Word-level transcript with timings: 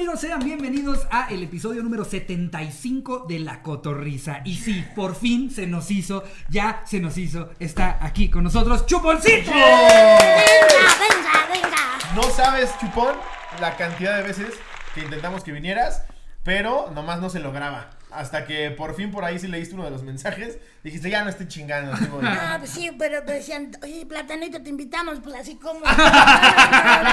amigos? 0.00 0.20
Sean 0.20 0.40
bienvenidos 0.42 1.06
a 1.10 1.28
el 1.28 1.42
episodio 1.42 1.82
número 1.82 2.06
75 2.06 3.26
de 3.28 3.38
La 3.38 3.60
Cotorrisa. 3.60 4.40
Y 4.46 4.56
sí, 4.56 4.82
por 4.96 5.14
fin 5.14 5.50
se 5.50 5.66
nos 5.66 5.90
hizo, 5.90 6.24
ya 6.48 6.80
se 6.86 7.00
nos 7.00 7.18
hizo, 7.18 7.50
está 7.58 7.98
aquí 8.00 8.30
con 8.30 8.44
nosotros 8.44 8.86
Chuponcito. 8.86 9.50
Venga, 9.50 10.16
venga, 10.98 11.48
venga. 11.52 12.14
No 12.14 12.22
sabes, 12.22 12.70
Chupón, 12.80 13.14
la 13.60 13.76
cantidad 13.76 14.16
de 14.16 14.22
veces 14.22 14.54
que 14.94 15.02
intentamos 15.02 15.44
que 15.44 15.52
vinieras, 15.52 16.04
pero 16.44 16.90
nomás 16.94 17.20
no 17.20 17.28
se 17.28 17.40
lograba. 17.40 17.90
Hasta 18.12 18.44
que 18.44 18.70
por 18.70 18.94
fin 18.94 19.10
por 19.10 19.24
ahí 19.24 19.38
sí 19.38 19.46
leíste 19.46 19.74
uno 19.74 19.84
de 19.84 19.90
los 19.90 20.02
mensajes, 20.02 20.58
dijiste, 20.82 21.10
ya 21.10 21.22
no 21.24 21.30
estoy 21.30 21.48
chingando. 21.48 21.96
sí 21.96 22.06
voy". 22.10 22.22
Ah, 22.24 22.56
pues 22.58 22.70
sí, 22.70 22.90
pero 22.98 23.22
te 23.22 23.32
decían, 23.34 23.70
oye, 23.82 24.04
Platanito, 24.06 24.62
te 24.62 24.70
invitamos, 24.70 25.20
pues 25.22 25.36
así 25.36 25.56
como. 25.56 25.80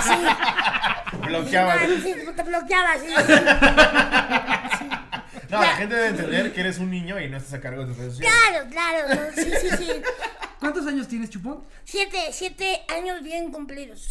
Sí. 0.03 1.17
Bloqueabas. 1.27 1.81
Sí, 2.03 2.13
te 2.35 2.43
bloqueabas, 2.43 2.99
sí. 3.01 3.07
No, 5.49 5.61
la 5.61 5.75
gente 5.75 5.95
debe 5.95 6.07
entender 6.09 6.53
que 6.53 6.59
eres 6.61 6.77
un 6.79 6.89
niño 6.91 7.19
y 7.19 7.29
no 7.29 7.37
estás 7.37 7.53
a 7.53 7.61
cargo 7.61 7.81
de 7.81 7.87
tus 7.87 7.97
redes 7.97 8.13
sociales. 8.15 8.39
Claro, 8.49 8.69
claro, 8.69 9.15
no, 9.15 9.41
sí, 9.43 9.51
sí, 9.61 9.69
sí. 9.77 9.91
¿Cuántos 10.59 10.87
años 10.87 11.07
tienes, 11.07 11.29
Chupón? 11.29 11.63
Siete, 11.85 12.17
siete 12.31 12.81
años 12.89 13.21
bien 13.21 13.51
cumplidos. 13.51 14.09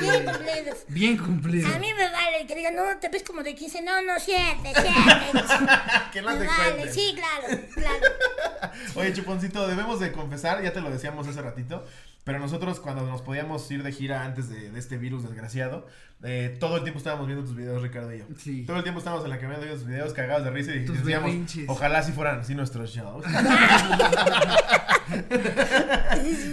Bien 0.00 0.24
cumplidos. 0.24 0.78
Bien 0.88 1.16
cumplido. 1.16 1.74
A 1.74 1.78
mí 1.78 1.94
me 1.94 2.10
vale 2.10 2.44
que 2.46 2.54
digan, 2.56 2.74
no, 2.74 2.82
te 3.00 3.08
ves 3.08 3.22
como 3.22 3.42
de 3.42 3.54
15. 3.54 3.82
No, 3.82 4.02
no, 4.02 4.18
siete, 4.18 4.72
siete. 4.74 4.90
que 6.12 6.22
no 6.22 6.30
Me 6.32 6.38
te 6.38 6.46
vale, 6.46 6.72
cuentes. 6.74 6.94
sí, 6.94 7.14
claro, 7.14 7.60
claro. 7.74 8.72
Oye, 8.96 9.12
Chuponcito, 9.12 9.66
debemos 9.68 10.00
de 10.00 10.10
confesar, 10.12 10.60
ya 10.62 10.72
te 10.72 10.80
lo 10.80 10.90
decíamos 10.90 11.26
hace 11.28 11.40
ratito, 11.40 11.86
pero 12.30 12.38
nosotros 12.38 12.78
cuando 12.78 13.04
nos 13.08 13.22
podíamos 13.22 13.68
ir 13.72 13.82
de 13.82 13.90
gira 13.90 14.24
antes 14.24 14.48
de, 14.48 14.70
de 14.70 14.78
este 14.78 14.98
virus 14.98 15.24
desgraciado, 15.24 15.88
eh, 16.22 16.56
todo 16.60 16.76
el 16.76 16.82
tiempo 16.84 16.98
estábamos 16.98 17.26
viendo 17.26 17.44
tus 17.44 17.56
videos, 17.56 17.82
Ricardo 17.82 18.14
y 18.14 18.18
yo. 18.18 18.24
Sí. 18.38 18.62
Todo 18.66 18.76
el 18.76 18.84
tiempo 18.84 18.98
estábamos 19.00 19.24
en 19.24 19.30
la 19.30 19.38
camioneta 19.38 19.64
viendo 19.64 19.80
tus 19.82 19.88
videos 19.90 20.12
cagados 20.12 20.44
de 20.44 20.50
risa 20.50 20.72
y 20.76 20.84
Tus 20.84 20.98
decíamos, 20.98 21.26
berrinches. 21.28 21.64
ojalá 21.66 22.04
si 22.04 22.12
fueran 22.12 22.38
así 22.38 22.54
nuestros 22.54 22.90
shows. 22.90 23.24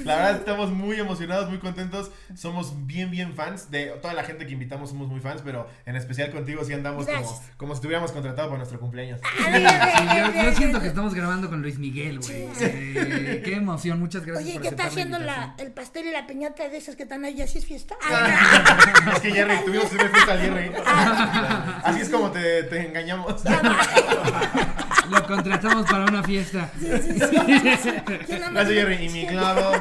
La 0.06 0.16
verdad 0.16 0.36
estamos 0.38 0.72
muy 0.72 1.00
emocionados, 1.00 1.50
muy 1.50 1.60
contentos. 1.60 2.12
Somos 2.36 2.88
bien, 2.88 3.12
bien 3.12 3.34
fans. 3.34 3.70
De 3.70 3.88
toda 4.02 4.14
la 4.14 4.24
gente 4.24 4.48
que 4.48 4.54
invitamos 4.54 4.90
somos 4.90 5.08
muy 5.10 5.20
fans, 5.20 5.42
pero 5.44 5.68
en 5.86 5.96
especial 5.96 6.32
contigo 6.32 6.64
sí 6.64 6.74
andamos 6.74 7.06
como, 7.06 7.42
como 7.58 7.74
si 7.74 7.78
estuviéramos 7.78 8.12
contratados 8.12 8.48
para 8.50 8.58
nuestro 8.58 8.80
cumpleaños. 8.80 9.22
Sí, 9.22 9.44
sí, 9.54 9.62
yo, 10.18 10.44
yo 10.44 10.56
siento 10.56 10.80
que 10.82 10.88
estamos 10.88 11.14
grabando 11.14 11.50
con 11.50 11.62
Luis 11.62 11.78
Miguel, 11.78 12.20
güey. 12.20 12.48
Eh, 12.62 13.42
qué 13.44 13.56
emoción, 13.56 14.00
muchas 14.00 14.26
gracias 14.26 14.46
Oye, 14.46 14.54
por 14.54 14.62
¿qué 14.64 14.68
está 14.70 14.88
haciendo 14.88 15.20
la. 15.20 15.56
El 15.68 15.74
pastel 15.74 16.06
y 16.08 16.12
la 16.12 16.26
piñata 16.26 16.70
de 16.70 16.78
esas 16.78 16.96
que 16.96 17.04
están 17.04 17.26
ahí? 17.26 17.42
¿Así 17.42 17.58
es 17.58 17.66
fiesta? 17.66 17.96
Ah, 18.02 19.12
es 19.16 19.20
que 19.20 19.32
Jerry, 19.32 19.66
tuvimos 19.66 19.86
hacer 19.86 20.10
fiesta 20.10 20.32
al 20.32 20.40
Jerry. 20.40 20.72
Así 21.84 22.02
es 22.02 22.10
como 22.10 22.32
te, 22.32 22.64
te 22.64 22.88
engañamos. 22.88 23.44
Lo 25.10 25.28
contratamos 25.28 25.86
para 25.90 26.06
una 26.06 26.24
fiesta. 26.24 26.70
sí, 26.80 26.88
sí, 26.88 27.20
sí. 27.20 27.20
Gracias, 28.28 28.70
Jerry. 28.70 29.06
Y 29.06 29.10
mi 29.10 29.28
clavo. 29.28 29.72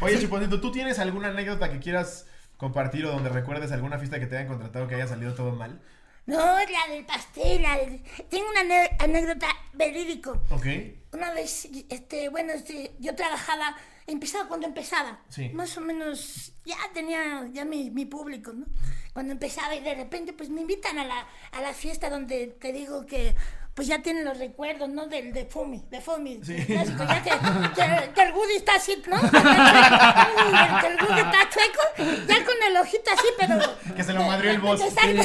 Oye, 0.00 0.20
Chuponcito, 0.20 0.60
¿tú 0.60 0.70
tienes 0.70 0.98
alguna 1.00 1.28
anécdota 1.28 1.70
que 1.70 1.80
quieras 1.80 2.26
compartir 2.56 3.04
o 3.06 3.10
donde 3.10 3.30
recuerdes 3.30 3.72
alguna 3.72 3.98
fiesta 3.98 4.20
que 4.20 4.26
te 4.26 4.36
hayan 4.36 4.48
contratado 4.48 4.86
que 4.86 4.94
haya 4.94 5.08
salido 5.08 5.34
todo 5.34 5.52
mal? 5.52 5.80
No, 6.26 6.36
la 6.38 6.92
del 6.92 7.04
pastel. 7.06 7.62
la 7.62 7.78
del- 7.78 8.02
Tengo 8.28 8.46
una 8.50 8.60
anécdota 8.98 9.48
verídico. 9.72 10.42
Ok. 10.50 10.66
Una 11.12 11.32
vez, 11.32 11.68
este, 11.88 12.28
bueno, 12.28 12.52
este, 12.52 12.94
yo 12.98 13.14
trabajaba, 13.14 13.76
empezaba 14.06 14.48
cuando 14.48 14.66
empezaba. 14.66 15.20
Sí. 15.28 15.48
Más 15.50 15.76
o 15.78 15.80
menos, 15.80 16.52
ya 16.64 16.76
tenía 16.92 17.48
ya 17.52 17.64
mi, 17.64 17.90
mi 17.90 18.04
público, 18.06 18.52
¿no? 18.52 18.66
Cuando 19.12 19.32
empezaba 19.32 19.74
y 19.74 19.80
de 19.80 19.94
repente, 19.94 20.32
pues 20.32 20.50
me 20.50 20.60
invitan 20.62 20.98
a 20.98 21.04
la, 21.04 21.26
a 21.52 21.60
la 21.62 21.72
fiesta 21.72 22.10
donde 22.10 22.48
te 22.48 22.72
digo 22.72 23.06
que, 23.06 23.34
pues 23.76 23.88
ya 23.88 24.00
tienen 24.00 24.24
los 24.24 24.38
recuerdos, 24.38 24.88
¿no? 24.88 25.06
Del 25.06 25.34
de 25.34 25.44
Fumi, 25.44 25.84
de 25.90 26.00
Fumi. 26.00 26.40
Sí. 26.42 26.56
clásico, 26.64 27.04
ya 27.04 27.22
que, 27.22 27.30
que- 27.76 28.12
que 28.14 28.22
el 28.22 28.32
Woody 28.32 28.56
está 28.56 28.76
así, 28.76 29.02
¿no? 29.06 29.20
Que 29.20 29.26
el, 29.36 30.80
que 30.80 30.86
el 30.86 30.96
Woody 31.02 31.20
está 31.20 31.50
chueco, 31.50 32.26
ya 32.26 32.44
con 32.46 32.54
el 32.68 32.76
ojito 32.78 33.10
así, 33.12 33.26
pero... 33.38 33.94
Que 33.94 34.02
se 34.02 34.14
lo 34.14 34.22
madrió 34.22 34.50
el 34.52 34.60
boss. 34.60 34.80
Así. 34.80 35.18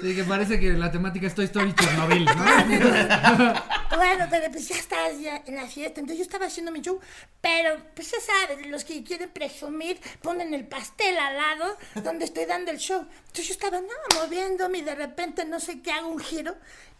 Sí, 0.00 0.14
que 0.14 0.24
parece 0.28 0.60
que 0.60 0.74
la 0.74 0.92
temática 0.92 1.26
es 1.26 1.34
Toy 1.34 1.46
Story 1.46 1.74
Chernobyl, 1.74 2.24
¿no? 2.24 3.54
Bueno, 3.96 4.26
pero 4.30 4.50
pues 4.50 4.68
ya 4.68 4.76
estás 4.76 5.18
ya 5.18 5.42
en 5.46 5.56
la 5.56 5.66
fiesta. 5.66 6.00
Entonces 6.00 6.18
yo 6.18 6.22
estaba 6.22 6.46
haciendo 6.46 6.70
mi 6.70 6.82
show, 6.82 7.00
pero 7.40 7.78
pues 7.94 8.10
ya 8.10 8.18
sabes, 8.20 8.66
los 8.66 8.84
que 8.84 9.02
quieren 9.02 9.30
presumir 9.30 9.98
ponen 10.20 10.52
el 10.52 10.66
pastel 10.66 11.16
al 11.18 11.34
lado 11.36 11.76
donde 11.94 12.26
estoy 12.26 12.44
dando 12.44 12.70
el 12.70 12.78
show. 12.78 13.06
Entonces 13.28 13.48
yo 13.48 13.52
estaba 13.54 13.80
no, 13.80 14.20
moviéndome 14.20 14.78
y 14.78 14.82
de 14.82 14.94
repente 14.94 15.44
no 15.46 15.60
sé 15.60 15.80
qué 15.80 15.92
hago 15.92 16.08
un 16.08 16.18
giro 16.18 16.56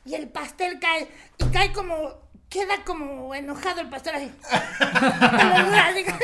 y 0.07 0.15
el 0.15 0.29
pastel 0.29 0.79
cae 0.81 1.09
y 1.39 1.45
cae 1.47 1.73
como 1.73 2.25
queda 2.49 2.85
como 2.85 3.35
enojado 3.35 3.81
el 3.81 3.89
pastel 3.89 4.15
así. 4.15 4.31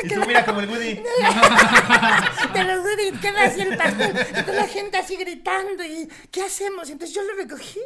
Y 0.03 0.07
tú 0.09 0.21
mira 0.25 0.45
como 0.45 0.61
el 0.61 0.69
Woody. 0.69 0.95
te 2.53 2.63
lo 2.63 2.81
juro, 2.81 3.03
y 3.07 3.11
queda 3.19 3.43
así 3.45 3.61
el 3.61 3.77
pastel. 3.77 4.15
Y 4.31 4.41
toda 4.43 4.53
la 4.53 4.67
gente 4.67 4.97
así 4.97 5.15
gritando. 5.17 5.83
¿Y 5.83 6.07
qué 6.31 6.43
hacemos? 6.43 6.89
Entonces 6.89 7.15
yo 7.15 7.23
lo 7.23 7.35
recogí. 7.35 7.79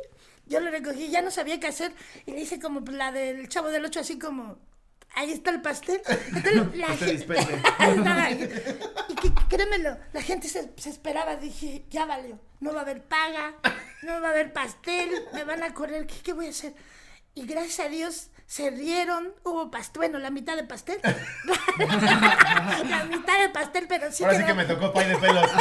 Yo 0.46 0.60
lo 0.62 0.72
recogí, 0.72 1.10
ya 1.10 1.22
no 1.22 1.32
sabía 1.32 1.60
qué 1.60 1.68
hacer. 1.68 1.92
Y 2.26 2.32
le 2.32 2.42
hice 2.42 2.60
como 2.60 2.80
la 2.92 3.12
del 3.12 3.50
chavo 3.50 3.70
del 3.70 3.84
8, 3.86 4.00
así 4.02 4.18
como. 4.20 4.58
Ahí 5.16 5.32
está 5.32 5.50
el 5.52 5.62
pastel. 5.62 6.00
Entonces, 6.36 6.78
la 6.78 6.88
gente- 6.96 7.26
créemelo, 9.48 9.98
la 10.14 10.22
gente 10.22 10.48
se, 10.48 10.72
se 10.78 10.90
esperaba. 10.90 11.36
Dije, 11.36 11.86
ya 11.90 12.06
valió. 12.06 12.40
No 12.60 12.74
va 12.74 12.80
a 12.80 12.84
haber 12.84 13.04
paga, 13.04 13.54
no 14.02 14.20
va 14.22 14.30
a 14.30 14.32
haber 14.32 14.52
pastel, 14.52 15.10
me 15.34 15.44
van 15.44 15.62
a 15.64 15.74
correr. 15.74 16.08
¿Qué, 16.08 16.16
qué 16.24 16.34
voy 16.34 16.48
a 16.48 16.50
hacer? 16.50 16.74
Y 17.36 17.46
gracias 17.46 17.86
a 17.86 17.90
Dios 17.90 18.32
se 18.48 18.72
rieron. 18.72 19.36
Hubo 19.44 19.70
pastel, 19.70 20.00
bueno, 20.00 20.18
la 20.18 20.32
mitad 20.32 20.56
de 20.56 20.64
pastel. 20.64 21.00
la 22.90 23.04
mitad 23.06 23.40
de 23.40 23.50
pastel, 23.50 23.86
pero 23.88 24.12
sí 24.12 24.24
Ahora 24.24 24.38
sí 24.38 24.46
que 24.46 24.56
me 24.56 24.66
tocó 24.66 24.92
pay 24.92 25.08
de 25.08 25.18
pelos. 25.18 25.52
yo 25.52 25.60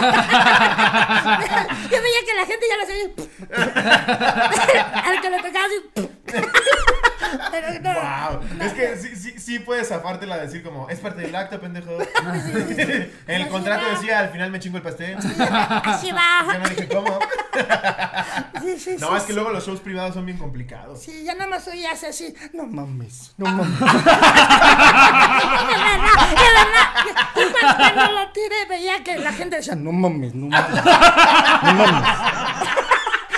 veía 2.03 2.25
que 2.25 2.35
la 2.35 2.47
gente 2.47 2.67
ya 2.69 2.77
lo 2.79 2.87
sabía. 2.87 3.11
Al 5.05 5.21
que 5.21 5.31
le 5.31 5.43
tocaba 5.43 5.67
así. 5.67 5.83
Pero 7.51 7.69
no. 7.81 7.95
Wow. 7.95 8.41
Es 8.61 8.73
que 8.73 8.97
sí, 8.97 9.17
sí, 9.17 9.35
sí 9.39 9.59
puedes 9.59 9.89
zafártela 9.89 10.39
decir 10.39 10.63
como, 10.63 10.89
es 10.89 10.99
parte 11.01 11.23
del 11.23 11.35
acto, 11.35 11.61
pendejo. 11.61 11.91
en 11.93 11.99
el 13.27 13.43
Así 13.43 13.51
contrato 13.51 13.85
va. 13.85 13.91
decía, 13.93 14.21
al 14.21 14.31
final 14.31 14.51
me 14.51 14.61
chingo 14.61 14.77
el 14.79 14.83
pastel. 14.83 15.17
Así 15.17 16.09
Yo 16.09 16.15
va. 16.15 16.59
no 16.63 16.69
dije, 16.69 16.89
¿cómo? 16.89 17.19
Sí, 18.63 18.79
sí, 18.79 18.97
No, 18.99 19.11
sí, 19.11 19.15
es 19.19 19.23
que 19.25 19.33
luego 19.33 19.51
los 19.51 19.65
shows 19.65 19.81
privados 19.81 20.15
son 20.15 20.27
bien 20.27 20.39
complicados. 20.39 21.01
Sí, 21.01 21.23
ya 21.25 21.35
nada 21.35 21.47
más 21.49 21.67
oía 21.69 21.93
así. 21.93 22.35
No 22.53 22.67
mames. 22.67 23.33
No 23.37 23.47
mames. 23.47 23.79
De 23.79 23.87
verdad, 23.87 24.07
de 26.31 27.45
verdad. 27.45 27.77
Cuando, 27.95 28.13
lo 28.13 28.33
tiré 28.33 28.65
veía 28.69 29.03
que 29.05 29.19
la 29.19 29.33
gente 29.33 29.57
decía, 29.57 29.75
no 29.77 29.93
mames, 29.93 30.35
no 30.35 30.47
mames. 30.49 30.85
No 30.85 31.75
mames. 31.75 32.09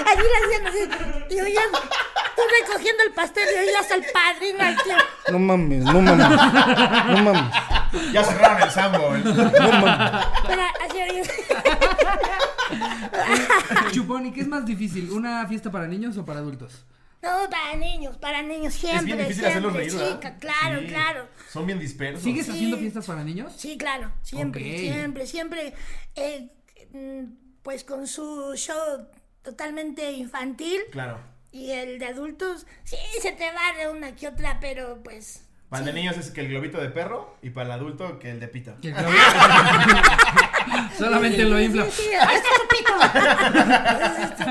Así 0.06 0.22
le 0.22 0.37
hacían 0.38 0.66
así. 0.66 0.88
Y 1.30 1.40
oías, 1.40 1.64
tú 1.72 2.42
recogiendo 2.60 3.02
el 3.04 3.12
pastel 3.12 3.44
y 3.54 3.58
oías 3.68 3.90
al 3.90 4.04
padrino, 4.12 4.64
al 4.64 4.76
tío. 4.82 4.96
No 5.32 5.38
mames, 5.38 5.84
no 5.84 6.00
mames, 6.00 6.28
no 6.28 7.22
mames, 7.22 8.12
Ya 8.12 8.24
cerraron 8.24 8.62
el 8.62 8.70
sambo. 8.70 9.14
¿eh? 9.16 9.20
no 9.24 9.34
mames. 9.34 10.26
Pero 10.46 10.62
así 10.88 11.02
oías. 11.02 11.28
Chupón, 13.92 14.26
¿y 14.26 14.32
qué 14.32 14.40
es 14.42 14.48
más 14.48 14.64
difícil? 14.66 15.10
¿Una 15.10 15.46
fiesta 15.46 15.70
para 15.70 15.86
niños 15.86 16.16
o 16.18 16.24
para 16.24 16.40
adultos? 16.40 16.84
No, 17.20 17.30
para 17.50 17.74
niños, 17.76 18.16
para 18.18 18.42
niños, 18.42 18.74
siempre. 18.74 18.98
Es 19.00 19.04
bien 19.04 19.18
difícil 19.18 19.44
siempre, 19.50 19.70
hacerlos 19.72 20.18
claro, 20.40 20.80
Sí. 20.80 20.86
claro. 20.86 21.28
Son 21.50 21.66
bien 21.66 21.78
dispersos. 21.78 22.22
¿Sigues 22.22 22.46
Sí. 22.46 22.52
haciendo 22.52 22.76
fiestas 22.78 23.06
para 23.06 23.24
niños? 23.24 23.52
Sí, 23.56 23.76
claro, 23.76 24.12
siempre, 24.22 24.78
siempre, 24.78 25.26
siempre. 25.26 25.74
eh, 26.14 26.48
mm, 26.92 27.24
pues 27.62 27.84
con 27.84 28.06
su 28.06 28.54
show 28.54 29.08
totalmente 29.43 30.12
infantil 30.12 30.81
Claro. 30.90 31.19
y 31.52 31.70
el 31.73 31.99
de 31.99 32.06
adultos, 32.06 32.67
sí, 32.85 32.96
se 33.23 33.32
te 33.32 33.50
va 33.52 33.76
de 33.79 33.88
una 33.90 34.14
que 34.17 34.29
otra, 34.29 34.58
pero 34.61 35.00
pues. 35.02 35.44
Para 35.69 35.81
el 35.81 35.87
de 35.87 35.93
niños 35.93 36.17
es 36.17 36.31
que 36.31 36.40
el 36.40 36.49
globito 36.49 36.81
de 36.81 36.88
perro 36.88 37.37
y 37.43 37.50
para 37.50 37.67
el 37.67 37.73
adulto 37.73 38.19
que 38.19 38.31
el 38.31 38.40
de 38.40 38.49
pito. 38.49 38.75
Que 38.81 38.90
creo- 38.93 39.11
Solamente 40.96 41.44
lo 41.44 41.61
infla. 41.61 41.85
Sí, 41.90 42.02
sí, 42.02 42.08
este 42.11 42.49
pupito. 42.62 42.93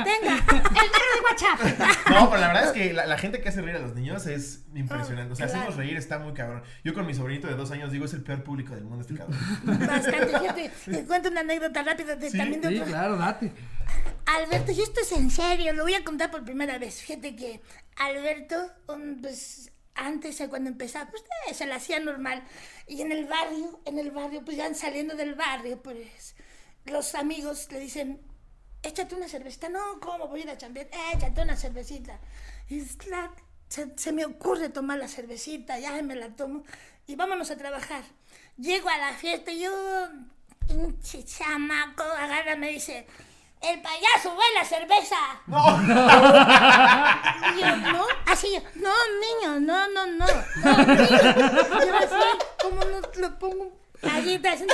Tenga, 0.04 0.36
el 0.36 0.62
perro 0.62 1.12
de 1.16 1.22
WhatsApp. 1.24 2.10
No, 2.12 2.30
pero 2.30 2.42
la 2.42 2.48
verdad 2.48 2.64
es 2.66 2.72
que 2.72 2.94
la, 2.94 3.06
la 3.08 3.18
gente 3.18 3.42
que 3.42 3.50
hace 3.50 3.62
reír 3.62 3.76
a 3.78 3.80
los 3.80 3.96
niños 3.96 4.26
es 4.28 4.66
impresionante. 4.76 5.34
O 5.34 5.36
sea, 5.36 5.48
Oh, 5.48 5.50
claro. 5.50 5.62
hacerlos 5.64 5.78
reír 5.78 5.98
está 5.98 6.20
muy 6.20 6.34
cabrón. 6.34 6.62
Yo 6.84 6.94
con 6.94 7.06
mi 7.08 7.14
sobrinito 7.14 7.48
de 7.48 7.56
dos 7.56 7.72
años 7.72 7.92
digo, 7.92 8.06
es 8.06 8.14
el 8.14 8.22
peor 8.24 8.44
público 8.44 8.76
del 8.76 8.84
mundo 8.84 9.02
este 9.02 9.16
cabrón. 9.16 9.38
Bastante 9.64 10.40
gente. 10.40 10.72
Te 10.86 11.04
cuento 11.06 11.30
una 11.30 11.42
anécdota 11.42 11.84
rápida 11.84 12.16
de, 12.16 12.30
Sí, 12.30 12.38
también 12.38 12.62
de 12.62 12.70
Sí, 12.70 12.76
otro- 12.78 12.88
claro, 12.92 13.18
date. 13.18 13.52
Alberto, 14.28 14.74
y 14.74 14.82
esto 14.82 15.00
es 15.00 15.12
en 15.14 15.32
serio, 15.32 15.72
lo 15.72 15.84
voy 15.84 15.94
a 15.94 16.04
contar 16.04 16.30
por 16.30 16.44
primera 16.44 16.78
vez. 16.78 17.02
Fíjate 17.02 17.36
que 17.36 17.62
Alberto, 17.96 18.72
pues 19.22 19.72
antes, 19.96 20.44
cuando 20.50 20.70
empezaba, 20.70 21.10
pues 21.10 21.24
eh, 21.48 21.54
se 21.54 21.66
la 21.66 21.76
hacía 21.76 22.02
normal. 22.02 22.44
Y 22.88 23.02
en 23.02 23.14
el 23.14 23.26
barrio, 23.26 23.80
en 23.86 23.98
el 23.98 24.12
barrio, 24.12 24.44
pues 24.44 24.58
ya 24.58 24.74
saliendo 24.74 25.16
del 25.16 25.36
barrio, 25.36 25.82
pues 25.82 26.36
los 26.86 27.16
amigos 27.16 27.72
le 27.72 27.80
dicen, 27.80 28.22
échate 28.84 29.16
una 29.16 29.30
cervecita. 29.30 29.70
No, 29.70 30.00
¿cómo 30.02 30.28
voy 30.28 30.42
a 30.42 30.44
ir 30.44 30.50
a 30.50 30.58
chambear? 30.58 30.90
Échate 31.16 31.42
una 31.42 31.56
cervecita. 31.56 32.20
Y 32.68 32.82
se, 33.70 33.94
se 33.96 34.12
me 34.12 34.26
ocurre 34.26 34.68
tomar 34.68 35.00
la 35.00 35.08
cervecita, 35.08 35.80
ya 35.80 36.02
me 36.02 36.16
la 36.16 36.36
tomo 36.36 36.66
y 37.08 37.16
vámonos 37.16 37.50
a 37.50 37.58
trabajar. 37.58 38.04
Llego 38.58 38.90
a 38.90 38.98
la 38.98 39.14
fiesta 39.14 39.54
y 39.54 39.62
yo, 39.62 39.72
pinche 40.68 41.24
chamaco, 41.24 42.04
agarra, 42.04 42.58
me 42.58 42.70
dice, 42.72 43.08
el 43.62 43.82
payaso 43.82 44.36
huele 44.36 44.60
a 44.62 44.66
cerveza. 44.66 45.16
Y 47.56 47.60
yo, 47.60 47.76
¿no? 47.92 48.06
Así 48.26 48.54
yo, 48.54 48.62
no, 48.76 48.92
niño, 49.20 49.60
no, 49.60 49.88
no, 49.90 50.08
no. 50.08 50.26
no 50.64 50.78
niño. 50.78 51.08
Yo 51.86 51.98
así, 51.98 52.16
¿cómo 52.62 52.82
no 52.84 53.02
lo 53.16 53.40
pongo? 53.40 53.72
Allí 54.04 54.38
te 54.38 54.50
hacen 54.50 54.68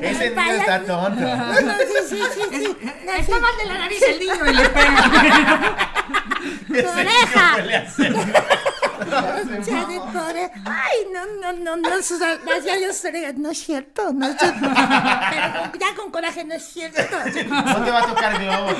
Ese 0.00 0.30
niño 0.30 0.52
está 0.52 0.78
tonto. 0.84 1.20
No, 1.20 1.60
no, 1.60 1.74
sí, 1.78 1.98
sí, 2.08 2.22
sí, 2.32 2.42
sí. 2.52 2.76
No, 3.04 3.12
Está 3.12 3.34
sí. 3.34 3.40
mal 3.40 3.56
de 3.58 3.64
la 3.66 3.78
nariz 3.78 4.02
el 4.02 4.18
niño 4.20 4.46
y 4.46 4.54
le 4.54 4.68
pega. 4.68 5.92
Ese 6.70 6.88
oreja. 6.88 7.56
Ya 9.66 9.84
de 9.86 9.98
pobre. 9.98 10.50
Ay, 10.64 10.98
no, 11.12 11.26
no, 11.40 11.52
no, 11.52 11.76
no, 11.76 11.88
ya 12.64 12.78
yo 12.78 12.92
sé, 12.92 13.34
no 13.36 13.50
es 13.50 13.58
cierto, 13.58 14.12
no 14.12 14.26
es 14.26 14.36
cierto. 14.38 14.58
Pero 14.60 15.72
ya 15.80 15.94
con 15.96 16.10
coraje, 16.10 16.44
no 16.44 16.54
es 16.54 16.64
cierto. 16.64 17.00
No 17.48 17.84
te 17.84 17.90
va 17.90 18.00
a 18.02 18.06
tocar 18.06 18.38
globo. 18.38 18.70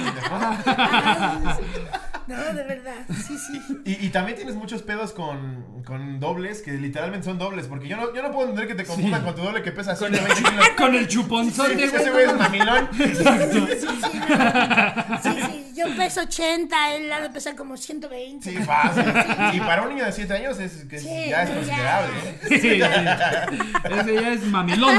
No, 2.29 2.37
de 2.37 2.62
verdad, 2.64 2.94
sí, 3.26 3.37
sí. 3.37 3.61
Y, 3.84 4.06
y 4.06 4.11
también 4.11 4.37
tienes 4.37 4.55
muchos 4.55 4.82
pedos 4.82 5.12
con, 5.12 5.82
con 5.84 6.20
dobles 6.20 6.62
que 6.62 6.70
literalmente 6.73 7.25
son 7.26 7.37
dobles. 7.38 7.67
Porque 7.67 7.88
yo 7.88 7.96
no, 7.96 8.14
yo 8.14 8.23
no 8.23 8.31
puedo 8.31 8.49
entender 8.49 8.69
que 8.69 8.82
te 8.82 8.88
confundan 8.88 9.25
con 9.25 9.35
tu 9.35 9.43
doble 9.43 9.61
que 9.62 9.73
pesa 9.73 9.96
120 9.96 10.35
kilos. 10.43 10.69
Con 10.78 10.94
el 10.94 11.08
Sí, 11.08 11.17
chuponzote, 11.17 11.85
ese 11.85 12.11
güey 12.11 12.25
es 12.26 12.37
mamilón. 12.38 12.88
Sí, 12.96 13.14
sí, 13.17 13.25
no. 13.25 13.67
sí, 15.23 15.31
yo 15.88 15.96
peso 15.96 16.20
80, 16.23 16.94
él 16.96 17.12
ha 17.12 17.20
de 17.20 17.31
pesar 17.31 17.55
como 17.56 17.76
120. 17.76 18.50
Sí, 18.50 18.56
fácil. 18.58 19.05
Y 19.55 19.61
para 19.61 19.82
un 19.82 19.90
niño 19.90 20.05
de 20.05 20.12
7 20.12 20.32
años 20.34 20.58
es, 20.58 20.84
que 20.84 20.99
Sí, 20.99 21.08
ya 21.29 21.43
es 21.43 21.49
ya. 21.49 21.55
considerable. 21.55 22.12
¿eh? 22.25 22.38
Sí, 22.49 22.58
sí. 22.61 22.69
Ese 24.00 24.14
ya 24.23 24.32
es 24.32 24.43
mamilón. 24.44 24.96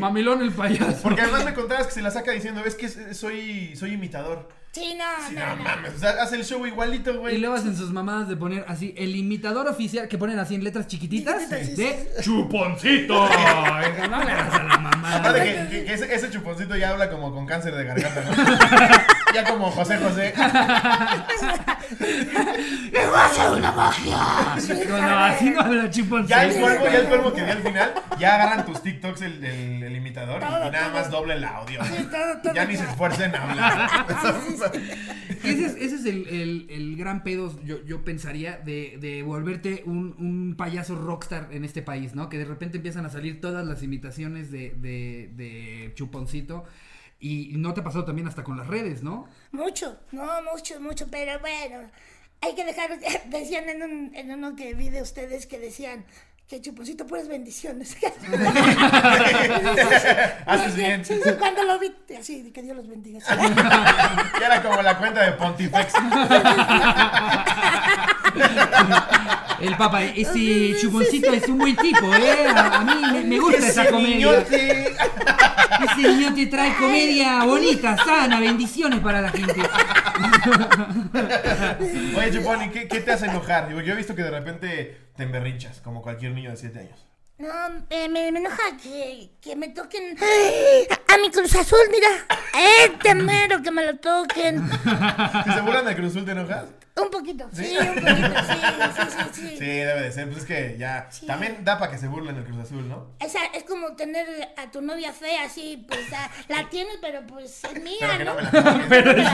Mamilón 0.00 0.42
el 0.42 0.52
payaso. 0.52 1.00
Porque 1.02 1.20
además 1.22 1.44
me 1.44 1.54
contabas 1.54 1.86
que 1.86 1.92
se 1.92 2.02
la 2.02 2.10
saca 2.10 2.30
diciendo, 2.32 2.62
es 2.64 2.74
que 2.74 2.88
soy, 3.14 3.74
soy 3.76 3.92
imitador. 3.92 4.48
Sí, 4.72 4.96
no, 4.98 5.04
Sí, 5.28 5.36
no, 5.36 5.46
no 5.46 5.54
no. 5.56 5.62
mames, 5.62 5.94
o 5.94 5.98
sea, 6.00 6.10
hace 6.20 6.34
el 6.34 6.44
show 6.44 6.66
igualito, 6.66 7.12
Y 7.12 7.16
güey. 7.16 7.38
luego 7.38 7.54
hacen 7.54 7.76
sus 7.76 7.92
mamadas 7.92 8.28
de 8.28 8.34
poner 8.36 8.64
así 8.66 8.92
el 8.98 9.14
imitador 9.14 9.68
oficial 9.68 10.08
que 10.08 10.18
ponen 10.18 10.36
así 10.40 10.56
en 10.56 10.64
letras 10.64 10.88
chiquititas 10.88 11.42
sí, 11.48 11.76
de 11.76 12.08
chuponcito. 12.20 13.28
No 14.10 14.24
le 14.24 14.32
hagas 14.32 14.54
a 14.54 14.62
la 14.64 14.78
mamada. 14.78 15.16
Aparte 15.18 15.44
que, 15.44 15.68
que- 15.78 15.84
que 15.84 15.94
ese, 15.94 16.12
ese 16.12 16.28
chuponcito 16.30 16.74
ya 16.76 16.90
habla 16.90 17.08
como 17.08 17.32
con 17.32 17.46
cáncer 17.46 17.72
de 17.76 17.84
garganta, 17.84 18.20
¿no? 18.24 18.32
ya 19.34 19.44
como 19.44 19.70
José 19.70 19.96
José. 19.98 20.32
No, 24.88 24.98
no, 25.00 25.18
así 25.24 25.50
no 25.50 25.60
habla 25.60 25.90
chuponcito. 25.90 26.28
Ya 26.28 26.44
el 26.44 26.60
cuervo, 26.60 26.84
ya 26.84 26.98
el 26.98 27.06
cuervo 27.08 27.32
que 27.32 27.42
vi 27.44 27.50
al 27.50 27.62
final, 27.62 27.92
ya 28.18 28.34
agarran 28.34 28.66
tus 28.66 28.82
TikToks 28.82 29.22
el, 29.22 29.44
el, 29.44 29.82
el 29.82 29.96
imitador 29.96 30.40
y 30.40 30.70
nada 30.70 30.88
más 30.90 31.10
doble 31.10 31.34
el 31.34 31.44
audio. 31.44 31.80
todo, 32.10 32.38
todo 32.42 32.54
Ya 32.54 32.64
ni 32.64 32.76
se 32.76 32.84
esfuercen 32.84 33.34
a 33.34 33.42
hablar. 33.42 34.06
Ese 35.44 35.66
es, 35.66 35.74
ese 35.76 35.96
es 35.96 36.04
el, 36.06 36.26
el- 36.28 36.66
el 36.70 36.96
gran 36.96 37.22
pedo, 37.22 37.54
yo, 37.64 37.84
yo 37.84 38.02
pensaría, 38.02 38.56
de, 38.64 38.96
de 38.98 39.22
volverte 39.22 39.82
un, 39.84 40.14
un 40.18 40.54
payaso 40.56 40.94
rockstar 40.94 41.48
en 41.50 41.64
este 41.66 41.82
país, 41.82 42.14
¿no? 42.14 42.30
Que 42.30 42.38
de 42.38 42.46
repente 42.46 42.78
empiezan 42.78 43.04
a 43.04 43.10
salir 43.10 43.40
todas 43.42 43.66
las 43.66 43.82
imitaciones 43.82 44.50
de, 44.50 44.70
de, 44.70 45.30
de 45.34 45.92
Chuponcito. 45.96 46.64
Y 47.26 47.56
no 47.56 47.72
te 47.72 47.80
ha 47.80 47.84
pasado 47.84 48.04
también 48.04 48.28
hasta 48.28 48.44
con 48.44 48.58
las 48.58 48.66
redes, 48.66 49.02
¿no? 49.02 49.26
Mucho, 49.50 49.96
no, 50.12 50.42
mucho, 50.42 50.78
mucho, 50.78 51.06
pero 51.10 51.38
bueno, 51.40 51.88
hay 52.42 52.54
que 52.54 52.66
dejar, 52.66 53.00
decían 53.30 53.66
en, 53.70 53.82
un, 53.82 54.14
en 54.14 54.30
uno 54.30 54.54
que 54.54 54.74
vi 54.74 54.90
de 54.90 55.00
ustedes 55.00 55.46
que 55.46 55.58
decían 55.58 56.04
que 56.46 56.60
chuponcito 56.60 57.06
puras 57.06 57.26
bendiciones. 57.26 57.96
Haces 60.46 60.76
bien. 60.76 61.02
Sí, 61.02 61.18
sí, 61.24 61.30
cuando 61.38 61.62
lo 61.62 61.78
vi, 61.78 61.94
así, 62.18 62.50
que 62.52 62.60
Dios 62.62 62.76
los 62.76 62.86
bendiga. 62.86 63.20
Era 64.44 64.62
como 64.62 64.82
la 64.82 64.98
cuenta 64.98 65.24
de 65.24 65.32
Pontifex. 65.32 65.94
El 69.60 69.76
papá, 69.78 70.04
ese 70.04 70.76
Chuponcito 70.78 71.32
es 71.32 71.48
un 71.48 71.56
buen 71.56 71.76
tipo, 71.76 72.14
¿eh? 72.14 72.48
A, 72.48 72.80
mí 72.80 73.24
me, 73.24 73.38
gusta 73.38 73.66
esa 73.66 73.82
Ese 73.84 73.90
comedia. 73.90 74.16
niñote. 74.16 74.94
Ese 75.82 76.08
niño 76.08 76.34
te 76.34 76.46
trae 76.46 76.74
comedia 76.76 77.44
bonita, 77.44 77.96
sana, 77.96 78.40
bendiciones 78.40 79.00
para 79.00 79.20
la 79.20 79.30
gente. 79.30 79.54
Oye, 82.16 82.32
Chupón, 82.32 82.62
¿y 82.64 82.70
qué, 82.70 82.88
qué 82.88 83.00
te 83.00 83.12
hace 83.12 83.26
enojar? 83.26 83.68
Digo, 83.68 83.80
yo 83.80 83.92
he 83.94 83.96
visto 83.96 84.14
que 84.14 84.22
de 84.22 84.30
repente 84.30 85.08
te 85.16 85.22
emberrinchas, 85.22 85.80
como 85.80 86.02
cualquier 86.02 86.32
niño 86.32 86.50
de 86.50 86.56
7 86.56 86.78
años. 86.78 87.06
No, 87.38 87.48
eh, 87.90 88.08
me, 88.08 88.30
me 88.30 88.38
enoja 88.38 88.76
que, 88.80 89.32
que 89.40 89.56
me 89.56 89.68
toquen 89.70 90.16
a 90.18 91.18
mi 91.18 91.30
Cruz 91.30 91.54
Azul, 91.56 91.78
mira. 91.90 92.08
Este 92.84 93.14
mero 93.14 93.60
que 93.60 93.72
me 93.72 93.84
lo 93.84 93.96
toquen. 93.96 94.68
Si 95.44 95.52
se 95.52 95.60
burlan 95.62 95.84
de 95.84 95.96
Cruz 95.96 96.10
Azul, 96.12 96.24
¿te 96.24 96.30
enojas? 96.32 96.66
Un 96.96 97.10
poquito, 97.10 97.48
sí, 97.52 97.76
un 97.76 97.94
poquito, 97.94 98.40
sí, 98.46 98.54
sí, 98.54 99.02
sí, 99.10 99.24
sí. 99.32 99.48
Sí, 99.58 99.66
debe 99.66 100.02
de 100.02 100.12
ser. 100.12 100.26
Pues 100.28 100.38
es 100.38 100.44
que 100.44 100.76
ya. 100.78 101.08
Sí. 101.10 101.26
También 101.26 101.64
da 101.64 101.76
para 101.76 101.90
que 101.90 101.98
se 101.98 102.06
burlen 102.06 102.36
del 102.36 102.44
Cruz 102.44 102.60
Azul, 102.60 102.88
¿no? 102.88 103.08
Esa, 103.18 103.40
es 103.46 103.64
como 103.64 103.96
tener 103.96 104.26
a 104.56 104.70
tu 104.70 104.80
novia 104.80 105.12
fea 105.12 105.44
así, 105.44 105.84
pues 105.88 106.00
ah, 106.14 106.30
la 106.46 106.68
tienes, 106.70 106.98
pero 107.00 107.26
pues 107.26 107.64
es 107.64 107.82
mía, 107.82 107.96
Pero 108.16 108.24
no 108.24 108.34
¿no? 108.34 108.40
la. 108.42 108.50
Pero 108.88 109.10
es 109.10 109.18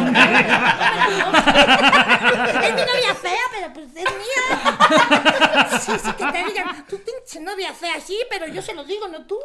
Es 2.65 2.75
mi 2.75 2.81
novia 2.81 3.15
fea, 3.21 3.41
pero 3.53 3.73
pues 3.75 3.87
es 3.89 3.95
mía. 3.95 4.45
Sí, 5.81 5.93
sí, 6.03 6.13
que 6.13 6.25
te 6.25 6.45
digan, 6.45 6.87
tú 6.89 6.99
tienes 6.99 7.41
novia 7.41 7.73
fea, 7.73 8.01
sí, 8.01 8.19
pero 8.29 8.47
yo 8.47 8.61
se 8.61 8.75
lo 8.75 8.85
digo, 8.85 9.09
no 9.09 9.25
tú. 9.27 9.39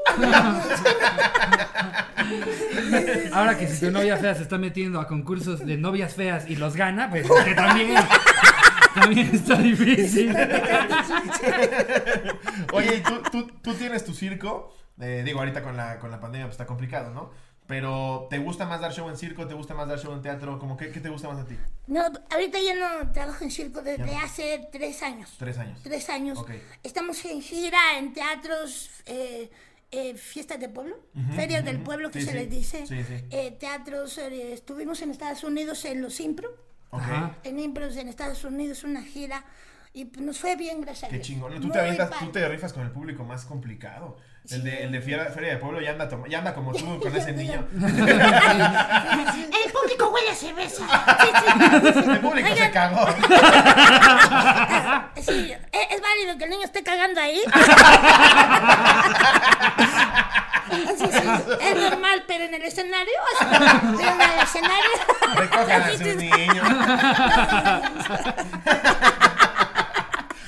Ahora 3.31 3.57
que 3.57 3.67
si 3.67 3.85
tu 3.85 3.91
novia 3.91 4.17
fea 4.17 4.35
se 4.35 4.43
está 4.43 4.57
metiendo 4.57 4.99
a 4.99 5.07
concursos 5.07 5.65
de 5.65 5.77
novias 5.77 6.13
feas 6.13 6.49
y 6.49 6.55
los 6.55 6.75
gana, 6.75 7.09
pues 7.09 7.27
que 7.45 7.53
también, 7.53 7.95
también 8.93 9.29
está 9.33 9.55
difícil. 9.57 10.35
Oye, 12.73 12.95
¿y 12.97 13.01
tú, 13.01 13.21
tú, 13.31 13.47
tú 13.61 13.73
tienes 13.73 14.05
tu 14.05 14.13
circo? 14.13 14.73
Eh, 14.99 15.23
digo, 15.25 15.39
ahorita 15.39 15.61
con 15.63 15.75
la, 15.75 15.99
con 15.99 16.11
la 16.11 16.19
pandemia 16.19 16.45
pues 16.47 16.53
está 16.53 16.65
complicado, 16.65 17.11
¿no? 17.11 17.31
Pero 17.67 18.27
¿te 18.29 18.37
gusta 18.37 18.65
más 18.67 18.79
dar 18.79 18.93
show 18.93 19.09
en 19.09 19.17
circo? 19.17 19.47
¿Te 19.47 19.55
gusta 19.55 19.73
más 19.73 19.87
dar 19.87 19.99
show 19.99 20.13
en 20.13 20.21
teatro? 20.21 20.59
Como 20.59 20.77
que, 20.77 20.91
¿Qué 20.91 20.99
te 20.99 21.09
gusta 21.09 21.27
más 21.27 21.39
a 21.39 21.45
ti? 21.47 21.57
No, 21.87 22.03
ahorita 22.29 22.59
ya 22.59 22.75
no 22.75 23.11
trabajo 23.11 23.43
en 23.43 23.49
circo 23.49 23.81
desde 23.81 24.05
no. 24.05 24.19
hace 24.19 24.69
tres 24.71 25.01
años. 25.01 25.33
Tres 25.39 25.57
años. 25.57 25.79
Tres 25.83 26.09
años. 26.09 26.37
Ok. 26.37 26.51
Estamos 26.83 27.25
en 27.25 27.41
gira, 27.41 27.97
en 27.97 28.13
teatros, 28.13 28.91
eh, 29.07 29.49
eh, 29.91 30.13
fiestas 30.15 30.59
de 30.59 30.69
pueblo, 30.69 30.95
ferias 31.35 31.65
del 31.65 31.81
pueblo 31.81 32.11
que 32.11 32.19
Sí, 32.19 32.25
se 32.27 32.31
sí. 32.33 32.37
les 32.37 32.49
dice. 32.51 32.85
Sí, 32.85 33.03
sí. 33.03 33.25
Eh, 33.31 33.51
teatros, 33.59 34.19
eh, 34.19 34.53
estuvimos 34.53 35.01
en 35.01 35.09
Estados 35.09 35.43
Unidos 35.43 35.85
en 35.85 36.03
los 36.03 36.19
Impro, 36.19 36.49
Ok. 36.95 37.01
Ajá. 37.01 37.35
en 37.43 37.59
Impros 37.59 37.95
en 37.97 38.07
Estados 38.07 38.43
Unidos, 38.43 38.83
una 38.83 39.01
gira. 39.03 39.43
Y 39.97 40.03
pues, 40.05 40.25
nos 40.25 40.37
fue 40.37 40.55
bien, 40.57 40.81
gracias 40.81 41.05
a 41.05 41.07
Qué 41.09 41.15
Dios. 41.15 41.27
chingón. 41.27 41.59
Tú 41.61 41.69
te 41.69 41.79
avientas, 41.79 42.09
tú 42.19 42.27
te 42.29 42.45
rifas 42.49 42.73
con 42.73 42.83
el 42.83 42.91
público 42.91 43.23
más 43.23 43.45
complicado. 43.45 44.17
El 44.51 44.63
de, 44.63 44.83
el 44.83 44.91
de 44.91 45.01
Fiera- 45.01 45.31
Feria 45.31 45.51
de 45.53 45.57
Pueblo 45.57 45.79
ya 45.81 45.91
anda, 45.91 46.07
toma- 46.09 46.27
ya 46.27 46.37
anda 46.39 46.53
como 46.53 46.73
tú 46.73 46.99
con 46.99 47.15
ese 47.15 47.31
niño. 47.41 47.65
El 47.73 47.87
público 49.71 50.09
huele 50.13 50.29
a 50.31 50.35
cerveza. 50.35 50.83
Sí, 50.85 51.27
sí. 51.33 52.09
El 52.11 52.19
público 52.19 52.47
se 52.49 52.53
Oigan, 52.53 52.71
cagó. 52.71 53.07
Sí, 55.15 55.51
¿es, 55.71 55.91
es 55.91 56.01
válido 56.01 56.37
que 56.37 56.43
el 56.43 56.49
niño 56.49 56.65
esté 56.65 56.83
cagando 56.83 57.21
ahí? 57.21 57.41
Sí, 60.67 60.83
sí, 60.97 61.05
es 61.61 61.75
normal, 61.79 62.23
pero 62.27 62.43
en 62.45 62.53
el 62.55 62.63
escenario, 62.63 63.13
o 63.23 63.37
sea, 63.37 63.81
pero 63.97 64.09
en 64.09 64.21
el 64.21 64.39
escenario. 64.39 64.89
Recojan 65.35 65.81
a 65.83 65.89
sí, 65.91 66.03
niños. 66.15 66.67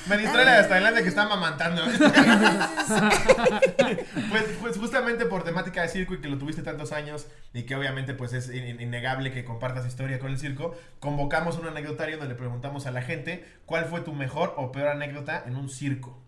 Me 0.08 0.16
distrae 0.18 0.44
la 0.44 0.62
de 0.62 0.68
Tailandia 0.68 1.02
que 1.02 1.08
está 1.08 1.22
amamantando. 1.24 1.82
pues, 4.30 4.44
pues 4.60 4.76
justamente 4.78 5.26
por 5.26 5.44
temática 5.44 5.82
de 5.82 5.88
circo 5.88 6.14
y 6.14 6.20
que 6.20 6.28
lo 6.28 6.38
tuviste 6.38 6.62
tantos 6.62 6.92
años 6.92 7.26
y 7.52 7.62
que 7.64 7.74
obviamente 7.74 8.14
pues 8.14 8.32
es 8.32 8.48
in- 8.52 8.80
innegable 8.80 9.32
que 9.32 9.44
compartas 9.44 9.86
historia 9.86 10.18
con 10.18 10.30
el 10.30 10.38
circo, 10.38 10.74
convocamos 11.00 11.58
un 11.58 11.66
anecdotario 11.66 12.16
donde 12.18 12.34
le 12.34 12.38
preguntamos 12.38 12.86
a 12.86 12.90
la 12.90 13.02
gente 13.02 13.44
cuál 13.66 13.84
fue 13.86 14.00
tu 14.00 14.12
mejor 14.12 14.54
o 14.56 14.72
peor 14.72 14.88
anécdota 14.88 15.44
en 15.46 15.56
un 15.56 15.68
circo. 15.68 16.22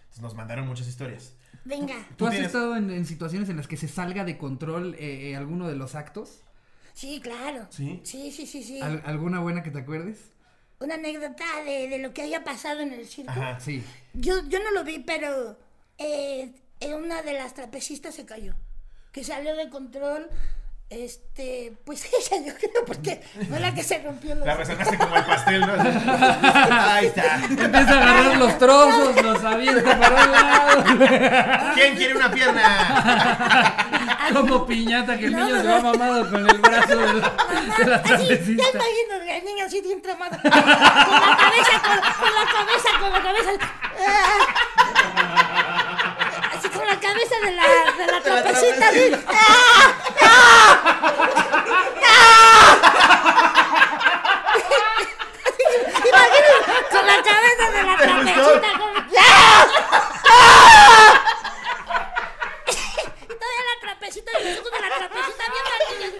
Entonces 0.00 0.22
nos 0.22 0.34
mandaron 0.34 0.66
muchas 0.66 0.86
historias. 0.88 1.34
Venga. 1.64 1.94
¿Tú 2.16 2.26
has 2.26 2.32
tienes- 2.32 2.48
estado 2.48 2.76
en, 2.76 2.90
en 2.90 3.06
situaciones 3.06 3.48
en 3.48 3.56
las 3.56 3.66
que 3.68 3.76
se 3.76 3.88
salga 3.88 4.24
de 4.24 4.36
control 4.38 4.94
eh, 4.98 5.30
eh, 5.30 5.36
alguno 5.36 5.66
de 5.68 5.76
los 5.76 5.94
actos? 5.94 6.40
Sí, 6.92 7.20
claro. 7.22 7.66
¿Sí? 7.70 8.00
Sí, 8.04 8.30
sí, 8.30 8.46
sí, 8.46 8.62
sí. 8.62 8.80
¿Al- 8.80 9.02
¿Alguna 9.04 9.40
buena 9.40 9.62
que 9.62 9.70
te 9.70 9.78
acuerdes? 9.80 10.18
Una 10.84 10.96
anécdota 10.96 11.44
de, 11.64 11.88
de 11.88 11.98
lo 11.98 12.12
que 12.12 12.20
haya 12.20 12.44
pasado 12.44 12.80
en 12.80 12.92
el 12.92 13.06
circo. 13.08 13.30
Ajá. 13.30 13.58
Sí. 13.58 13.82
Yo, 14.12 14.46
yo 14.48 14.62
no 14.62 14.70
lo 14.70 14.84
vi, 14.84 14.98
pero 14.98 15.56
eh, 15.96 16.52
eh, 16.80 16.94
una 16.94 17.22
de 17.22 17.32
las 17.32 17.54
trapecistas 17.54 18.14
se 18.14 18.26
cayó. 18.26 18.54
Que 19.10 19.24
salió 19.24 19.56
de 19.56 19.70
control. 19.70 20.28
Este, 20.90 21.72
pues 21.84 22.04
ella, 22.30 22.44
yo 22.46 22.54
creo, 22.56 22.84
porque 22.86 23.20
fue 23.48 23.58
la 23.58 23.74
que 23.74 23.82
se 23.82 23.98
rompió 24.02 24.34
los 24.34 24.46
La 24.46 24.54
resonaste 24.54 24.96
como 24.98 25.16
el 25.16 25.24
pastel, 25.24 25.60
¿no? 25.62 25.72
Ahí 26.92 27.06
está. 27.06 27.44
Empieza 27.46 27.90
a 27.98 28.02
agarrar 28.02 28.36
los 28.36 28.58
trozos, 28.58 29.22
los 29.22 29.42
avienta 29.44 29.98
para 29.98 30.24
un 30.24 30.30
lado. 30.32 30.84
¿Quién 31.74 31.96
quiere 31.96 32.14
una 32.14 32.30
pierna? 32.30 33.80
Como 34.32 34.66
piñata 34.66 35.18
que 35.18 35.26
el 35.26 35.36
niño 35.36 35.60
se 35.60 35.66
va 35.68 35.80
mamado 35.82 36.30
con 36.30 36.48
el 36.48 36.58
brazo 36.58 36.96
de 36.96 37.06
la, 37.06 37.12
de 37.78 37.84
la 37.86 37.96
Así, 37.96 38.26
ya 38.26 38.68
imagino 38.70 39.14
el 39.28 39.44
niño 39.44 39.64
así 39.66 39.80
bien 39.82 40.00
tramado. 40.00 40.38
Con 40.40 40.50
la 40.50 41.36
cabeza, 41.36 41.82
con, 41.82 41.98
con 42.00 42.32
la 42.34 42.44
cabeza, 42.50 42.88
con 43.00 43.12
la 43.12 43.22
cabeza. 43.22 43.50
ah. 44.08 44.38
Así 46.56 46.68
con 46.70 46.86
la 46.86 46.98
cabeza 46.98 47.34
de 47.44 47.50
la, 47.52 47.64
de 47.98 48.06
la 48.12 48.20
trapecita. 48.22 48.88
así. 48.88 49.12
¡Ah! 49.28 49.90
Imagínate, 56.04 56.88
con 56.90 57.06
la 57.06 57.22
cabeza 57.22 57.70
de 57.70 57.82
la 57.82 57.96
¿Te 57.96 58.06
gustó? 58.12 58.60
trapecita. 58.60 58.78
como- 58.78 58.98
¡Ah! 59.18 59.66
¡Ah! 60.28 61.20
Y 62.66 63.26
todavía 63.26 63.62
la 63.70 63.76
trapecita 63.80 64.30
y 64.40 64.44
los 64.44 64.58
ojos 64.58 64.70
de 64.72 64.80
la 64.80 64.88
trapecita 64.96 65.44
bien 65.52 65.64
grandes. 65.68 66.14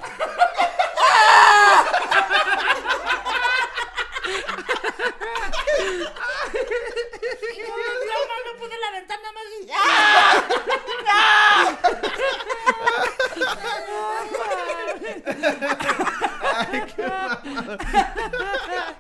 Y 7.53 7.59
yo, 7.59 7.65
yo 7.67 8.17
no, 8.29 8.53
no 8.53 8.59
pude 8.59 8.79
la 8.79 8.91
ventana 8.93 9.33
más 9.33 9.45
y... 9.61 9.71
¡Ah! 9.77 11.45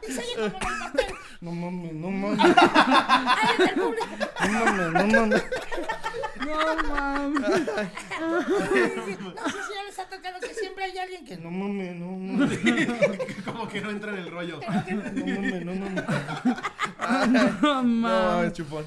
Y 0.06 0.12
sigue 0.12 0.34
como 0.34 0.46
en 0.46 0.54
el 0.54 0.78
pastel. 0.92 1.14
No 1.40 1.52
mames, 1.52 1.92
no 1.94 2.10
mames. 2.10 2.40
Ahí 2.40 3.54
en 3.58 3.68
el 3.68 3.74
público. 3.74 4.06
No 4.40 4.48
mames, 4.64 4.92
no 4.92 5.06
mames. 5.06 5.44
No 6.44 6.76
mames. 6.88 7.40
No 8.20 8.42
sé 8.42 9.58
si 9.66 9.74
ya 9.74 9.82
les 9.86 9.98
ha 9.98 10.04
tocado 10.08 10.40
que 10.40 10.54
siempre 10.54 10.84
hay 10.84 10.98
alguien 10.98 11.24
que 11.24 11.36
No 11.36 11.50
mames, 11.50 11.94
no 11.96 12.06
mames. 12.06 12.58
Como 13.44 13.68
que 13.68 13.80
no 13.80 13.90
entra 13.90 14.12
en 14.12 14.18
el 14.18 14.30
rollo. 14.30 14.60
No 14.60 15.26
mames, 15.26 15.64
no 15.64 15.74
mames. 15.74 16.04
No 17.60 17.60
No, 17.62 17.82
mames. 17.82 18.46
es 18.48 18.52
chupón. 18.54 18.86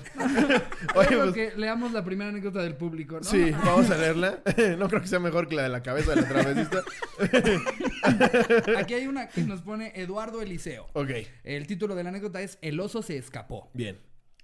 Oye, 0.96 1.08
Oye, 1.08 1.18
pues, 1.18 1.34
que 1.34 1.54
leamos 1.58 1.92
la 1.92 2.04
primera 2.04 2.30
anécdota 2.30 2.60
del 2.62 2.76
público, 2.76 3.17
¿no? 3.34 3.46
Sí, 3.46 3.52
vamos 3.64 3.90
a 3.90 3.98
leerla. 3.98 4.40
No 4.78 4.88
creo 4.90 5.02
que 5.02 5.08
sea 5.08 5.20
mejor 5.20 5.48
que 5.48 5.56
la 5.56 5.64
de 5.64 5.70
la 5.70 5.84
cabeza 5.84 6.16
de 6.16 6.22
la 6.22 6.28
trapecista. 6.28 6.84
Aquí 8.78 8.94
hay 8.94 9.08
una 9.08 9.28
que 9.28 9.42
nos 9.42 9.62
pone 9.62 9.92
Eduardo 9.96 10.42
Eliseo. 10.42 10.88
Ok, 10.94 11.10
El 11.44 11.68
título 11.68 11.96
de 11.96 12.04
la 12.04 12.10
anécdota 12.10 12.42
es 12.42 12.58
El 12.62 12.80
oso 12.80 13.02
se 13.02 13.18
escapó. 13.18 13.70
bien. 13.74 14.00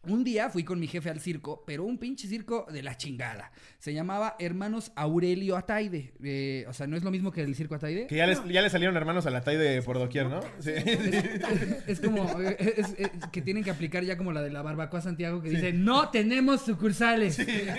Un 0.06 0.26
día 0.26 0.50
fui 0.50 0.66
con 0.66 0.82
mi 0.82 0.88
jefe 0.88 1.10
al 1.10 1.22
circo, 1.22 1.64
pero 1.66 1.86
un 1.86 1.98
pinche 1.98 2.28
circo 2.28 2.68
de 2.70 2.84
la 2.84 2.98
chingada. 2.98 3.54
Se 3.80 3.94
llamaba 3.94 4.36
Hermanos 4.38 4.92
Aurelio 4.98 5.56
Ataide. 5.56 6.12
Eh, 6.22 6.66
o 6.68 6.74
sea, 6.74 6.88
no 6.88 6.98
es 6.98 7.04
lo 7.04 7.12
mismo 7.12 7.32
que 7.32 7.42
el 7.42 7.56
circo 7.56 7.76
Ataide. 7.76 8.08
Que 8.08 8.18
ya, 8.18 8.28
les, 8.28 8.44
ya 8.46 8.62
le 8.62 8.70
salieron 8.70 8.98
hermanos 8.98 9.26
a 9.28 9.30
la 9.30 9.42
talla 9.42 9.60
de 9.60 9.82
por 9.82 9.98
doquier, 10.00 10.28
¿no? 10.28 10.42
Sí. 10.60 10.72
Es 11.88 12.02
como 12.02 12.40
eh, 12.42 12.58
es- 12.78 12.96
es- 12.98 13.12
que 13.32 13.42
tienen 13.42 13.64
que 13.64 13.70
aplicar 13.72 14.04
ya 14.04 14.18
como 14.18 14.32
la 14.34 14.42
de 14.42 14.50
la 14.50 14.62
barbacoa 14.62 15.02
Santiago 15.02 15.42
que 15.42 15.50
dice 15.50 15.72
no 15.74 16.10
tenemos 16.10 16.62
sucursales 16.66 17.38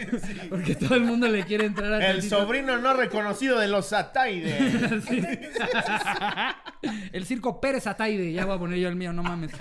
porque 0.50 0.75
todo 0.75 0.95
el 0.95 1.02
mundo 1.02 1.28
le 1.28 1.45
quiere 1.45 1.66
entrar 1.66 1.93
a 1.93 2.11
El 2.11 2.23
sobrino 2.23 2.78
no 2.78 2.95
reconocido 2.95 3.59
de 3.59 3.69
los 3.69 3.93
Ataide. 3.93 4.54
El 7.12 7.25
circo 7.25 7.61
Pérez 7.61 7.87
Ataide, 7.87 8.33
ya 8.33 8.45
voy 8.45 8.57
a 8.57 8.59
poner 8.59 8.79
yo 8.79 8.88
el 8.88 8.97
mío, 8.97 9.12
no 9.12 9.23
mames. 9.23 9.53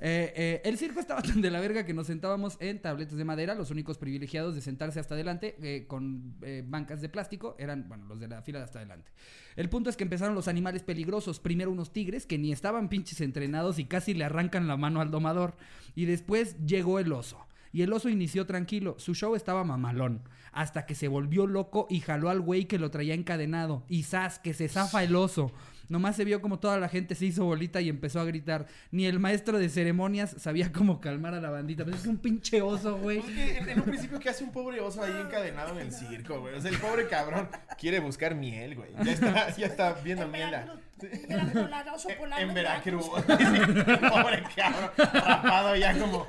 Eh, 0.00 0.32
eh, 0.36 0.62
el 0.64 0.78
circo 0.78 1.00
estaba 1.00 1.22
tan 1.22 1.40
de 1.40 1.50
la 1.50 1.60
verga 1.60 1.84
que 1.84 1.94
nos 1.94 2.06
sentábamos 2.06 2.56
en 2.60 2.80
tabletas 2.80 3.16
de 3.16 3.24
madera, 3.24 3.54
los 3.54 3.70
únicos 3.70 3.98
privilegiados 3.98 4.54
de 4.54 4.60
sentarse 4.60 5.00
hasta 5.00 5.14
adelante, 5.14 5.56
eh, 5.62 5.86
con 5.86 6.34
bancas 6.64 7.00
de 7.00 7.08
plástico, 7.08 7.56
eran, 7.58 7.88
bueno, 7.88 8.06
los 8.06 8.20
de 8.20 8.28
la 8.28 8.42
fila 8.42 8.58
de 8.58 8.64
hasta 8.64 8.78
adelante. 8.78 9.10
El 9.56 9.68
punto 9.68 9.90
es 9.90 9.96
que 9.96 10.04
empezaron 10.04 10.34
los 10.34 10.48
animales 10.48 10.82
peligrosos, 10.82 11.40
primero 11.40 11.70
unos 11.70 11.92
tigres 11.92 12.26
que 12.26 12.38
ni 12.38 12.52
estaban 12.52 12.88
pinches 12.88 13.20
entrenados 13.20 13.78
y 13.78 13.84
casi 13.84 14.14
le 14.14 14.24
arrancan 14.24 14.68
la 14.68 14.76
mano 14.76 15.00
al 15.00 15.10
domador, 15.10 15.56
y 15.94 16.04
después 16.04 16.56
llegó 16.64 16.98
el 16.98 17.12
oso. 17.12 17.48
Y 17.72 17.82
el 17.82 17.92
oso 17.92 18.08
inició 18.08 18.46
tranquilo, 18.46 18.96
su 18.98 19.14
show 19.14 19.34
estaba 19.34 19.64
mamalón, 19.64 20.22
hasta 20.52 20.86
que 20.86 20.94
se 20.94 21.08
volvió 21.08 21.46
loco 21.46 21.86
y 21.90 22.00
jaló 22.00 22.30
al 22.30 22.40
güey 22.40 22.64
que 22.64 22.78
lo 22.78 22.90
traía 22.90 23.14
encadenado. 23.14 23.84
Y 23.88 24.04
¡zas! 24.04 24.38
que 24.38 24.54
se 24.54 24.68
zafa 24.68 25.02
el 25.04 25.14
oso. 25.14 25.52
Nomás 25.88 26.16
se 26.16 26.24
vio 26.24 26.40
como 26.42 26.58
toda 26.58 26.78
la 26.78 26.88
gente 26.88 27.14
se 27.14 27.26
hizo 27.26 27.44
bolita 27.44 27.80
y 27.80 27.88
empezó 27.88 28.20
a 28.20 28.24
gritar. 28.24 28.66
Ni 28.90 29.06
el 29.06 29.18
maestro 29.18 29.58
de 29.58 29.68
ceremonias 29.68 30.34
sabía 30.38 30.70
cómo 30.72 31.00
calmar 31.00 31.34
a 31.34 31.40
la 31.40 31.50
bandita. 31.50 31.84
Pues 31.84 31.96
es 32.00 32.06
un 32.06 32.18
pinche 32.18 32.60
oso, 32.62 32.98
güey. 32.98 33.20
Pues 33.20 33.34
que 33.34 33.58
en, 33.58 33.68
en 33.70 33.78
un 33.78 33.84
principio, 33.86 34.18
¿qué 34.18 34.28
hace 34.28 34.44
un 34.44 34.52
pobre 34.52 34.80
oso 34.80 35.02
ahí 35.02 35.12
encadenado 35.18 35.78
en 35.78 35.86
el 35.86 35.92
circo, 35.92 36.40
güey? 36.40 36.54
O 36.54 36.60
sea, 36.60 36.70
el 36.70 36.78
pobre 36.78 37.06
cabrón 37.08 37.48
quiere 37.78 38.00
buscar 38.00 38.34
miel, 38.34 38.74
güey. 38.76 38.90
Ya 39.02 39.12
está, 39.12 39.56
ya 39.56 39.66
está 39.66 39.92
viendo 40.04 40.24
En 40.24 40.30
miel. 40.32 40.50
Veracruz. 40.50 40.80
Era 41.28 41.44
polar, 41.46 41.88
oso 41.90 42.08
polar. 42.18 42.40
En. 42.42 42.54
Veracruz. 42.54 43.08
pobre 43.08 44.42
cabrón. 44.56 44.90
Rapado 44.96 45.76
ya 45.76 45.96
como. 45.98 46.26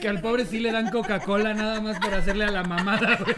Que 0.00 0.08
al 0.08 0.20
pobre 0.20 0.46
sí 0.46 0.58
le 0.58 0.72
dan 0.72 0.90
Coca-Cola 0.90 1.54
nada 1.54 1.80
más 1.80 1.98
por 1.98 2.14
hacerle 2.14 2.44
a 2.44 2.50
la 2.50 2.62
mamada, 2.62 3.16
güey. 3.16 3.34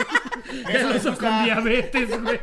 Que 0.67 0.77
Eso 0.77 0.87
el 0.89 0.95
les 0.95 1.01
oso 1.05 1.11
gusta. 1.11 1.29
con 1.31 1.45
diabetes, 1.45 2.23
güey. 2.23 2.39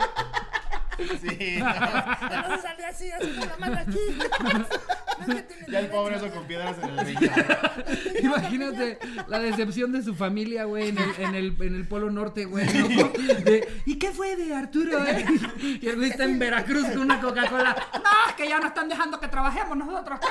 Sí. 0.98 1.60
Salía 1.60 2.88
así, 2.90 3.12
así 3.12 3.28
con 3.40 3.48
la 3.50 3.58
mano 3.60 3.78
aquí. 3.80 4.00
No 5.28 5.34
es 5.36 5.44
que 5.44 5.54
tiene 5.54 5.66
Ya 5.72 5.80
el 5.80 5.88
pobre 5.88 6.16
oso 6.18 6.30
con 6.32 6.44
piedras 6.46 6.76
en 6.82 6.90
el 7.00 7.06
riñón. 7.06 7.32
Imagínate 8.24 8.98
la 9.28 9.40
decepción 9.40 9.92
de 9.94 10.02
su 10.04 10.16
familia, 10.16 10.66
güey, 10.66 10.90
en 10.90 10.98
el, 10.98 11.16
en 11.20 11.36
el, 11.36 11.56
en 11.62 11.76
el 11.76 11.88
Polo 11.88 12.10
Norte, 12.12 12.46
güey. 12.46 12.66
¿no? 12.66 12.88
De, 13.44 13.82
¿Y 13.86 14.00
qué 14.00 14.12
fue 14.12 14.36
de 14.36 14.54
Arturo, 14.54 15.06
eh? 15.06 15.24
Y 15.60 15.90
güey 15.92 16.10
está 16.10 16.24
en 16.26 16.40
Veracruz 16.40 16.88
con 16.88 16.98
una 17.04 17.22
Coca-Cola. 17.22 17.76
No, 17.94 18.30
es 18.30 18.34
que 18.36 18.50
ya 18.50 18.60
no 18.60 18.68
están 18.68 18.90
dejando 18.90 19.20
que 19.20 19.28
trabajemos 19.30 19.78
nosotros. 19.78 20.20
¿qué? 20.20 20.28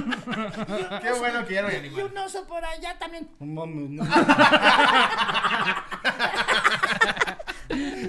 No. 0.00 1.00
Qué 1.00 1.12
bueno 1.18 1.44
que 1.44 1.54
ya 1.54 1.62
no 1.62 1.68
hay 1.68 1.74
Y 1.74 1.78
animal. 1.78 2.04
un 2.06 2.18
oso 2.18 2.46
por 2.46 2.64
allá 2.64 2.96
también. 2.98 3.28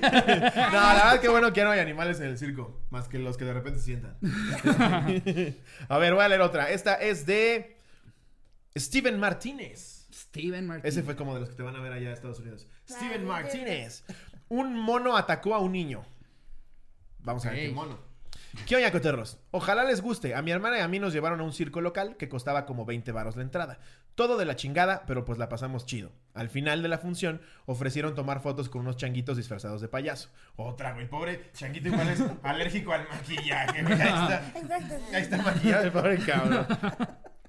No 0.01 0.09
la 0.09 0.93
verdad 0.95 1.19
que 1.21 1.29
bueno 1.29 1.51
que 1.53 1.57
ya 1.59 1.65
no 1.65 1.71
hay 1.71 1.79
animales 1.79 2.19
en 2.19 2.27
el 2.27 2.37
circo, 2.37 2.81
más 2.89 3.07
que 3.07 3.19
los 3.19 3.37
que 3.37 3.45
de 3.45 3.53
repente 3.53 3.79
se 3.79 3.85
sientan. 3.85 4.17
a 5.89 5.97
ver, 5.97 6.13
voy 6.13 6.23
a 6.23 6.27
leer 6.29 6.41
otra. 6.41 6.71
Esta 6.71 6.95
es 6.95 7.25
de 7.25 7.77
Steven 8.77 9.19
Martínez. 9.19 10.07
Steven 10.13 10.67
Martin. 10.67 10.87
Ese 10.87 11.03
fue 11.03 11.15
como 11.15 11.33
de 11.33 11.41
los 11.41 11.49
que 11.49 11.55
te 11.55 11.63
van 11.63 11.75
a 11.75 11.81
ver 11.81 11.91
allá 11.93 12.07
en 12.07 12.13
Estados 12.13 12.39
Unidos. 12.39 12.67
Steven 12.89 13.21
Ay, 13.21 13.25
Martínez. 13.27 14.03
Un 14.49 14.75
mono 14.77 15.15
atacó 15.15 15.55
a 15.55 15.59
un 15.59 15.71
niño. 15.71 16.03
Vamos 17.19 17.45
a 17.45 17.51
ver 17.51 17.59
Ok. 17.59 17.65
qué 17.65 17.71
mono. 17.73 18.11
¿Qué 18.65 18.75
oña, 18.75 18.91
coterros? 18.91 19.37
Ojalá 19.51 19.83
les 19.85 20.01
guste. 20.01 20.35
A 20.35 20.41
mi 20.41 20.51
hermana 20.51 20.77
y 20.77 20.81
a 20.81 20.87
mí 20.87 20.99
nos 20.99 21.13
llevaron 21.13 21.39
a 21.39 21.43
un 21.43 21.53
circo 21.53 21.79
local 21.79 22.17
que 22.17 22.27
costaba 22.27 22.65
como 22.65 22.85
20 22.85 23.11
varos 23.13 23.35
la 23.37 23.43
entrada. 23.43 23.79
Todo 24.21 24.37
de 24.37 24.45
la 24.45 24.55
chingada, 24.55 25.03
pero 25.07 25.25
pues 25.25 25.39
la 25.39 25.49
pasamos 25.49 25.87
chido. 25.87 26.11
Al 26.35 26.47
final 26.47 26.83
de 26.83 26.89
la 26.89 26.99
función 26.99 27.41
ofrecieron 27.65 28.13
tomar 28.13 28.39
fotos 28.39 28.69
con 28.69 28.81
unos 28.81 28.95
changuitos 28.95 29.35
disfrazados 29.35 29.81
de 29.81 29.87
payaso. 29.87 30.29
Otra, 30.57 30.93
güey, 30.93 31.09
pobre 31.09 31.49
changuito 31.53 31.87
igual 31.87 32.07
es 32.07 32.23
alérgico 32.43 32.93
al 32.93 33.07
maquillaje. 33.09 33.81
güey. 33.81 33.93
Ahí 33.99 34.07
está. 34.09 34.51
Exacto. 34.59 34.95
Ahí 35.11 35.21
está 35.23 35.37
maquillado 35.41 35.83
el 35.85 35.91
pobre 35.91 36.17
cabrón. 36.19 36.67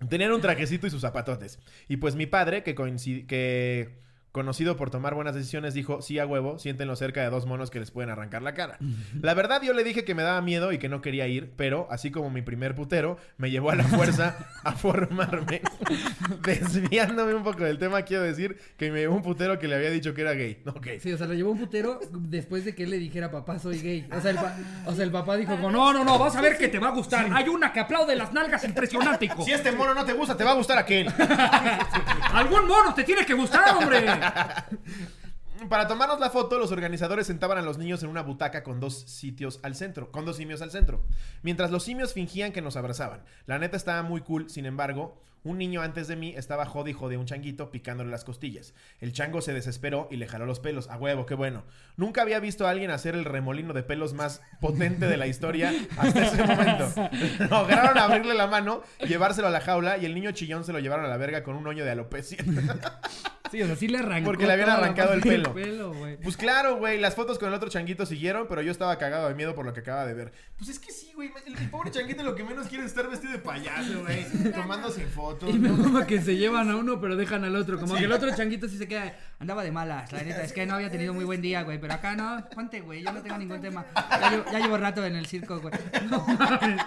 Tenían 0.08 0.32
un 0.32 0.40
trajecito 0.40 0.86
y 0.86 0.90
sus 0.90 1.02
zapatotes. 1.02 1.58
Y 1.88 1.98
pues 1.98 2.14
mi 2.16 2.24
padre, 2.24 2.62
que, 2.62 2.74
coincid- 2.74 3.26
que 3.26 3.98
conocido 4.32 4.76
por 4.76 4.90
tomar 4.90 5.14
buenas 5.14 5.34
decisiones, 5.34 5.74
dijo, 5.74 6.00
sí 6.02 6.18
a 6.18 6.26
huevo, 6.26 6.58
siéntenlo 6.58 6.96
cerca 6.96 7.20
de 7.22 7.28
dos 7.30 7.44
monos 7.46 7.70
que 7.70 7.78
les 7.80 7.90
pueden 7.90 8.10
arrancar 8.10 8.42
la 8.42 8.54
cara. 8.54 8.78
La 9.20 9.34
verdad 9.34 9.60
yo 9.62 9.74
le 9.74 9.84
dije 9.84 10.04
que 10.04 10.14
me 10.14 10.22
daba 10.22 10.40
miedo 10.40 10.72
y 10.72 10.78
que 10.78 10.88
no 10.88 11.02
quería 11.02 11.26
ir, 11.28 11.52
pero 11.56 11.86
así 11.90 12.10
como 12.10 12.30
mi 12.30 12.40
primer 12.42 12.74
putero, 12.74 13.18
me 13.36 13.50
llevó 13.50 13.70
a 13.70 13.74
la 13.76 13.84
fuerza 13.84 14.36
a 14.64 14.72
formarme. 14.72 15.60
Desviándome 16.42 17.34
un 17.34 17.42
poco 17.44 17.64
del 17.64 17.78
tema, 17.78 18.02
quiero 18.02 18.22
decir 18.22 18.58
que 18.76 18.90
me 18.90 19.00
llevó 19.00 19.16
un 19.16 19.22
putero 19.22 19.58
que 19.58 19.68
le 19.68 19.74
había 19.76 19.90
dicho 19.90 20.14
que 20.14 20.22
era 20.22 20.32
gay. 20.32 20.62
Ok. 20.66 20.86
Sí, 21.00 21.12
o 21.12 21.18
sea, 21.18 21.26
lo 21.26 21.34
llevó 21.34 21.50
un 21.52 21.58
putero 21.58 22.00
después 22.12 22.64
de 22.64 22.74
que 22.74 22.84
él 22.84 22.90
le 22.90 22.98
dijera, 22.98 23.30
papá, 23.30 23.58
soy 23.58 23.80
gay. 23.80 24.08
O 24.16 24.20
sea, 24.20 24.30
el, 24.30 24.36
pa- 24.36 24.56
o 24.86 24.94
sea, 24.94 25.04
el 25.04 25.10
papá 25.10 25.36
dijo, 25.36 25.52
como, 25.56 25.70
no, 25.70 25.92
no, 25.92 26.04
no, 26.04 26.18
vas 26.18 26.34
a 26.36 26.40
ver 26.40 26.56
que 26.56 26.68
te 26.68 26.78
va 26.78 26.88
a 26.88 26.92
gustar. 26.92 27.28
Hay 27.32 27.48
una 27.48 27.72
que 27.72 27.80
aplaude 27.80 28.16
las 28.16 28.32
nalgas 28.32 28.64
impresionante, 28.64 29.26
hijo. 29.26 29.44
Si 29.44 29.52
este 29.52 29.72
mono 29.72 29.94
no 29.94 30.04
te 30.04 30.14
gusta, 30.14 30.36
te 30.36 30.44
va 30.44 30.52
a 30.52 30.54
gustar 30.54 30.78
aquel. 30.78 31.06
Algún 32.32 32.66
mono 32.66 32.94
te 32.94 33.04
tiene 33.04 33.24
que 33.26 33.34
gustar, 33.34 33.76
hombre. 33.76 34.06
Para 35.68 35.86
tomarnos 35.86 36.18
la 36.18 36.30
foto, 36.30 36.58
los 36.58 36.72
organizadores 36.72 37.26
sentaban 37.26 37.58
a 37.58 37.62
los 37.62 37.78
niños 37.78 38.02
en 38.02 38.08
una 38.08 38.22
butaca 38.22 38.62
con 38.62 38.80
dos 38.80 39.00
sitios 39.02 39.60
al 39.62 39.76
centro, 39.76 40.10
con 40.10 40.24
dos 40.24 40.36
simios 40.36 40.62
al 40.62 40.70
centro. 40.70 41.04
Mientras 41.42 41.70
los 41.70 41.84
simios 41.84 42.14
fingían 42.14 42.52
que 42.52 42.62
nos 42.62 42.76
abrazaban. 42.76 43.22
La 43.46 43.58
neta 43.58 43.76
estaba 43.76 44.02
muy 44.02 44.22
cool, 44.22 44.50
sin 44.50 44.66
embargo, 44.66 45.20
un 45.44 45.58
niño 45.58 45.82
antes 45.82 46.06
de 46.06 46.14
mí 46.14 46.34
estaba 46.36 46.66
jode 46.66 46.94
a 46.94 47.18
un 47.18 47.26
changuito 47.26 47.70
picándole 47.70 48.10
las 48.10 48.24
costillas. 48.24 48.74
El 49.00 49.12
chango 49.12 49.40
se 49.40 49.52
desesperó 49.52 50.08
y 50.10 50.16
le 50.16 50.28
jaló 50.28 50.46
los 50.46 50.60
pelos. 50.60 50.88
A 50.88 50.96
huevo, 50.96 51.26
qué 51.26 51.34
bueno. 51.34 51.64
Nunca 51.96 52.22
había 52.22 52.38
visto 52.38 52.66
a 52.66 52.70
alguien 52.70 52.90
hacer 52.90 53.14
el 53.14 53.24
remolino 53.24 53.72
de 53.72 53.82
pelos 53.82 54.14
más 54.14 54.40
potente 54.60 55.06
de 55.06 55.16
la 55.16 55.26
historia 55.26 55.72
hasta 55.96 56.26
ese 56.26 56.44
momento. 56.44 56.92
Lograron 57.50 57.98
abrirle 57.98 58.34
la 58.34 58.46
mano, 58.46 58.82
llevárselo 59.00 59.48
a 59.48 59.50
la 59.50 59.60
jaula 59.60 59.98
y 59.98 60.06
el 60.06 60.14
niño 60.14 60.30
chillón 60.30 60.64
se 60.64 60.72
lo 60.72 60.78
llevaron 60.78 61.04
a 61.06 61.08
la 61.08 61.16
verga 61.16 61.42
con 61.42 61.56
un 61.56 61.66
hoyo 61.66 61.84
de 61.84 61.90
alopecia. 61.90 62.38
Sí, 63.52 63.60
o 63.60 63.66
sea, 63.66 63.76
sí 63.76 63.86
le 63.86 63.98
arrancó. 63.98 64.24
Porque 64.24 64.46
le 64.46 64.54
habían 64.54 64.70
arrancado 64.70 65.12
el 65.12 65.20
pelo. 65.20 65.52
pelo. 65.52 65.94
Pues 66.22 66.38
claro, 66.38 66.76
güey, 66.78 66.98
las 66.98 67.14
fotos 67.14 67.38
con 67.38 67.48
el 67.48 67.54
otro 67.54 67.68
changuito 67.68 68.06
siguieron, 68.06 68.46
pero 68.48 68.62
yo 68.62 68.72
estaba 68.72 68.96
cagado 68.96 69.28
de 69.28 69.34
miedo 69.34 69.54
por 69.54 69.66
lo 69.66 69.74
que 69.74 69.80
acaba 69.80 70.06
de 70.06 70.14
ver. 70.14 70.32
Pues 70.56 70.70
es 70.70 70.78
que 70.78 70.90
sí, 70.90 71.12
güey, 71.14 71.30
el, 71.46 71.58
el 71.58 71.68
pobre 71.68 71.90
changuito 71.90 72.22
lo 72.22 72.34
que 72.34 72.44
menos 72.44 72.66
quiere 72.68 72.84
es 72.84 72.90
estar 72.92 73.10
vestido 73.10 73.32
de 73.34 73.40
payaso, 73.40 74.00
güey, 74.00 74.24
tomándose 74.52 75.04
fotos. 75.06 75.50
Y 75.50 75.58
me 75.58 75.68
mama 75.70 76.06
que 76.06 76.22
se 76.22 76.36
llevan 76.36 76.70
a 76.70 76.76
uno, 76.76 76.98
pero 76.98 77.14
dejan 77.14 77.44
al 77.44 77.54
otro. 77.54 77.78
Como 77.78 77.94
que 77.94 78.04
el 78.04 78.12
otro 78.12 78.34
changuito 78.34 78.68
sí 78.68 78.78
se 78.78 78.88
queda. 78.88 79.14
Andaba 79.38 79.62
de 79.64 79.70
malas, 79.70 80.10
la 80.12 80.22
neta. 80.22 80.42
Es 80.42 80.52
que 80.54 80.64
no 80.64 80.74
había 80.74 80.90
tenido 80.90 81.12
muy 81.12 81.24
buen 81.26 81.42
día, 81.42 81.62
güey. 81.62 81.78
Pero 81.78 81.92
acá 81.92 82.16
no. 82.16 82.48
Ponte, 82.54 82.80
güey. 82.80 83.02
Yo 83.02 83.12
no 83.12 83.20
tengo 83.20 83.36
ningún 83.36 83.60
tema. 83.60 83.84
Ya 83.94 84.30
llevo, 84.30 84.44
ya 84.50 84.58
llevo 84.60 84.78
rato 84.78 85.04
en 85.04 85.16
el 85.16 85.26
circo, 85.26 85.60
güey. 85.60 85.74
No 86.08 86.24
mames. 86.26 86.80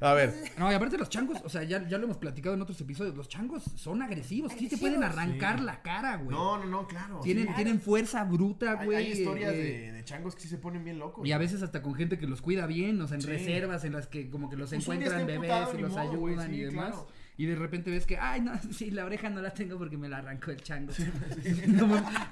A 0.00 0.12
ver, 0.14 0.34
No, 0.56 0.70
y 0.70 0.74
aparte 0.74 0.96
los 0.96 1.08
changos, 1.08 1.38
o 1.44 1.48
sea, 1.48 1.62
ya, 1.64 1.86
ya 1.88 1.98
lo 1.98 2.04
hemos 2.04 2.16
platicado 2.18 2.54
en 2.54 2.62
otros 2.62 2.80
episodios. 2.80 3.16
Los 3.16 3.28
changos 3.28 3.64
son 3.76 4.02
agresivos. 4.02 4.52
Sí 4.58 4.67
te 4.68 4.78
pueden 4.78 5.02
arrancar 5.02 5.60
la 5.60 5.82
cara, 5.82 6.16
güey. 6.16 6.30
no, 6.36 6.58
no, 6.58 6.64
no, 6.66 6.86
claro. 6.86 7.20
tienen, 7.20 7.54
tienen 7.54 7.80
fuerza 7.80 8.24
bruta, 8.24 8.78
Hay, 8.80 8.86
güey. 8.86 8.98
hay 8.98 9.12
historias 9.12 9.52
eh, 9.54 9.56
de, 9.56 9.92
de 9.92 10.04
changos 10.04 10.34
que 10.34 10.42
sí 10.42 10.48
se 10.48 10.58
ponen 10.58 10.84
bien 10.84 10.98
locos. 10.98 11.26
Y 11.26 11.32
a 11.32 11.38
veces 11.38 11.62
hasta 11.62 11.82
con 11.82 11.94
gente 11.94 12.18
que 12.18 12.26
los 12.26 12.40
cuida 12.42 12.66
bien, 12.66 13.00
o 13.00 13.06
sea, 13.06 13.16
en 13.16 13.22
Sí. 13.22 13.28
reservas 13.28 13.84
en 13.84 13.92
las 13.92 14.06
que 14.06 14.30
como 14.30 14.48
que 14.50 14.56
los 14.56 14.70
Pues 14.70 14.82
encuentran 14.82 15.26
bebés 15.26 15.68
y 15.76 15.80
los 15.80 15.90
modo, 15.92 16.00
ayudan 16.00 16.54
y 16.54 16.60
demás. 16.60 16.88
claro. 16.90 17.08
Y 17.40 17.46
de 17.46 17.54
repente 17.54 17.88
ves 17.92 18.04
que, 18.04 18.18
ay, 18.18 18.40
no, 18.40 18.50
sí, 18.72 18.90
la 18.90 19.04
oreja 19.04 19.30
no 19.30 19.40
la 19.40 19.50
tengo 19.54 19.78
porque 19.78 19.96
me 19.96 20.08
la 20.08 20.18
arrancó 20.18 20.50
el 20.50 20.60
chango. 20.60 20.92
No 21.68 21.86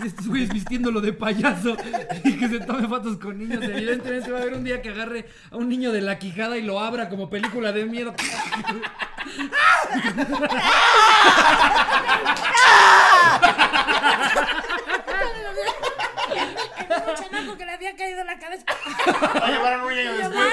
estos 0.05 0.27
güeyes 0.27 0.53
vistiéndolo 0.53 1.01
de 1.01 1.13
payaso 1.13 1.77
y 2.25 2.37
que 2.37 2.49
se 2.49 2.59
tome 2.61 2.89
fotos 2.89 3.17
con 3.19 3.39
niños. 3.39 3.63
Evidentemente 3.63 4.31
va 4.33 4.39
a 4.39 4.43
haber 4.43 4.55
un 4.55 4.65
día 4.65 4.83
que 4.83 4.89
agarre 4.89 5.27
a 5.53 5.57
un 5.57 5.69
niño 5.69 5.93
de 5.93 6.01
la 6.01 6.19
quijada 6.19 6.59
y 6.59 6.63
lo 6.63 6.81
abra 6.81 7.09
como 7.09 7.31
película 7.31 7.71
de 7.73 7.87
miedo. 7.87 8.15
Un 17.07 17.15
chamaco 17.15 17.57
que 17.57 17.65
le 17.65 17.73
había 17.73 17.97
caído 17.97 18.23
la 18.25 18.39
cabeza. 18.39 18.65
Lo 19.07 19.47
llevaron 19.47 19.81
un 19.83 19.91
año 19.91 20.13
después. 20.17 20.53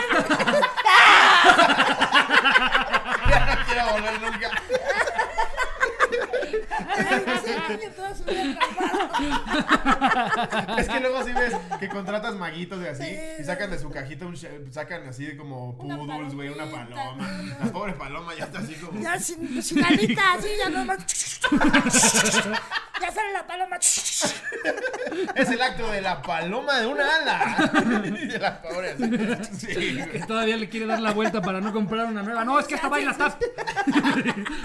ya 3.29 3.45
no 3.45 3.65
quiero 3.65 3.85
volver 3.91 4.21
nunca. 4.21 4.51
Ay, 6.95 7.23
ese 7.27 7.77
niño 7.77 7.91
toda 7.95 8.15
su 8.15 8.23
vida. 8.23 8.59
Es 10.77 10.89
que 10.89 10.99
luego 10.99 11.23
sí 11.23 11.31
ves 11.33 11.53
que 11.79 11.87
contratas 11.89 12.35
maguitos 12.35 12.81
y 12.83 12.87
así 12.87 13.03
Sí. 13.03 13.17
y 13.39 13.43
sacan 13.43 13.69
de 13.71 13.79
su 13.79 13.89
cajita 13.89 14.25
un 14.25 14.35
sacan 14.71 15.07
así 15.07 15.35
como 15.37 15.77
poodles, 15.77 16.33
güey, 16.33 16.49
una 16.49 16.65
paloma. 16.69 17.15
no, 17.15 17.65
La 17.65 17.71
pobre 17.71 17.93
paloma 17.93 18.33
ya 18.37 18.45
está 18.45 18.59
así 18.59 18.73
como 18.75 18.99
Ya 19.01 19.19
sin, 19.19 19.61
sin 19.63 19.83
alita, 19.83 20.33
así, 20.33 20.47
ya 20.59 20.69
nomás. 20.69 20.99
Ya 21.51 22.61
sale 23.23 23.33
la 23.33 23.47
paloma. 23.47 23.77
Es 25.35 25.49
el 25.49 25.61
acto 25.61 25.91
de 25.91 26.01
la 26.01 26.21
paloma 26.21 26.79
de 26.79 26.87
una 26.87 27.15
ala. 27.15 27.71
De. 28.97 29.43
Sí, 29.53 29.97
Que 30.11 30.23
todavía 30.27 30.57
le 30.57 30.69
quiere 30.69 30.85
dar 30.85 30.99
la 30.99 31.11
vuelta 31.11 31.41
para 31.41 31.61
no 31.61 31.71
comprar 31.73 32.05
una 32.05 32.23
nueva. 32.23 32.43
No, 32.43 32.59
es 32.59 32.67
que 32.67 32.75
esta 32.75 32.89
baila 32.89 33.13
tap. 33.17 33.41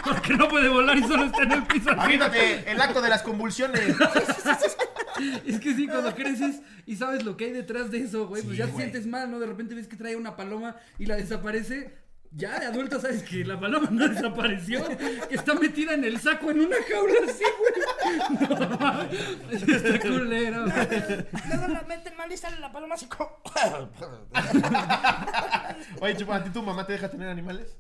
Porque 0.05 0.35
no 0.35 0.49
puede 0.49 0.69
volar 0.69 0.97
y 0.97 1.03
solo 1.03 1.25
está 1.25 1.43
en 1.43 1.53
el 1.53 1.67
piso. 1.67 1.91
el 1.91 2.81
acto 2.81 3.01
de 3.01 3.09
las 3.09 3.23
convulsiones. 3.23 3.81
Es 5.47 5.59
que 5.61 5.75
sí, 5.75 5.87
cuando 5.87 6.15
creces 6.15 6.61
y 6.87 6.97
sabes 6.97 7.25
lo 7.25 7.37
que 7.37 7.47
hay 7.47 7.53
detrás 7.53 7.91
de 7.91 7.99
eso, 7.99 8.29
güey, 8.29 8.43
pues 8.43 8.57
Sí, 8.57 8.59
ya 8.59 8.67
te 8.67 8.77
sientes 8.77 9.07
mal, 9.07 9.31
¿no? 9.31 9.39
De 9.41 9.47
repente 9.47 9.75
ves 9.75 9.89
que 9.89 9.97
trae 9.97 10.17
una 10.17 10.37
paloma 10.37 10.77
y 10.99 11.07
la 11.07 11.17
desaparece. 11.17 12.08
Ya 12.31 12.59
de 12.61 12.67
adulto 12.67 13.01
sabes 13.01 13.23
que 13.23 13.45
la 13.45 13.59
paloma 13.59 13.89
no 13.91 14.07
desapareció, 14.09 14.87
que 15.29 15.35
está 15.35 15.55
metida 15.55 15.95
en 15.95 16.05
el 16.05 16.21
saco 16.21 16.51
en 16.51 16.61
una 16.61 16.77
jaula 16.89 17.15
así, 17.29 17.45
güey. 17.59 18.49
No, 18.49 19.03
está 19.77 20.01
culero. 20.01 20.67
Luego 20.67 21.69
la 21.69 21.83
meten 21.89 22.17
mal 22.17 22.31
y 22.31 22.37
sale 22.37 22.61
la 22.61 22.71
paloma 22.71 22.95
así 22.97 23.07
como. 23.07 23.31
Oye, 26.01 26.17
Chupa, 26.17 26.37
¿a 26.37 26.45
ti 26.45 26.51
tu 26.51 26.63
mamá 26.63 26.87
te 26.87 26.93
deja 26.93 27.11
tener 27.11 27.29
animales? 27.29 27.79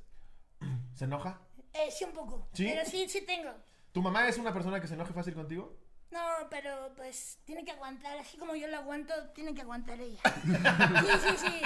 ¿Se 0.94 1.04
enoja? 1.04 1.40
Eh, 1.74 1.90
sí, 1.90 2.04
un 2.04 2.12
poco. 2.12 2.48
¿Sí? 2.54 2.70
Pero 2.74 2.88
sí, 2.88 3.06
sí 3.08 3.22
tengo. 3.26 3.50
¿Tu 3.92 4.02
mamá 4.02 4.28
es 4.28 4.38
una 4.38 4.52
persona 4.52 4.80
que 4.80 4.88
se 4.88 4.94
enoje 4.94 5.12
fácil 5.12 5.34
contigo? 5.34 5.76
No, 6.10 6.20
pero 6.50 6.92
pues 6.96 7.38
tiene 7.44 7.64
que 7.64 7.72
aguantar. 7.72 8.18
Así 8.18 8.36
como 8.38 8.54
yo 8.54 8.66
la 8.68 8.78
aguanto, 8.78 9.12
tiene 9.34 9.54
que 9.54 9.62
aguantar 9.62 10.00
ella. 10.00 10.20
Sí, 10.24 11.28
sí, 11.28 11.36
sí. 11.46 11.62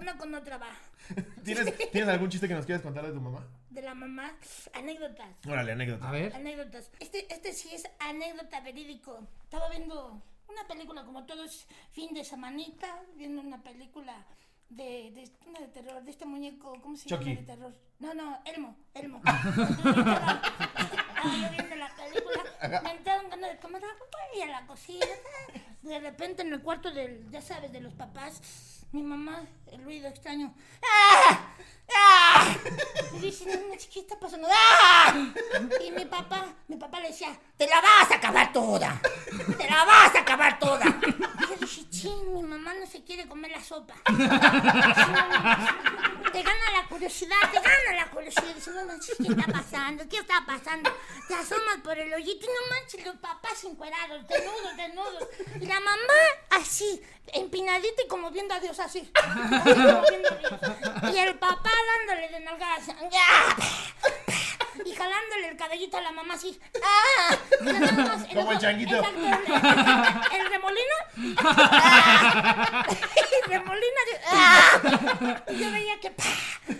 Una 0.00 0.16
con 0.16 0.34
otra 0.34 0.56
va. 0.58 0.70
¿Tienes, 1.44 1.72
¿Tienes 1.92 2.08
algún 2.08 2.28
chiste 2.30 2.48
que 2.48 2.54
nos 2.54 2.64
quieras 2.66 2.82
contar 2.82 3.06
de 3.06 3.12
tu 3.12 3.20
mamá? 3.20 3.46
De 3.70 3.82
la 3.82 3.94
mamá. 3.94 4.32
Anécdotas. 4.72 5.28
Órale, 5.46 5.72
anécdota. 5.72 6.08
A 6.08 6.12
ver. 6.12 6.34
Anécdotas. 6.34 6.90
Este, 6.98 7.32
este 7.32 7.52
sí 7.52 7.68
es 7.74 7.84
anécdota 8.00 8.60
verídico. 8.60 9.26
Estaba 9.44 9.68
viendo 9.68 10.20
una 10.48 10.66
película 10.66 11.04
como 11.04 11.24
todos 11.26 11.66
fin 11.92 12.12
de 12.14 12.24
semanita, 12.24 13.00
viendo 13.16 13.40
una 13.42 13.62
película 13.62 14.24
de, 14.70 15.12
de 15.12 15.30
una 15.46 15.60
de 15.60 15.68
terror, 15.68 16.02
de 16.02 16.10
este 16.10 16.24
muñeco, 16.26 16.80
¿cómo 16.82 16.96
se 16.96 17.08
Chucky. 17.08 17.24
llama 17.26 17.40
de 17.40 17.46
terror? 17.46 17.74
No, 18.00 18.14
no, 18.14 18.40
Elmo, 18.44 18.76
Elmo. 18.94 19.22
Estaba 19.24 20.40
viendo 21.50 21.76
la 21.76 21.94
película, 21.94 22.42
de 23.60 24.38
y 24.38 24.42
a 24.42 24.46
la 24.46 24.66
cocina. 24.66 25.06
De 25.82 26.00
repente 26.00 26.42
en 26.42 26.52
el 26.52 26.62
cuarto 26.62 26.90
del, 26.90 27.30
ya 27.30 27.40
sabes, 27.40 27.72
de 27.72 27.80
los 27.80 27.92
papás, 27.94 28.40
mi 28.92 29.02
mamá, 29.02 29.44
el 29.70 29.82
ruido 29.84 30.08
extraño. 30.08 30.54
¡Ah! 30.82 31.54
¡Ah! 31.94 32.56
Y 33.12 33.18
dice, 33.18 33.44
no, 33.44 33.76
¿qué 33.92 34.00
está 34.00 34.18
pasando? 34.18 34.48
¡Ah! 34.50 35.14
Y 35.84 35.90
mi 35.90 36.04
papá, 36.06 36.46
mi 36.68 36.76
papá 36.76 37.00
le 37.00 37.08
decía, 37.08 37.38
te 37.56 37.66
la 37.66 37.80
vas 37.80 38.10
a 38.10 38.16
acabar 38.16 38.52
toda. 38.52 39.00
Te 39.58 39.68
la 39.68 39.84
vas 39.84 40.14
a 40.14 40.20
acabar 40.20 40.58
toda. 40.58 40.84
Dije, 41.74 41.90
ching, 41.90 42.32
mi 42.32 42.42
mamá 42.44 42.72
no 42.74 42.86
se 42.86 43.02
quiere 43.02 43.26
comer 43.26 43.50
la 43.50 43.60
sopa. 43.60 43.94
Te 46.32 46.42
gana 46.42 46.70
la 46.72 46.86
curiosidad, 46.88 47.36
te 47.50 47.60
gana 47.60 47.92
la 47.96 48.10
curiosidad. 48.10 48.54
Dice, 48.54 48.70
no 48.70 48.84
manches, 48.84 49.16
¿qué 49.16 49.26
está 49.28 49.52
pasando? 49.52 50.08
¿Qué 50.08 50.18
está 50.18 50.44
pasando? 50.46 50.92
Te 51.26 51.34
asomas 51.34 51.78
por 51.82 51.98
el 51.98 52.14
hoyito 52.14 52.46
y 52.46 52.48
no 52.48 52.54
manches, 52.76 53.04
los 53.04 53.16
papás 53.16 53.64
encuerados, 53.64 54.26
desnudos, 54.28 54.76
desnudos. 54.76 55.28
Y 55.60 55.66
la 55.66 55.80
mamá 55.80 56.14
así, 56.50 57.02
empinadita 57.32 58.02
y 58.04 58.08
como 58.08 58.30
viendo 58.30 58.54
a 58.54 58.60
Dios 58.60 58.78
así. 58.78 59.10
Y 61.12 61.18
el 61.18 61.38
papá 61.38 61.70
dándole 61.98 62.28
de 62.28 62.40
nalgadas. 62.40 62.84
Y 64.84 64.94
jalándole 64.94 65.48
el 65.48 65.56
cabellito 65.56 65.96
a 65.96 66.00
la 66.00 66.12
mamá 66.12 66.34
así. 66.34 66.58
¡Ah! 66.82 67.36
Más, 67.62 68.26
Como 68.32 68.52
el 68.52 68.58
changuito. 68.58 68.96
Exacto, 68.96 69.20
el, 70.32 70.40
el 70.40 70.50
remolino. 70.50 70.94
¡Ah! 71.38 72.86
El 72.88 73.50
remolino. 73.50 74.00
¡Ah! 74.26 75.42
Y 75.48 75.58
yo 75.58 75.70
veía 75.70 76.00
que. 76.00 76.10
¡pah! 76.10 76.24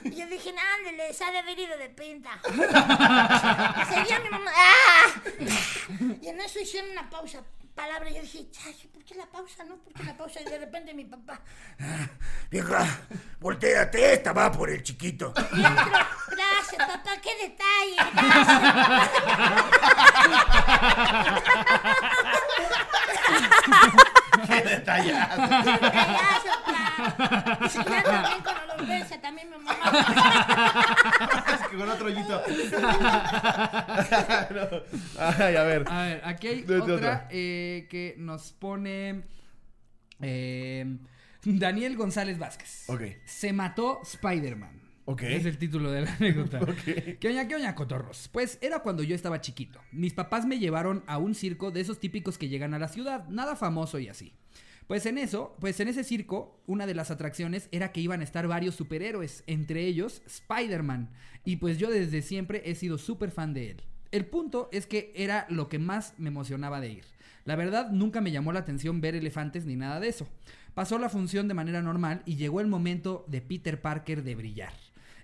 Y 0.04 0.14
yo 0.16 0.26
dije, 0.26 0.54
ándale, 0.78 1.12
se 1.12 1.24
ha 1.24 1.30
de 1.30 1.38
haber 1.38 1.58
ido 1.58 1.76
de 1.76 1.88
pinta. 1.90 2.40
Y 2.46 3.94
seguía 3.94 4.18
mi 4.20 4.30
mamá. 4.30 4.50
¡Ah! 4.54 5.06
Y 6.20 6.28
en 6.28 6.40
eso 6.40 6.60
hicieron 6.60 6.90
una 6.90 7.08
pausa. 7.08 7.42
Palabra, 7.74 8.08
y 8.08 8.14
yo 8.14 8.22
dije, 8.22 8.46
"Ay, 8.66 8.90
¿por 8.92 9.04
qué 9.04 9.14
la 9.16 9.26
pausa, 9.26 9.64
no? 9.64 9.76
¿Por 9.78 9.92
qué 9.92 10.04
la 10.04 10.16
pausa? 10.16 10.40
Y 10.40 10.44
de 10.44 10.58
repente 10.58 10.94
mi 10.94 11.04
papá, 11.04 11.40
Vieja, 12.50 12.86
volteate, 13.40 14.12
esta 14.14 14.32
va 14.32 14.52
por 14.52 14.70
el 14.70 14.82
chiquito. 14.82 15.34
y 15.52 15.64
entro, 15.64 15.84
gracias, 16.30 16.86
papá, 16.86 17.20
qué 17.20 17.34
detalle, 17.48 17.96
gracias. 23.74 24.14
¡Qué 24.46 24.62
detallazo! 24.62 25.42
Gracias, 25.42 26.56
papá. 26.64 27.58
Y 27.64 27.68
ya 27.74 28.02
también 28.02 28.42
con 28.42 28.54
la 28.54 28.66
lombriza, 28.76 29.20
también 29.20 29.50
mi 29.50 29.56
mamá. 29.58 29.74
Es 31.54 31.68
que 31.68 31.76
con 31.76 31.88
otro 31.88 32.06
hoyito. 32.06 32.42
No. 34.50 34.82
Ay, 35.18 35.56
a 35.56 35.62
ver. 35.64 35.84
A 35.88 36.02
ver, 36.02 36.20
aquí 36.24 36.46
hay 36.48 36.60
Vete 36.62 36.74
otra, 36.80 36.94
otra. 36.94 37.28
eh, 37.30 37.86
que 37.90 38.14
nos 38.18 38.52
pone 38.52 39.22
eh, 40.20 40.96
Daniel 41.44 41.96
González 41.96 42.38
Vázquez. 42.38 42.84
Ok. 42.88 43.02
Se 43.24 43.52
mató 43.52 44.00
Spider-Man. 44.02 44.80
Ok. 45.06 45.22
Es 45.22 45.44
el 45.44 45.58
título 45.58 45.90
de 45.90 46.02
la 46.02 46.14
anécdota. 46.20 46.60
¿Qué 47.20 47.28
oña, 47.28 47.46
qué 47.46 47.56
oña, 47.56 47.74
cotorros? 47.74 48.28
Pues 48.32 48.58
era 48.62 48.80
cuando 48.80 49.02
yo 49.02 49.14
estaba 49.14 49.40
chiquito. 49.40 49.80
Mis 49.92 50.14
papás 50.14 50.46
me 50.46 50.58
llevaron 50.58 51.02
a 51.06 51.18
un 51.18 51.34
circo 51.34 51.70
de 51.70 51.80
esos 51.80 52.00
típicos 52.00 52.38
que 52.38 52.48
llegan 52.48 52.74
a 52.74 52.78
la 52.78 52.88
ciudad, 52.88 53.28
nada 53.28 53.56
famoso 53.56 53.98
y 53.98 54.08
así. 54.08 54.32
Pues 54.86 55.06
en 55.06 55.16
eso, 55.16 55.56
pues 55.60 55.80
en 55.80 55.88
ese 55.88 56.04
circo, 56.04 56.60
una 56.66 56.86
de 56.86 56.94
las 56.94 57.10
atracciones 57.10 57.68
era 57.72 57.90
que 57.90 58.02
iban 58.02 58.20
a 58.20 58.24
estar 58.24 58.46
varios 58.46 58.74
superhéroes, 58.74 59.42
entre 59.46 59.86
ellos 59.86 60.22
Spider-Man. 60.26 61.10
Y 61.44 61.56
pues 61.56 61.78
yo 61.78 61.90
desde 61.90 62.20
siempre 62.20 62.62
he 62.66 62.74
sido 62.74 62.98
súper 62.98 63.30
fan 63.30 63.54
de 63.54 63.70
él. 63.70 63.82
El 64.10 64.26
punto 64.26 64.68
es 64.72 64.86
que 64.86 65.12
era 65.16 65.46
lo 65.48 65.68
que 65.68 65.78
más 65.78 66.14
me 66.18 66.28
emocionaba 66.28 66.80
de 66.80 66.90
ir. 66.90 67.04
La 67.44 67.56
verdad, 67.56 67.90
nunca 67.90 68.20
me 68.20 68.30
llamó 68.30 68.52
la 68.52 68.60
atención 68.60 69.00
ver 69.00 69.14
elefantes 69.14 69.66
ni 69.66 69.76
nada 69.76 70.00
de 70.00 70.08
eso. 70.08 70.28
Pasó 70.74 70.98
la 70.98 71.08
función 71.08 71.48
de 71.48 71.54
manera 71.54 71.82
normal 71.82 72.22
y 72.24 72.36
llegó 72.36 72.60
el 72.60 72.66
momento 72.66 73.24
de 73.28 73.40
Peter 73.40 73.80
Parker 73.80 74.22
de 74.22 74.34
brillar. 74.34 74.72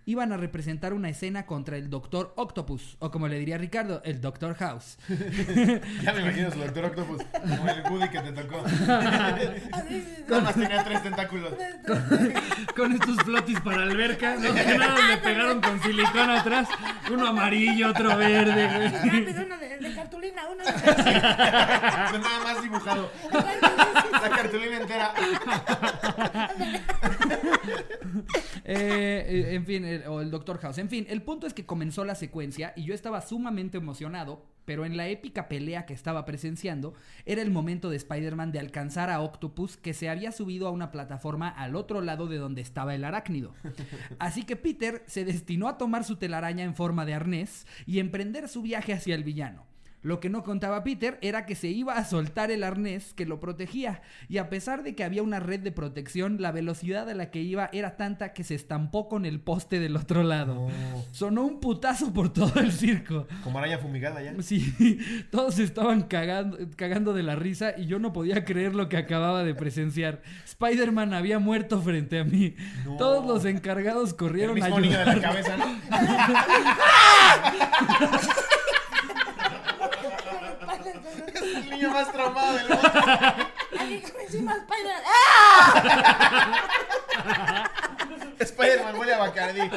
Iban 0.07 0.33
a 0.33 0.37
representar 0.39 0.95
una 0.95 1.09
escena 1.11 1.45
contra 1.47 1.77
el 1.77 1.91
Doctor 1.91 2.33
Octopus, 2.37 2.97
o 3.01 3.11
como 3.11 3.29
le 3.29 3.39
diría 3.39 3.59
Ricardo, 3.59 4.01
el 4.05 4.21
Doctor 4.21 4.55
House. 4.55 4.99
Ya 6.03 6.13
me 6.13 6.23
imagino 6.23 6.51
su 6.51 6.59
doctor 6.59 6.87
Octopus 6.87 7.23
como 7.33 7.69
el 7.69 7.83
Woody 7.91 8.09
que 8.09 8.21
te 8.21 8.33
tocó. 8.33 8.63
Nada 8.87 10.41
más 10.43 10.55
tenía 10.55 10.85
tres 10.85 11.03
tentáculos. 11.03 11.53
con 12.75 12.93
estos 12.93 13.17
flotis 13.23 13.61
para 13.61 13.83
alberca, 13.83 14.37
¿no? 14.37 14.55
Que 14.55 14.79
nada, 14.79 15.09
le 15.09 15.17
pegaron 15.19 15.61
con 15.61 15.81
silicona 15.83 16.41
atrás, 16.41 16.69
uno 17.11 17.27
amarillo, 17.29 17.91
otro 17.91 18.17
verde, 18.17 18.67
güey. 18.67 18.89
Rápido, 18.89 19.43
uno 19.45 19.59
de, 19.59 19.79
de 19.79 19.95
cartulina, 19.95 20.43
uno 20.49 20.65
de... 20.65 20.73
Nada 21.21 22.41
más 22.45 22.63
dibujado. 22.63 23.11
La 23.33 24.31
cartulina 24.31 24.77
entera. 24.79 25.15
Eh, 28.65 29.25
eh, 29.27 29.55
en 29.55 29.67
fin, 29.67 29.85
el- 29.90 30.07
o 30.07 30.20
el 30.20 30.31
Doctor 30.31 30.59
House. 30.59 30.79
En 30.79 30.88
fin, 30.88 31.07
el 31.09 31.22
punto 31.22 31.46
es 31.46 31.55
que 31.55 31.66
comenzó 31.66 32.05
la 32.05 32.14
secuencia 32.14 32.72
y 32.76 32.85
yo 32.85 32.94
estaba 32.94 33.20
sumamente 33.20 33.79
emocionado, 33.79 34.44
pero 34.64 34.85
en 34.85 34.96
la 34.96 35.09
épica 35.09 35.48
pelea 35.48 35.85
que 35.87 35.94
estaba 35.94 36.24
presenciando, 36.24 36.94
era 37.26 37.42
el 37.42 37.50
momento 37.50 37.90
de 37.90 37.96
Spider-Man 37.96 38.53
de 38.53 38.61
alcanzar 38.61 39.11
a 39.11 39.20
Octopus 39.20 39.76
que 39.76 39.94
se 39.94 40.09
había 40.09 40.33
subido 40.33 40.68
a 40.68 40.70
una 40.70 40.90
plataforma 40.92 41.48
al 41.48 41.74
otro 41.76 42.00
lado 42.00 42.26
de 42.29 42.37
donde 42.38 42.61
estaba 42.62 42.94
el 42.94 43.05
arácnido. 43.05 43.53
Así 44.18 44.44
que 44.44 44.57
Peter 44.57 45.03
se 45.07 45.24
destinó 45.24 45.68
a 45.68 45.79
tomar 45.79 46.05
su 46.05 46.16
telaraña 46.16 46.64
en 46.64 46.74
forma 46.74 47.05
de 47.05 47.14
arnés 47.14 47.66
y 47.87 47.98
emprender 47.98 48.48
su 48.48 48.62
viaje 48.62 48.92
hacia 48.92 49.14
el 49.14 49.24
villano. 49.24 49.66
Lo 50.03 50.19
que 50.19 50.31
no 50.31 50.43
contaba 50.43 50.83
Peter 50.83 51.19
era 51.21 51.45
que 51.45 51.55
se 51.55 51.69
iba 51.69 51.95
a 51.95 52.05
soltar 52.05 52.51
el 52.51 52.65
arnés 52.65 53.13
que 53.13 53.27
lo 53.27 53.39
protegía, 53.39 54.01
y 54.29 54.39
a 54.39 54.49
pesar 54.49 54.83
de 54.83 54.95
que 54.95 55.05
había 55.05 55.23
una 55.23 55.41
red 55.41 55.61
de 55.61 55.73
protección, 55.73 56.41
la 56.41 56.53
velocidad 56.53 57.09
a 57.09 57.15
la 57.15 57.31
que 57.31 57.41
iba 57.41 57.69
era 57.73 57.97
tanta 57.97 58.33
que 58.33 58.45
se 58.45 58.55
estampó 58.55 59.09
con 59.09 59.27
el 59.27 59.41
poste 59.41 59.79
del 59.79 59.97
otro 59.97 60.23
lado. 60.23 60.69
Sonó 61.13 61.45
un 61.45 61.61
putazo 61.61 62.13
por 62.13 62.33
todo 62.33 62.61
el 62.61 62.73
circo. 62.73 63.27
Como 63.45 63.59
araña 63.59 63.79
fumigada 63.79 64.23
ya. 64.23 64.35
Sí, 64.43 64.99
todos 65.31 65.59
estaban 65.59 66.03
cagando, 66.03 66.59
cagando 66.77 67.13
de 67.13 67.23
la 67.23 67.37
risa 67.37 67.75
y 67.77 67.87
yo 67.87 67.99
no 67.99 68.13
podía 68.13 68.45
creer 68.45 68.75
lo 68.75 68.89
que 68.89 68.97
acababa 68.97 69.45
de 69.45 69.55
presenciar. 69.55 70.23
Spider-Man 70.47 71.13
había 71.13 71.39
muerto 71.39 71.81
frente 71.81 72.21
a 72.21 72.25
mí. 72.25 72.55
No. 72.85 72.97
Todos 72.97 73.27
los 73.27 73.45
encargados 73.45 74.11
El 74.11 74.17
corrieron 74.17 74.63
a 74.63 74.67
mismo 74.67 74.81
niño 74.81 74.99
de 74.99 75.05
la 75.05 75.21
cabeza, 75.21 75.57
¿no? 75.57 75.67
El 81.41 81.71
niño 81.71 81.90
más 82.01 82.13
traumado 82.13 82.55
del 82.55 82.69
mundo. 82.69 82.91
Ahí 83.79 84.03
encima 84.23 84.57
Spider... 84.57 84.95
¡Ah! 85.07 85.83
Spider-Man 88.39 88.97
huele 88.97 89.15
a 89.15 89.19
Bacardi. 89.19 89.71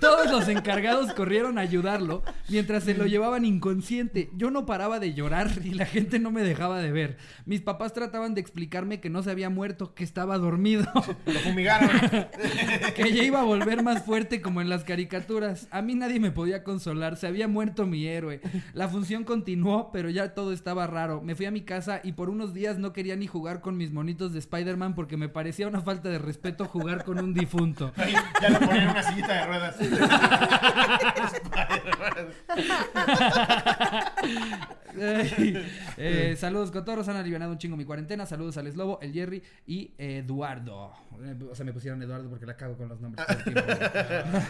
Todos 0.00 0.30
los 0.30 0.48
encargados 0.48 1.12
corrieron 1.12 1.58
a 1.58 1.62
ayudarlo 1.62 2.22
mientras 2.48 2.84
se 2.84 2.94
lo 2.94 3.06
llevaban 3.06 3.44
inconsciente. 3.44 4.30
Yo 4.34 4.50
no 4.50 4.66
paraba 4.66 5.00
de 5.00 5.14
llorar 5.14 5.50
y 5.64 5.74
la 5.74 5.86
gente 5.86 6.18
no 6.18 6.30
me 6.30 6.42
dejaba 6.42 6.80
de 6.80 6.92
ver. 6.92 7.16
Mis 7.44 7.60
papás 7.60 7.92
trataban 7.92 8.34
de 8.34 8.40
explicarme 8.40 9.00
que 9.00 9.10
no 9.10 9.22
se 9.22 9.30
había 9.30 9.50
muerto, 9.50 9.94
que 9.94 10.04
estaba 10.04 10.38
dormido, 10.38 10.86
Lo 11.26 11.40
fumigaron. 11.40 11.90
que 12.94 13.12
ya 13.12 13.22
iba 13.22 13.40
a 13.40 13.44
volver 13.44 13.82
más 13.82 14.04
fuerte 14.04 14.40
como 14.40 14.60
en 14.60 14.68
las 14.68 14.84
caricaturas. 14.84 15.68
A 15.70 15.82
mí 15.82 15.94
nadie 15.94 16.20
me 16.20 16.30
podía 16.30 16.62
consolar, 16.64 17.16
se 17.16 17.26
había 17.26 17.48
muerto 17.48 17.86
mi 17.86 18.06
héroe. 18.06 18.40
La 18.74 18.88
función 18.88 19.24
continuó, 19.24 19.90
pero 19.92 20.10
ya 20.10 20.34
todo 20.34 20.52
estaba 20.52 20.86
raro. 20.86 21.22
Me 21.22 21.34
fui 21.34 21.46
a 21.46 21.50
mi 21.50 21.62
casa 21.62 22.00
y 22.02 22.12
por 22.12 22.30
unos 22.30 22.54
días 22.54 22.78
no 22.78 22.92
quería 22.92 23.16
ni 23.16 23.26
jugar 23.26 23.60
con 23.60 23.76
mis 23.76 23.92
monitos 23.92 24.32
de 24.32 24.38
Spider-Man 24.38 24.94
porque 24.94 25.16
me 25.16 25.28
parecía 25.28 25.68
una 25.68 25.80
falta 25.80 26.08
de 26.08 26.18
respeto 26.18 26.64
jugar 26.66 27.04
con 27.04 27.18
un 27.18 27.34
difunto. 27.34 27.92
Ya 28.40 28.50
lo 28.50 28.60
ponían 28.60 28.84
en 28.84 28.90
una 28.90 29.02
sillita 29.02 29.32
de 29.32 29.46
ruedas. 29.46 29.76
Ay, 34.98 35.62
eh, 35.98 36.36
saludos 36.38 36.70
cotorros, 36.70 37.06
han 37.08 37.16
alivianado 37.16 37.52
un 37.52 37.58
chingo 37.58 37.76
mi 37.76 37.84
cuarentena. 37.84 38.24
Saludos 38.26 38.56
al 38.56 38.70
Slobo, 38.72 38.98
el 39.02 39.12
Jerry 39.12 39.42
y 39.66 39.92
Eduardo. 39.98 40.92
Eh, 41.22 41.34
O 41.50 41.54
sea, 41.54 41.64
me 41.66 41.72
pusieron 41.72 42.02
Eduardo 42.02 42.28
porque 42.30 42.46
la 42.46 42.56
cago 42.56 42.76
con 42.76 42.88
los 42.88 43.00
nombres. 43.00 43.26
todo 43.26 43.36
el 43.38 43.44
tiempo. 43.44 43.60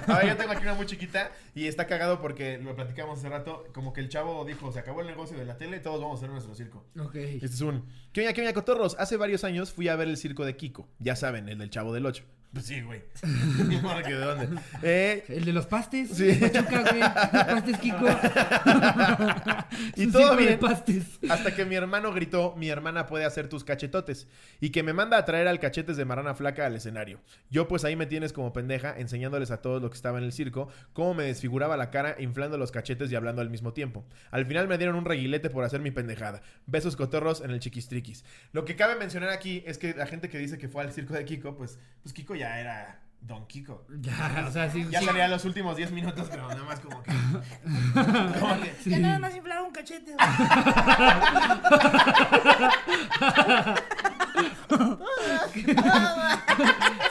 A 0.13 0.19
ver, 0.19 0.29
yo 0.29 0.37
tengo 0.37 0.53
aquí 0.53 0.63
una 0.63 0.75
muy 0.75 0.87
chiquita 0.87 1.31
y 1.55 1.67
está 1.67 1.87
cagado 1.87 2.21
porque 2.21 2.59
lo 2.59 2.75
platicamos 2.77 3.19
hace 3.19 3.29
rato. 3.29 3.65
Como 3.75 3.93
que 3.93 4.01
el 4.01 4.09
chavo 4.09 4.45
dijo: 4.45 4.71
Se 4.73 4.79
acabó 4.79 5.01
el 5.01 5.07
negocio 5.09 5.37
de 5.37 5.45
la 5.45 5.59
tele, 5.59 5.81
todos 5.81 6.01
vamos 6.01 6.17
a 6.17 6.19
hacer 6.19 6.31
nuestro 6.31 6.55
circo. 6.55 6.85
ok. 6.99 7.15
Este 7.17 7.47
es 7.47 7.61
un. 7.61 7.85
¿Qué 8.13 8.21
oña, 8.23 8.33
qué 8.33 8.43
oña, 8.43 8.53
cotorros? 8.53 8.97
Hace 8.99 9.17
varios 9.17 9.45
años 9.45 9.73
fui 9.73 9.89
a 9.89 9.97
ver 9.97 10.09
el 10.09 10.17
circo 10.17 10.45
de 10.45 10.57
Kiko. 10.57 10.89
Ya 10.99 11.17
saben, 11.17 11.49
el 11.49 11.59
del 11.59 11.71
chavo 11.71 11.93
del 11.93 12.07
8. 12.07 12.25
Pues 12.53 12.67
sí, 12.67 12.81
güey. 12.81 13.03
De 14.07 14.15
dónde. 14.15 14.61
Eh, 14.83 15.25
El 15.29 15.45
de 15.45 15.53
los 15.53 15.67
pastes. 15.67 16.11
Sí. 16.11 16.33
Pachuca, 16.35 16.83
güey. 16.91 17.01
Pastes 17.01 17.79
Kiko. 17.79 18.07
Y 19.97 20.11
todo 20.11 20.37
bien. 20.37 20.59
pastes. 20.59 21.19
Hasta 21.29 21.55
que 21.55 21.65
mi 21.65 21.75
hermano 21.75 22.13
gritó, 22.13 22.55
mi 22.57 22.69
hermana 22.69 23.07
puede 23.07 23.25
hacer 23.25 23.49
tus 23.49 23.65
cachetotes. 23.65 24.29
Y 24.61 24.71
que 24.71 24.83
me 24.83 24.93
manda 24.93 25.19
a 25.19 25.25
traer 25.25 25.49
al 25.49 25.61
cachetes 25.61 25.97
de 25.97 26.05
marrana 26.05 26.35
flaca 26.35 26.67
al 26.67 26.75
escenario. 26.77 27.21
Yo 27.51 27.69
pues 27.69 27.85
ahí 27.85 27.97
me 27.97 28.07
tienes 28.07 28.33
como 28.33 28.53
pendeja, 28.53 28.95
enseñándoles 28.99 29.51
a 29.51 29.61
todos 29.61 29.83
lo 29.83 29.91
que 29.91 29.97
estaba 29.97 30.19
en 30.19 30.25
el 30.25 30.33
circo, 30.33 30.69
cómo 30.93 31.15
me 31.15 31.25
desfiguraba 31.25 31.77
la 31.77 31.91
cara, 31.91 32.17
inflando 32.19 32.59
los 32.59 32.71
cachetes 32.71 33.11
y 33.11 33.17
hablando 33.17 33.43
al 33.43 33.51
mismo 33.51 33.73
tiempo. 33.73 34.07
Al 34.31 34.47
final 34.47 34.69
me 34.69 34.79
dieron 34.79 34.97
un 34.97 35.05
reguilete 35.05 35.51
por 35.51 35.65
hacer 35.65 35.81
mi 35.81 35.91
pendejada. 35.91 36.43
Besos 36.67 36.97
cotorros 36.97 37.41
en 37.41 37.51
el 37.51 37.61
chiquistriquis. 37.61 38.25
Lo 38.53 38.65
que 38.65 38.77
cabe 38.77 38.97
mencionar 38.97 39.31
aquí 39.31 39.63
es 39.67 39.79
que 39.79 39.95
la 39.95 40.07
gente 40.07 40.29
que 40.29 40.39
dice 40.39 40.59
que 40.59 40.69
fue 40.69 40.83
al 40.83 40.93
circo 40.93 41.15
de 41.15 41.25
Kiko, 41.25 41.57
pues, 41.57 41.79
pues 42.03 42.13
Kiko 42.15 42.35
ya 42.37 42.59
era 42.61 43.01
Don 43.21 43.47
Kiko. 43.47 43.85
Ya, 44.01 44.45
o 44.49 44.53
sea, 44.53 44.71
sí. 44.71 44.87
Ya 44.91 45.01
sí. 45.01 45.07
salía 45.07 45.27
los 45.29 45.45
últimos 45.45 45.77
10 45.77 45.91
minutos, 45.93 46.29
pero 46.31 46.47
nada 46.49 46.63
más 46.65 46.79
como 46.81 47.03
que... 47.03 47.11
como 48.41 48.61
que- 48.61 48.77
Ya 48.91 48.99
nada 48.99 49.19
más 49.19 49.35
inflaba 49.35 49.63
un 49.63 49.73
cachete. 49.73 50.15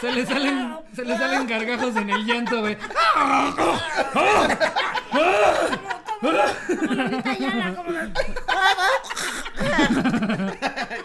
Se 0.01 0.11
le 0.11 0.25
salen, 0.25 0.77
se 0.93 1.05
le 1.05 1.17
salen 1.17 1.47
gargajos 1.47 1.95
en 1.95 2.09
el 2.09 2.25
llanto, 2.25 2.59
güey. 2.61 2.77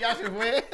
Ya 0.00 0.14
se 0.14 0.30
fue. 0.30 0.64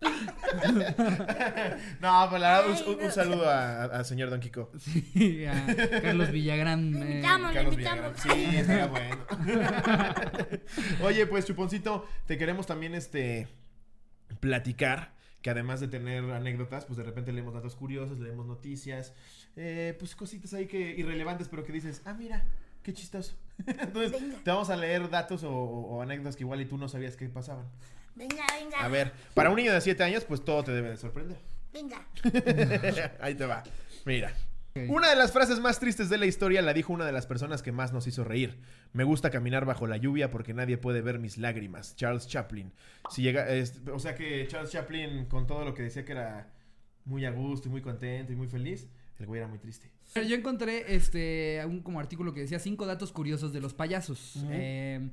no, 2.00 2.26
pues 2.30 2.40
la 2.40 2.60
verdad, 2.60 2.64
un, 2.86 2.94
un- 2.94 3.04
un 3.04 3.12
saludo 3.12 3.48
al 3.50 4.04
señor 4.04 4.30
Don 4.30 4.40
Kiko. 4.40 4.70
Sí, 4.78 5.44
a 5.46 5.66
Carlos 6.02 6.30
Villagrán. 6.30 6.92
Lo 6.92 6.98
eh, 7.04 7.10
invitamos, 7.10 7.48
lo 7.48 7.54
Carlos 7.54 7.72
invitamos. 7.74 8.24
Villagrán. 8.24 8.50
Sí, 8.50 8.56
estaría 8.56 8.86
bueno. 8.86 9.26
Oye, 11.02 11.26
pues 11.26 11.44
Chuponcito, 11.46 12.06
te 12.26 12.38
queremos 12.38 12.66
también 12.66 12.94
este 12.94 13.48
platicar 14.40 15.16
que 15.42 15.50
además 15.50 15.78
de 15.80 15.86
tener 15.88 16.24
anécdotas, 16.32 16.84
pues 16.84 16.96
de 16.96 17.04
repente 17.04 17.32
leemos 17.32 17.54
datos 17.54 17.76
curiosos, 17.76 18.18
leemos 18.18 18.46
noticias, 18.46 19.14
eh, 19.56 19.94
pues 19.98 20.16
cositas 20.16 20.52
ahí 20.52 20.66
que 20.66 20.78
irrelevantes, 20.96 21.48
pero 21.48 21.64
que 21.64 21.72
dices, 21.72 22.02
ah, 22.06 22.12
mira, 22.14 22.44
qué 22.82 22.92
chistoso. 22.92 23.36
Entonces, 23.66 24.20
te 24.42 24.50
vamos 24.50 24.68
a 24.70 24.76
leer 24.76 25.08
datos 25.10 25.44
o, 25.44 25.52
o 25.52 26.02
anécdotas 26.02 26.34
que 26.36 26.42
igual 26.42 26.60
y 26.60 26.64
tú 26.66 26.76
no 26.76 26.88
sabías 26.88 27.16
que 27.16 27.28
pasaban. 27.28 27.66
Venga, 28.18 28.44
venga. 28.58 28.78
A 28.80 28.88
ver, 28.88 29.12
para 29.34 29.50
un 29.50 29.56
niño 29.56 29.72
de 29.72 29.80
7 29.80 30.02
años, 30.02 30.24
pues 30.24 30.44
todo 30.44 30.62
te 30.64 30.72
debe 30.72 30.90
de 30.90 30.96
sorprender. 30.96 31.38
Venga. 31.72 32.06
Ahí 33.20 33.34
te 33.34 33.46
va. 33.46 33.62
Mira. 34.04 34.32
Una 34.88 35.08
de 35.10 35.16
las 35.16 35.32
frases 35.32 35.58
más 35.58 35.80
tristes 35.80 36.08
de 36.08 36.18
la 36.18 36.26
historia 36.26 36.62
la 36.62 36.72
dijo 36.72 36.92
una 36.92 37.04
de 37.04 37.10
las 37.10 37.26
personas 37.26 37.62
que 37.62 37.72
más 37.72 37.92
nos 37.92 38.06
hizo 38.06 38.22
reír. 38.22 38.60
Me 38.92 39.02
gusta 39.02 39.28
caminar 39.30 39.64
bajo 39.64 39.88
la 39.88 39.96
lluvia 39.96 40.30
porque 40.30 40.54
nadie 40.54 40.78
puede 40.78 41.00
ver 41.00 41.18
mis 41.18 41.36
lágrimas. 41.36 41.96
Charles 41.96 42.28
Chaplin. 42.28 42.72
Si 43.10 43.22
llega, 43.22 43.48
es- 43.48 43.80
o 43.92 43.98
sea 43.98 44.14
que 44.14 44.46
Charles 44.46 44.70
Chaplin, 44.70 45.24
con 45.26 45.48
todo 45.48 45.64
lo 45.64 45.74
que 45.74 45.82
decía 45.82 46.04
que 46.04 46.12
era 46.12 46.52
muy 47.04 47.24
a 47.24 47.32
gusto 47.32 47.66
y 47.68 47.70
muy 47.72 47.80
contento 47.80 48.32
y 48.32 48.36
muy 48.36 48.46
feliz, 48.46 48.86
el 49.18 49.26
güey 49.26 49.40
era 49.40 49.48
muy 49.48 49.58
triste. 49.58 49.90
Yo 50.14 50.36
encontré 50.36 50.94
este 50.94 51.60
un 51.66 51.82
como 51.82 51.98
artículo 51.98 52.32
que 52.32 52.40
decía 52.40 52.60
cinco 52.60 52.86
datos 52.86 53.10
curiosos 53.10 53.52
de 53.52 53.60
los 53.60 53.74
payasos. 53.74 54.36
Eh, 54.50 55.10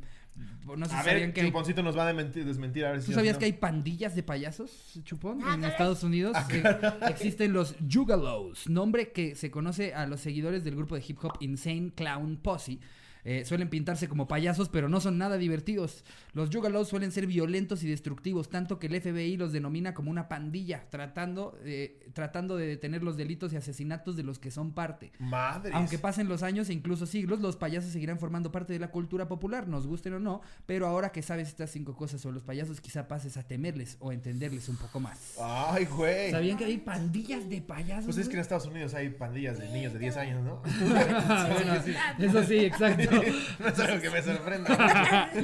No 0.66 0.86
sé 0.86 0.92
si 0.92 0.98
A 0.98 1.04
sabían 1.04 1.20
ver, 1.20 1.34
que 1.34 1.42
hay 1.42 1.48
Chuponcito 1.48 1.84
nos 1.84 1.96
va 1.98 2.08
a 2.08 2.14
desmentir 2.14 2.86
a 2.86 2.92
ver 2.92 3.02
si 3.02 3.08
¿Tú 3.08 3.14
sabías 3.14 3.36
no. 3.36 3.40
que 3.40 3.46
hay 3.46 3.54
pandillas 3.54 4.16
de 4.16 4.24
payasos, 4.24 5.00
Chupón? 5.04 5.40
Ah, 5.44 5.54
en. 5.54 5.64
Estados 5.64 6.04
Unidos 6.04 6.36
Ah, 6.36 6.48
eh, 6.52 6.92
existen 7.10 7.54
los 7.54 7.76
Jugalos, 7.92 8.68
nombre 8.68 9.12
que 9.12 9.36
se 9.36 9.52
conoce 9.52 9.94
a 9.94 10.08
los 10.08 10.22
seguidores 10.22 10.64
del 10.64 10.76
grupo 10.76 10.96
de 10.96 11.04
hip 11.08 11.20
hop 11.24 11.34
Insane 11.40 11.92
Clown 11.96 12.38
Posse. 12.38 12.80
Eh, 13.26 13.44
suelen 13.44 13.70
pintarse 13.70 14.08
como 14.08 14.28
payasos, 14.28 14.70
pero 14.70 14.88
no 14.88 15.02
son 15.02 15.18
nada 15.18 15.38
divertidos. 15.38 16.06
Los 16.34 16.50
Jugalos 16.54 16.88
suelen 16.88 17.12
ser 17.12 17.26
violentos 17.26 17.84
y 17.84 17.88
destructivos, 17.88 18.50
tanto 18.50 18.78
que 18.78 18.86
el 18.86 19.02
FBI 19.02 19.36
los 19.36 19.52
denomina 19.52 19.96
como 19.96 20.12
una 20.12 20.28
pandilla, 20.28 20.86
tratando, 20.92 21.58
eh, 21.64 22.08
tratando 22.14 22.56
de 22.56 22.68
detener 22.68 23.02
los 23.04 23.18
delitos 23.18 23.52
y 23.52 23.56
asesinatos 23.56 24.16
de 24.16 24.22
los 24.22 24.38
que 24.38 24.52
son 24.52 24.74
parte. 24.74 25.12
Madre. 25.18 25.72
Aunque 25.74 25.98
pasen 25.98 26.28
los 26.30 26.44
años 26.44 26.70
e 26.70 26.74
incluso 26.74 27.08
siglos, 27.08 27.42
los 27.42 27.56
payasos 27.56 27.92
seguirán 27.92 28.20
formando 28.20 28.52
parte 28.52 28.74
de 28.74 28.80
la 28.80 28.92
cultura 28.92 29.28
popular, 29.28 29.68
nos 29.68 29.88
gusten 29.88 30.14
o 30.14 30.20
no, 30.20 30.42
pero 30.68 30.86
ahora 30.86 31.12
que 31.12 31.24
sabes 31.24 31.48
estas 31.48 31.72
cinco 31.72 31.96
cosas 31.96 32.22
sobre 32.22 32.36
los 32.36 32.44
payasos, 32.44 32.80
quizá 32.80 33.08
pases 33.08 33.38
a 33.38 33.44
temerles 33.44 33.98
o 34.00 34.12
entenderles 34.12 34.70
un 34.70 34.78
poco 34.78 35.00
más. 35.00 35.34
Ay, 35.42 35.86
güey. 35.86 36.30
¿Sabían 36.30 36.58
que 36.58 36.66
hay 36.66 36.78
pandillas 36.78 37.50
de 37.50 37.62
payasos? 37.62 38.06
Pues 38.06 38.18
es 38.18 38.28
que 38.28 38.36
en? 38.36 38.42
Estados 38.42 38.68
Unidos 38.68 38.94
hay 38.94 39.10
pandillas 39.10 39.58
de 39.58 39.68
niños 39.70 39.94
de 39.94 40.00
10 40.00 40.18
años, 40.18 40.44
¿no? 40.44 40.62
Bueno, 40.86 41.82
sí, 41.84 41.94
eso 42.20 42.44
sí, 42.44 42.58
exacto. 42.58 43.15
No 43.60 43.68
es 43.68 43.80
algo 43.80 44.02
que 44.02 44.10
me 44.10 44.22
sorprenda. 44.22 45.32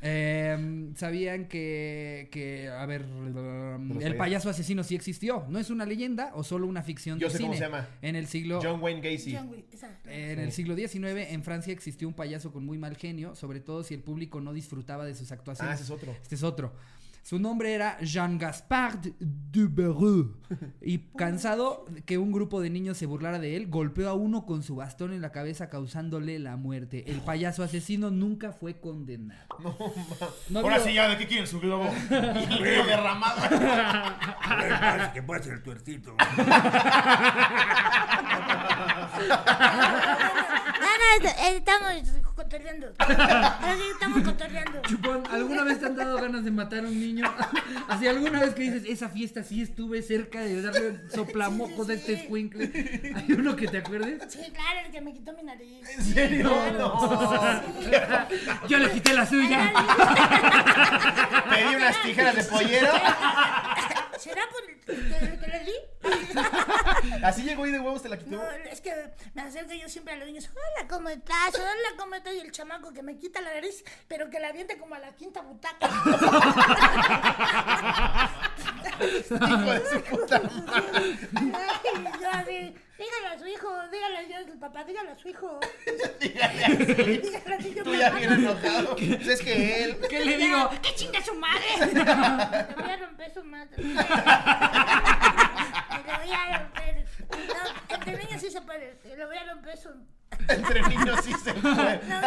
Eh, 0.00 0.92
¿Sabían 0.94 1.48
que, 1.48 2.28
que, 2.30 2.68
a 2.68 2.86
ver, 2.86 3.04
el 4.00 4.16
payaso 4.16 4.48
asesino 4.48 4.84
sí 4.84 4.94
existió? 4.94 5.44
¿No 5.48 5.58
es 5.58 5.70
una 5.70 5.84
leyenda 5.84 6.30
o 6.34 6.44
solo 6.44 6.68
una 6.68 6.82
ficción 6.82 7.18
Yo 7.18 7.26
de 7.26 7.32
sé 7.32 7.38
cómo 7.40 7.52
cine? 7.52 7.66
se 7.66 7.70
llama. 7.70 7.88
En 8.00 8.14
el 8.14 8.28
siglo 8.28 8.60
John 8.62 8.80
Wayne 8.80 9.00
Gacy. 9.00 9.34
John. 9.34 9.50
En 10.06 10.38
el 10.38 10.52
siglo 10.52 10.76
XIX, 10.76 11.30
en 11.32 11.42
Francia 11.42 11.72
existió 11.72 12.06
un 12.06 12.14
payaso 12.14 12.52
con 12.52 12.64
muy 12.64 12.78
mal 12.78 12.96
genio, 12.96 13.34
sobre 13.34 13.58
todo 13.60 13.82
si 13.82 13.94
el 13.94 14.00
público 14.00 14.40
no 14.40 14.52
disfrutaba 14.52 15.04
de 15.04 15.14
sus 15.14 15.32
actuaciones. 15.32 15.72
Ah, 15.72 15.74
ese 15.74 15.84
es 15.84 15.90
otro. 15.90 16.12
Este 16.22 16.36
es 16.36 16.42
otro. 16.44 16.72
Su 17.28 17.38
nombre 17.38 17.74
era 17.74 17.98
Jean 18.00 18.38
Gaspard 18.38 19.00
Dubereux. 19.20 20.30
Y 20.80 20.96
cansado 21.18 21.84
que 22.06 22.16
un 22.16 22.32
grupo 22.32 22.62
de 22.62 22.70
niños 22.70 22.96
se 22.96 23.04
burlara 23.04 23.38
de 23.38 23.54
él, 23.54 23.66
golpeó 23.68 24.08
a 24.08 24.14
uno 24.14 24.46
con 24.46 24.62
su 24.62 24.76
bastón 24.76 25.12
en 25.12 25.20
la 25.20 25.30
cabeza 25.30 25.68
causándole 25.68 26.38
la 26.38 26.56
muerte. 26.56 27.04
El 27.06 27.20
payaso 27.20 27.62
asesino 27.62 28.10
nunca 28.10 28.52
fue 28.52 28.80
condenado. 28.80 29.44
No, 29.58 29.76
No 30.48 30.60
Ahora 30.60 30.76
digo- 30.76 30.86
sí, 30.88 30.94
ya, 30.94 31.06
¿de 31.06 31.18
qué 31.18 31.26
quieren 31.26 31.46
su 31.46 31.60
globo? 31.60 31.84
Globo 32.08 32.86
derramado. 32.86 33.42
Ver, 33.50 35.12
que 35.12 35.22
pase 35.22 35.50
el 35.50 35.62
tuercito. 35.62 36.16
No, 39.18 40.86
no, 41.20 41.28
eh, 41.28 41.56
estamos 41.56 41.92
cotorreando. 42.38 42.86
Ahora 42.98 43.76
sí 43.76 43.82
estamos 43.92 44.22
cotorreando. 44.22 44.82
Chupón, 44.82 45.22
¿alguna 45.30 45.64
vez 45.64 45.80
te 45.80 45.86
han 45.86 45.96
dado 45.96 46.16
ganas 46.20 46.44
de 46.44 46.50
matar 46.50 46.84
a 46.84 46.88
un 46.88 46.98
niño? 46.98 47.24
Así, 47.88 48.06
¿alguna 48.06 48.40
vez 48.40 48.54
que 48.54 48.62
dices, 48.62 48.84
esa 48.86 49.08
fiesta 49.08 49.42
sí 49.42 49.60
estuve 49.60 50.02
cerca 50.02 50.40
de 50.40 50.62
darle 50.62 51.00
soplamocos 51.12 51.88
a 51.88 51.94
este 51.94 52.14
sí. 52.14 52.22
escuincle? 52.22 52.70
¿Hay 53.14 53.32
uno 53.32 53.56
que 53.56 53.66
te 53.66 53.78
acuerdes? 53.78 54.22
Sí, 54.28 54.38
claro, 54.52 54.80
el 54.86 54.92
que 54.92 55.00
me 55.00 55.12
quitó 55.12 55.32
mi 55.32 55.42
nariz. 55.42 55.88
¿En 55.96 56.04
serio? 56.04 56.48
Claro, 56.48 57.66
sí. 57.80 57.90
Yo 58.68 58.78
le 58.78 58.90
quité 58.90 59.12
la 59.12 59.26
suya. 59.26 59.72
Pedí 61.50 61.74
unas 61.74 62.02
tijeras 62.02 62.36
de 62.36 62.44
pollero. 62.44 62.92
¿Será 64.18 64.42
por 64.50 64.60
el 64.68 64.80
que, 64.80 65.38
que 65.38 65.46
le 65.46 65.60
di? 65.64 65.72
Así 67.24 67.42
llegó 67.42 67.66
y 67.66 67.70
de 67.70 67.78
huevos 67.78 68.02
te 68.02 68.08
la 68.08 68.18
quitó. 68.18 68.30
No, 68.32 68.42
es 68.50 68.80
que 68.80 68.92
me 69.34 69.42
acerco 69.42 69.72
yo 69.74 69.88
siempre 69.88 70.14
a 70.14 70.16
los 70.16 70.26
niños. 70.26 70.50
Hola, 70.50 70.88
¿cómo 70.88 71.08
estás? 71.08 71.54
Hola, 71.54 71.94
¿cómo 71.96 72.16
estás? 72.16 72.34
Y 72.34 72.40
el 72.40 72.50
chamaco 72.50 72.92
que 72.92 73.02
me 73.02 73.16
quita 73.16 73.40
la 73.40 73.54
nariz, 73.54 73.84
pero 74.08 74.28
que 74.28 74.40
la 74.40 74.48
aviente 74.48 74.76
como 74.76 74.96
a 74.96 74.98
la 74.98 75.14
quinta 75.14 75.40
butaca. 75.42 75.88
Hijo 79.00 79.72
de 79.72 79.90
su 79.90 80.00
puta 80.02 80.40
madre. 80.40 81.16
Ay, 81.36 81.48
yo 82.20 82.30
así, 82.32 82.74
dígale 82.98 83.26
a 83.34 83.38
su 83.38 83.46
hijo, 83.46 83.68
dígale 83.90 84.28
yo, 84.28 84.38
el 84.38 84.58
papá, 84.58 84.84
dígale 84.88 85.10
a 85.10 85.16
su 85.16 85.28
hijo. 85.28 85.60
Dígale 86.20 86.64
a 86.64 86.68
su 86.68 87.68
hijo. 87.68 87.82
Tú 87.84 87.94
ya 87.94 88.06
papá. 88.08 88.18
bien 88.18 88.32
enojado. 88.32 88.96
Pues 88.96 89.28
es 89.28 89.40
que 89.40 89.84
él. 89.84 89.98
¿Qué 90.08 90.24
le 90.24 90.36
digo? 90.38 90.70
¡Que 90.82 90.94
chinga 90.94 91.22
su 91.22 91.34
madre! 91.34 91.64
Le 91.80 92.04
voy 92.82 92.90
a 92.90 92.96
romper 92.96 93.32
su 93.32 93.44
madre. 93.44 93.76
Le 96.08 96.16
voy 96.16 96.32
a 96.32 96.58
romper. 96.58 97.04
No, 97.30 97.94
entre 97.94 98.16
niños 98.24 98.40
sí 98.40 98.50
se 98.50 98.60
puede. 98.62 98.98
Le 99.04 99.26
voy 99.26 99.36
a 99.36 99.44
romper 99.52 99.76
su. 99.76 99.90
Entre 100.48 100.82
niños 100.82 101.20
sí 101.24 101.32
se 101.44 101.52
fue. 101.54 102.00
No, 102.08 102.20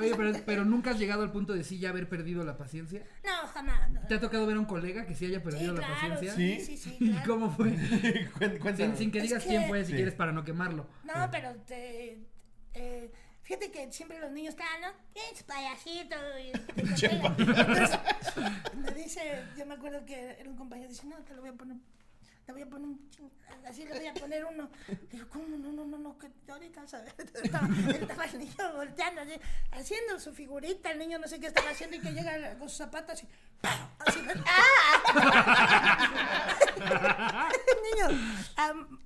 Oye, 0.00 0.14
pero, 0.16 0.32
pero 0.46 0.64
nunca 0.64 0.90
has 0.90 0.98
llegado 0.98 1.22
al 1.22 1.30
punto 1.32 1.52
de 1.54 1.64
sí 1.64 1.78
ya 1.78 1.90
haber 1.90 2.08
perdido 2.08 2.44
la 2.44 2.56
paciencia. 2.56 3.02
no 3.24 3.48
jamás. 3.48 3.90
No. 3.90 4.00
¿Te 4.06 4.14
ha 4.14 4.20
tocado 4.20 4.46
ver 4.46 4.56
a 4.56 4.60
un 4.60 4.66
colega 4.66 5.06
que 5.06 5.14
sí 5.14 5.26
haya 5.26 5.38
Sí, 5.38 5.44
perdido 5.44 5.72
la 5.74 5.80
claro, 5.80 5.94
paciencia? 5.94 6.32
sí, 6.34 6.60
sí, 6.64 6.76
sí. 6.76 6.96
¿Y 7.00 7.10
claro. 7.12 7.26
cómo 7.34 7.50
fue? 7.50 7.70
Sin, 8.76 8.96
sin 8.96 9.10
que 9.10 9.18
Es 9.18 9.24
digas 9.24 9.42
que- 9.42 9.48
quién 9.50 9.66
fue, 9.68 9.84
si 9.84 9.90
Sí. 9.90 9.96
quieres, 9.96 10.14
para 10.14 10.32
no 10.32 10.44
quemarlo. 10.44 10.86
No, 11.04 11.28
pero 11.30 11.54
te, 11.66 12.18
eh, 12.74 13.10
fíjate 13.42 13.70
que 13.70 13.90
siempre 13.92 14.18
los 14.20 14.30
niños 14.30 14.54
están, 14.54 14.80
¿no? 14.80 14.88
Pinche 15.12 15.44
payasito. 15.44 16.16
Y, 16.38 16.52
Entonces, 16.80 17.98
me 18.76 18.90
dice, 18.92 19.42
yo 19.56 19.66
me 19.66 19.74
acuerdo 19.74 20.04
que 20.04 20.36
era 20.38 20.48
un 20.48 20.56
compañero, 20.56 20.88
dice, 20.88 21.06
no, 21.06 21.16
te 21.18 21.34
lo 21.34 21.40
voy 21.40 21.50
a 21.50 21.54
poner, 21.54 21.76
te 22.48 22.52
voy 22.54 22.62
a 22.62 22.66
poner 22.66 22.88
un 22.88 23.10
ching- 23.10 23.30
así 23.68 23.84
le 23.84 23.92
voy 23.98 24.06
a 24.06 24.14
poner 24.14 24.42
uno. 24.46 24.70
Digo, 25.12 25.28
¿cómo? 25.28 25.44
No, 25.48 25.70
no, 25.70 25.84
no, 25.84 25.98
no, 25.98 26.16
que 26.18 26.30
ahorita, 26.50 26.88
¿sabes? 26.88 27.12
Estaba, 27.44 27.68
estaba 27.90 28.24
el 28.24 28.38
niño 28.38 28.72
volteando, 28.74 29.20
así, 29.20 29.38
haciendo 29.72 30.18
su 30.18 30.32
figurita, 30.32 30.90
el 30.90 30.98
niño 30.98 31.18
no 31.18 31.28
sé 31.28 31.38
qué 31.38 31.48
estaba 31.48 31.68
haciendo 31.68 31.98
y 31.98 32.00
que 32.00 32.10
llega 32.10 32.58
con 32.58 32.70
sus 32.70 32.78
zapatos 32.78 33.22
y 33.22 33.26
¡pam! 33.60 33.78
Así, 33.98 34.18
¡ah! 34.46 35.02
el 37.68 37.82
niño, 37.90 38.08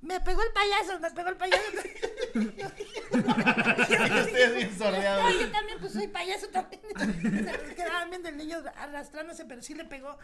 me 0.02 0.20
pegó 0.20 0.40
el 0.40 0.52
payaso, 0.52 1.00
me 1.00 1.10
pegó 1.10 1.30
el 1.30 1.36
payaso. 1.36 1.62
Ustedes 3.12 4.54
bien 4.54 4.78
sordeados. 4.78 5.24
No, 5.24 5.40
yo 5.40 5.50
también, 5.50 5.80
pues 5.80 5.92
soy 5.94 6.06
payaso 6.06 6.46
también. 6.46 6.80
Se 7.66 7.74
quedaban 7.74 8.08
viendo 8.08 8.28
el 8.28 8.36
niño 8.36 8.62
arrastrándose, 8.76 9.44
pero 9.46 9.60
sí 9.62 9.74
le 9.74 9.84
pegó. 9.84 10.16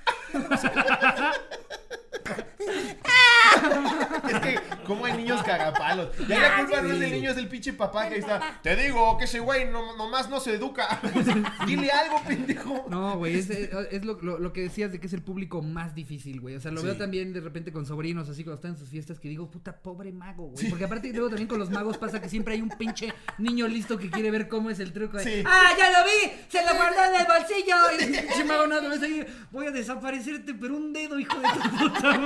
Es 4.29 4.41
que, 4.41 4.59
¿cómo 4.87 5.05
hay 5.07 5.15
niños 5.17 5.43
cagapalos? 5.43 6.09
Ya 6.29 6.39
la 6.41 6.57
culpa 6.59 6.83
no 6.83 6.93
es 6.93 7.01
del 7.01 7.13
niño, 7.13 7.31
es 7.31 7.37
del 7.37 7.49
pinche 7.49 7.73
papá 7.73 8.09
que 8.09 8.15
ahí 8.17 8.21
está. 8.21 8.61
Te 8.63 8.77
digo 8.77 9.17
que 9.19 9.25
ese 9.25 9.41
güey 9.41 9.67
no, 9.71 9.97
nomás 9.97 10.29
no 10.29 10.41
se 10.41 10.55
educa. 10.55 11.01
Dile 11.67 11.91
algo, 11.91 12.23
pendejo. 12.27 12.87
No, 12.89 13.17
güey, 13.17 13.39
es, 13.39 13.49
es 13.51 14.05
lo, 14.05 14.19
lo- 14.21 14.39
lo 14.39 14.53
que 14.53 14.63
decías 14.63 14.93
de 14.93 15.01
que 15.01 15.07
es 15.07 15.13
el 15.13 15.23
público 15.23 15.63
más 15.63 15.95
difícil, 15.95 16.41
güey. 16.41 16.57
O 16.57 16.61
sea, 16.61 16.71
lo 16.71 16.83
veo 16.83 16.97
también 16.97 17.33
de 17.33 17.41
repente 17.41 17.73
con 17.73 17.87
sobrinos, 17.87 18.29
así 18.29 18.45
cuando 18.45 18.57
están 18.57 18.73
en 18.73 18.79
sus 18.79 18.89
fiestas, 18.89 19.19
que 19.19 19.29
digo, 19.29 19.51
puta, 19.51 19.73
pobre 19.77 20.13
mago, 20.13 20.49
güey. 20.49 20.69
Porque 20.69 20.85
aparte 20.85 21.13
luego 21.13 21.29
también 21.29 21.49
con 21.49 21.59
los 21.59 21.71
magos 21.71 21.97
pasa 21.99 22.21
que 22.21 22.29
siempre 22.29 22.55
hay 22.55 22.63
un 22.63 22.69
pinche 22.71 23.13
niño 23.39 23.67
listo 23.67 23.99
que 23.99 24.11
quiere 24.11 24.31
ver 24.31 24.49
cómo 24.49 24.71
es 24.71 24.79
el 24.81 24.93
truco. 24.93 25.17
de, 25.17 25.25
Sí. 25.25 25.43
¡Ah, 25.47 25.71
ya 25.77 25.91
lo 25.91 26.05
vi! 26.05 26.33
¡Se 26.49 26.63
lo 26.65 26.75
guardó 26.75 27.05
en 27.05 27.21
el 27.21 27.27
bolsillo! 27.27 27.77
Y 27.99 28.05
el 28.17 28.25
pinche 28.27 28.45
mago 28.45 28.67
nada 28.67 28.89
más 28.89 29.03
ahí, 29.03 29.27
voy 29.51 29.67
a 29.67 29.71
desaparecerte, 29.71 30.55
pero 30.55 30.77
un 30.77 30.93
dedo, 30.93 31.19
hijo 31.19 31.37
de 31.39 31.49
tu 31.49 31.77
puta. 31.79 32.18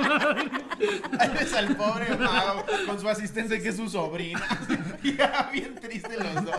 Ahí 1.19 1.29
ves 1.33 1.53
al 1.53 1.75
pobre 1.75 2.15
mago 2.17 2.65
con 2.87 2.99
su 2.99 3.09
asistente 3.09 3.61
que 3.61 3.69
es 3.69 3.77
su 3.77 3.89
sobrina. 3.89 4.41
Ya, 5.03 5.49
bien 5.51 5.75
triste 5.75 6.15
los 6.17 6.45
dos. 6.45 6.55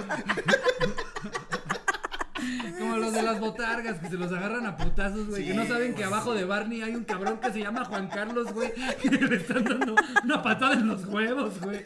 Como 2.79 2.99
los 2.99 3.13
de 3.15 3.23
las 3.23 3.41
botargas, 3.41 3.99
que 4.01 4.09
se 4.09 4.17
los 4.17 4.31
agarran 4.31 4.67
a 4.67 4.77
putazos, 4.77 5.29
güey. 5.29 5.47
que 5.47 5.55
no 5.55 5.63
Sí, 5.63 5.69
saben 5.69 5.95
que 5.95 6.05
abajo 6.05 6.35
de 6.35 6.45
Barney 6.45 6.83
hay 6.83 6.95
un 6.95 7.05
cabrón 7.05 7.39
que 7.39 7.51
se 7.53 7.61
llama 7.61 7.85
Juan 7.87 8.09
Carlos, 8.09 8.53
güey. 8.53 8.71
Que 9.01 9.09
le 9.11 9.37
están 9.37 9.65
dando 9.65 9.95
una 10.23 10.43
patada 10.43 10.75
en 10.75 10.89
los 10.89 11.07
huevos, 11.07 11.59
güey. 11.61 11.83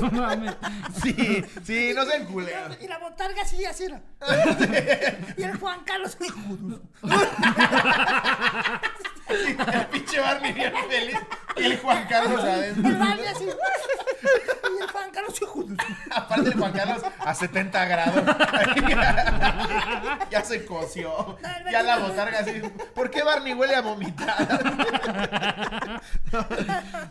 No 0.00 0.10
mames. 0.10 0.54
Sí, 1.02 1.42
sí, 1.64 1.92
no 1.94 2.04
sean 2.04 2.26
culeros. 2.26 2.76
Y 2.82 2.88
la 2.88 2.98
botarga 2.98 3.40
así, 3.42 3.64
así 3.64 3.84
era. 3.84 4.02
Y 5.38 5.42
el 5.44 5.56
Juan 5.58 5.80
Carlos, 5.84 6.16
El 9.32 9.86
pinche 9.86 10.20
Barney 10.20 10.52
bien 10.52 10.72
feliz. 10.88 11.18
Y 11.56 11.62
el 11.64 11.78
Juan 11.78 12.06
Carlos 12.08 12.42
el 12.42 12.48
adentro. 12.50 12.90
Así. 13.30 13.46
Y 14.22 14.82
el 14.82 14.88
Juan 14.90 15.10
Carlos, 15.10 15.42
hijo 15.42 15.62
de- 15.64 15.76
Aparte 16.14 16.48
el 16.48 16.54
Juan 16.54 16.72
Carlos 16.72 17.02
a 17.18 17.34
70 17.34 17.84
grados. 17.86 18.22
Ya 20.30 20.44
se 20.44 20.64
coció. 20.64 21.36
Ya 21.70 21.82
la 21.82 21.98
botarga 21.98 22.38
así. 22.38 22.52
¿Por 22.94 23.10
qué 23.10 23.22
Barney 23.22 23.52
huele 23.54 23.74
a 23.74 23.82
vomitar? 23.82 26.00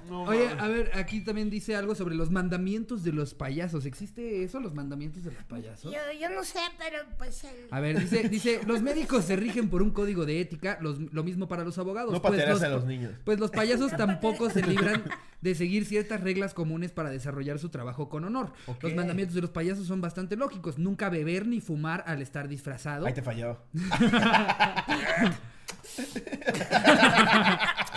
No, 0.10 0.24
Oye, 0.24 0.50
a 0.58 0.68
ver, 0.68 0.92
aquí 0.96 1.22
también 1.22 1.50
dice 1.50 1.76
algo 1.76 1.96
sobre 1.96 2.16
los 2.16 2.32
mandamientos 2.32 3.04
de 3.04 3.12
los 3.12 3.34
payasos. 3.34 3.86
¿Existe 3.86 4.44
eso, 4.44 4.60
los 4.60 4.74
mandamientos 4.74 5.24
de 5.24 5.32
los 5.32 5.44
payasos? 5.44 5.92
Yo, 5.94 6.00
yo 6.20 6.30
no 6.30 6.44
sé, 6.44 6.60
pero 6.80 6.98
pues 7.18 7.44
el... 7.44 7.68
A 7.72 7.80
ver, 7.80 8.00
dice, 8.00 8.28
dice, 8.30 8.62
los 8.66 8.82
médicos 8.82 9.26
se 9.26 9.36
rigen 9.36 9.70
por 9.70 9.82
un 9.82 9.92
código 9.92 10.26
de 10.26 10.42
ética, 10.42 10.78
los- 10.82 11.00
lo 11.14 11.24
mismo 11.24 11.48
para 11.48 11.64
los 11.64 11.78
abogados. 11.78 12.12
No 12.12 12.22
pues 12.22 12.48
los, 12.48 12.62
a 12.64 12.70
los 12.70 12.86
niños. 12.86 13.12
Pues 13.24 13.40
los 13.40 13.52
payasos 13.52 13.92
tampoco 13.96 14.31
se 14.50 14.62
libran 14.62 15.04
de 15.42 15.56
seguir 15.56 15.86
ciertas 15.86 16.22
reglas 16.22 16.54
comunes 16.54 16.92
para 16.92 17.10
desarrollar 17.10 17.60
su 17.60 17.70
trabajo 17.70 18.10
con 18.10 18.24
honor. 18.26 18.54
Los 18.82 18.94
mandamientos 18.94 19.36
de 19.36 19.42
los 19.42 19.50
payasos 19.50 19.88
son 19.88 20.02
bastante 20.02 20.36
lógicos. 20.36 20.78
Nunca 20.78 21.10
beber 21.10 21.48
ni 21.48 21.62
fumar 21.62 22.04
al 22.08 22.22
estar 22.22 22.48
disfrazado. 22.48 23.06
Ahí 23.06 23.14
te 23.14 23.22
falló. 23.22 23.58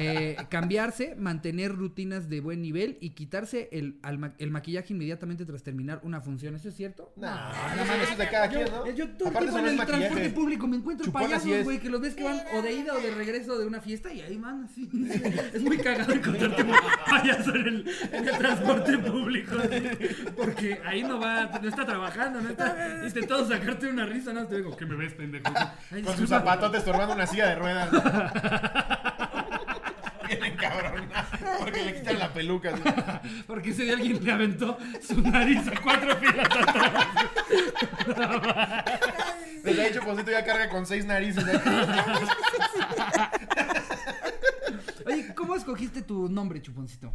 Eh, 0.00 0.36
cambiarse, 0.48 1.14
mantener 1.16 1.74
rutinas 1.74 2.28
de 2.28 2.40
buen 2.40 2.60
nivel 2.62 2.98
y 3.00 3.10
quitarse 3.10 3.68
el, 3.72 3.98
al 4.02 4.34
el 4.38 4.50
maquillaje 4.50 4.92
inmediatamente 4.92 5.44
tras 5.44 5.62
terminar 5.62 6.00
una 6.02 6.20
función. 6.20 6.54
¿Eso 6.54 6.68
es 6.68 6.74
cierto? 6.76 7.12
No, 7.16 7.26
no 7.30 7.84
mames, 7.84 8.02
eso 8.02 8.12
es 8.12 8.18
de 8.18 8.28
cada 8.28 8.48
quien, 8.48 8.64
¿no? 8.70 8.90
Yo 8.90 9.08
todo 9.10 9.28
el 9.28 9.36
tiempo 9.38 9.58
en 9.58 9.64
no 9.64 9.70
el 9.70 9.76
maquillaje. 9.76 9.98
transporte 9.98 10.30
público 10.30 10.66
me 10.66 10.76
encuentro 10.76 11.06
Chupón 11.06 11.22
payasos, 11.22 11.64
güey, 11.64 11.78
que 11.78 11.88
los 11.88 12.00
ves 12.00 12.14
que 12.14 12.24
van 12.24 12.40
o 12.54 12.62
de 12.62 12.72
ida 12.72 12.94
o 12.94 13.00
de 13.00 13.10
regreso 13.12 13.58
de 13.58 13.66
una 13.66 13.80
fiesta 13.80 14.12
y 14.12 14.20
ahí 14.20 14.36
van 14.36 14.64
así. 14.64 14.88
Es 15.54 15.62
muy 15.62 15.78
cagado 15.78 16.12
encontrarte 16.12 16.62
un 16.62 16.72
payaso 17.08 17.54
en 17.54 17.66
el, 17.66 17.90
en 18.12 18.28
el 18.28 18.38
transporte 18.38 18.98
público. 18.98 19.56
Porque 20.36 20.80
ahí 20.84 21.02
no 21.02 21.18
va, 21.18 21.46
no 21.60 21.68
está 21.68 21.86
trabajando, 21.86 22.40
no 22.40 22.50
está 22.50 23.00
intentando 23.04 23.48
sacarte 23.48 23.86
una 23.88 24.06
risa, 24.06 24.32
no 24.32 24.46
te 24.46 24.56
digo, 24.56 24.76
¿qué 24.76 24.86
me 24.86 24.96
ves, 24.96 25.14
pendejo? 25.14 25.44
Ay, 25.90 26.02
Con 26.02 26.16
sus 26.16 26.28
zapatotes 26.28 26.80
estorbando 26.80 27.14
una 27.14 27.26
silla 27.26 27.48
de 27.48 27.54
ruedas. 27.56 27.90
Porque 31.58 31.84
le 31.84 31.94
quitan 31.94 32.18
la 32.18 32.32
peluca. 32.32 33.22
Porque 33.46 33.70
ese 33.70 33.84
día 33.84 33.94
alguien 33.94 34.24
le 34.24 34.32
aventó 34.32 34.78
su 35.06 35.20
nariz 35.22 35.66
a 35.68 35.80
cuatro 35.80 36.16
filas 36.16 36.48
atrás. 36.58 37.06
Desde 39.64 39.82
ahí 39.82 39.92
Chuponcito 39.92 40.30
ya 40.30 40.44
carga 40.44 40.68
con 40.70 40.86
seis 40.86 41.04
narices. 41.04 41.44
Oye, 45.06 45.34
¿cómo 45.34 45.54
escogiste 45.54 46.02
tu 46.02 46.28
nombre, 46.28 46.60
Chuponcito? 46.62 47.12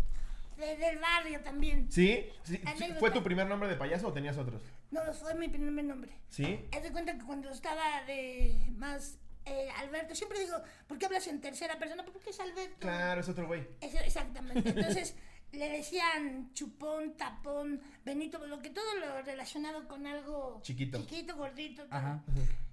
de- 0.58 0.78
del 0.78 0.98
barrio 1.00 1.42
también. 1.42 1.92
¿Sí? 1.92 2.26
¿Sí? 2.44 2.60
Anécdota. 2.66 3.00
¿Fue 3.00 3.12
tu 3.12 3.22
primer 3.24 3.48
nombre 3.48 3.68
de 3.68 3.76
payaso 3.76 4.08
o 4.08 4.14
tenías 4.14 4.38
otros? 4.38 4.62
No, 4.92 5.02
fue 5.14 5.36
mi 5.36 5.50
primer 5.50 5.84
nombre. 5.84 6.12
¿Sí? 6.30 6.60
Haz 6.72 6.84
de 6.84 6.92
cuenta 6.92 7.14
que 7.18 7.24
cuando 7.26 7.50
estaba 7.50 8.04
de 8.08 8.72
más 8.78 9.18
eh, 9.46 9.70
Alberto, 9.78 10.16
siempre 10.16 10.40
digo, 10.40 10.56
¿por 10.88 10.98
qué 10.98 11.06
hablas 11.06 11.28
en 11.28 11.42
tercera 11.42 11.78
persona? 11.78 12.04
Porque 12.06 12.30
es 12.30 12.40
Alberto. 12.40 12.78
Claro, 12.80 13.22
es 13.22 13.30
otro 13.30 13.48
güey. 13.48 13.68
Exactamente. 13.82 14.70
Entonces 14.70 15.16
le 15.52 15.70
decían 15.70 16.52
chupón, 16.54 17.16
tapón, 17.18 17.82
Benito, 18.06 18.46
lo 18.48 18.60
que 18.60 18.70
todo 18.70 18.96
lo 18.96 19.22
relacionado 19.22 19.88
con 19.88 20.08
algo 20.08 20.60
Chiquito. 20.64 21.00
chiquito, 21.00 21.36
gordito. 21.36 21.86
Ajá. 21.90 22.24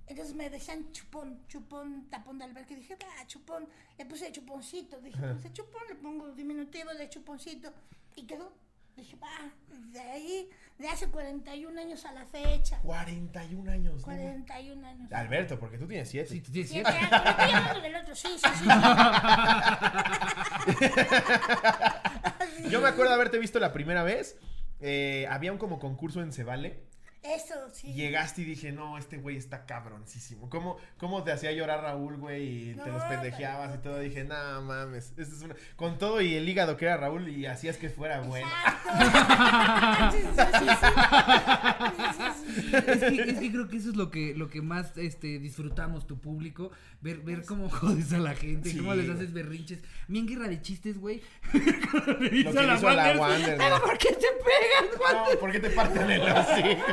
Entonces 0.06 0.34
me 0.34 0.50
decían 0.50 0.90
chupón, 0.92 1.46
chupón, 1.46 2.08
tapón 2.10 2.38
de 2.38 2.44
Alberto. 2.44 2.72
Y 2.72 2.76
dije, 2.76 2.96
va, 2.96 3.26
chupón. 3.26 3.68
Le 3.96 4.06
puse 4.06 4.32
chuponcito. 4.32 5.00
Dije, 5.00 5.18
pues 5.20 5.42
de 5.44 5.52
chupón 5.52 5.82
le 5.88 5.94
pongo 5.94 6.32
diminutivo 6.32 6.92
de 6.94 7.08
chuponcito. 7.08 7.72
Y 8.16 8.24
quedó. 8.24 8.52
Dije, 8.96 9.16
va, 9.16 9.28
de 9.92 10.00
ahí, 10.00 10.48
de 10.78 10.88
hace 10.88 11.08
41 11.08 11.80
años 11.80 12.04
a 12.04 12.12
la 12.12 12.26
fecha. 12.26 12.78
41 12.82 13.70
años. 13.70 13.94
¿no? 13.96 14.02
41 14.02 14.86
años. 14.86 15.12
Alberto, 15.12 15.58
porque 15.58 15.78
tú 15.78 15.86
tienes 15.86 16.08
7. 16.08 16.28
Sí, 16.28 16.42
sí, 16.44 16.52
sí. 16.52 16.64
Siete 16.64 16.88
años. 16.88 17.10
Estoy 17.12 17.50
hablando 17.52 17.80
del 17.80 17.96
otro, 17.96 18.14
sí, 18.14 18.28
sí, 18.36 18.48
sí. 18.58 18.64
Yo 22.70 22.80
me 22.80 22.88
acuerdo 22.88 23.10
de 23.10 23.14
haberte 23.14 23.38
visto 23.38 23.58
la 23.58 23.72
primera 23.72 24.02
vez. 24.02 24.38
eh, 24.80 25.26
había 25.30 25.52
un 25.52 25.58
como 25.58 25.78
concurso 25.78 26.22
en 26.22 26.32
Cebale. 26.32 26.80
Eso, 27.22 27.54
sí. 27.72 27.92
Llegaste 27.92 28.40
y 28.42 28.44
dije, 28.44 28.72
no, 28.72 28.96
este 28.96 29.18
güey 29.18 29.36
está 29.36 29.66
cabroncísimo. 29.66 30.48
¿Cómo, 30.48 30.78
¿Cómo 30.96 31.22
te 31.22 31.32
hacía 31.32 31.52
llorar 31.52 31.82
Raúl, 31.82 32.16
güey? 32.16 32.70
Y 32.70 32.74
te 32.74 32.86
No, 32.86 32.86
los 32.94 33.02
pendejeabas 33.04 33.74
y 33.74 33.78
todo. 33.78 33.98
Dije, 33.98 34.24
no 34.24 34.62
mames. 34.62 35.12
Esta 35.18 35.22
es 35.36 35.42
una... 35.42 35.54
Con 35.76 35.98
todo 35.98 36.22
y 36.22 36.34
el 36.34 36.48
hígado 36.48 36.78
que 36.78 36.86
era 36.86 36.96
Raúl 36.96 37.28
y 37.28 37.44
hacías 37.44 37.76
que 37.76 37.90
fuera 37.90 38.20
bueno. 38.20 38.48
Exacto. 38.48 40.10
Sí, 40.10 40.18
sí, 40.18 40.28
sí, 40.58 40.66
sí. 40.68 40.86
Sí, 41.96 42.04
sí, 42.16 42.24
sí. 42.39 42.39
Es 42.86 42.98
que, 43.00 43.22
es 43.30 43.38
que 43.38 43.50
creo 43.52 43.68
que 43.68 43.76
eso 43.76 43.90
es 43.90 43.96
lo 43.96 44.10
que, 44.10 44.34
lo 44.34 44.48
que 44.48 44.60
más 44.62 44.96
este, 44.96 45.38
disfrutamos, 45.38 46.06
tu 46.06 46.18
público. 46.20 46.70
Ver, 47.00 47.18
ver 47.20 47.44
cómo 47.44 47.68
jodes 47.70 48.12
a 48.12 48.18
la 48.18 48.34
gente, 48.34 48.70
Sí, 48.70 48.78
cómo 48.78 48.94
les 48.94 49.08
haces 49.08 49.32
berrinches. 49.32 49.80
Mí 50.08 50.18
en 50.18 50.26
Guerra 50.26 50.48
de 50.48 50.60
Chistes, 50.60 50.98
güey. 50.98 51.22
Lo 51.52 52.18
que 52.18 52.30
le 52.30 52.36
hizo 52.38 52.58
a 52.60 52.62
la 52.94 53.16
Wander, 53.18 53.56
Pero. 53.56 53.80
¿por 53.82 53.96
qué 53.98 54.08
te 54.12 54.26
pegan, 54.44 54.98
güey? 54.98 55.14
No, 55.34 55.40
¿por 55.40 55.52
qué 55.52 55.60
te 55.60 55.70
parten 55.70 56.10
el 56.10 56.22
hocico? 56.22 56.92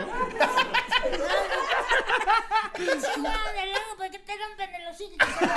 No, 3.18 3.24
luego, 3.24 3.98
¿por 3.98 4.10
qué 4.12 4.20
te 4.20 4.34
rompen 4.38 4.76
el 4.76 4.88
hocico? 4.88 5.14
Y 5.14 5.18
que 5.18 5.26
se 5.26 5.46
lo- 5.46 5.52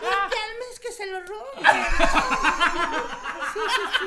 Y 0.00 0.30
que 0.30 0.38
al 0.38 0.54
mes 0.58 0.80
que 0.80 0.92
se 0.92 1.06
lo 1.06 1.18
rompen. 1.20 1.82
Sí, 3.52 3.60
sí, 3.74 3.82
sí, 3.98 4.06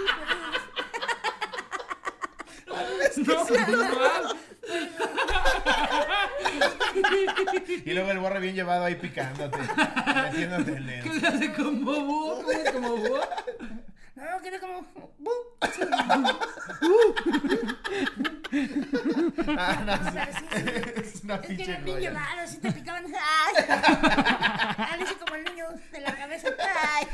No, 3.17 3.45
normal. 3.67 4.35
Y 7.85 7.93
luego 7.93 8.11
el 8.11 8.19
borre 8.19 8.39
bien 8.39 8.55
llevado 8.55 8.85
ahí 8.85 8.95
picándote. 8.95 9.57
Metiéndote 10.15 10.71
en 10.71 10.85
¿Qué 11.03 11.09
el... 11.09 11.19
se 11.19 11.27
hace 11.27 11.53
como 11.53 11.71
búho? 12.01 12.35
¿Cómo 12.37 12.51
es 12.51 12.71
como 12.71 12.95
pero- 12.95 13.21
No, 14.15 14.41
queda 14.41 14.59
como... 14.59 14.85
bu. 15.19 15.31
Ah, 19.57 19.81
no, 19.85 19.93
sí. 19.95 20.01
Pero 20.13 20.31
sí, 20.33 20.45
sí. 20.51 21.01
Es 21.17 21.23
una 21.23 21.35
Es 21.35 21.41
que 21.41 21.53
bien 21.55 21.81
joya. 21.85 21.99
llevados, 22.09 22.49
sí 22.49 22.57
te 22.57 22.71
picaban. 22.71 23.03
Ay. 23.05 23.53
Como 25.19 25.35
el 25.35 25.43
niño 25.45 25.65
de 25.91 26.01
la 26.01 26.11
cabeza. 26.15 26.47
Ay. 26.59 27.05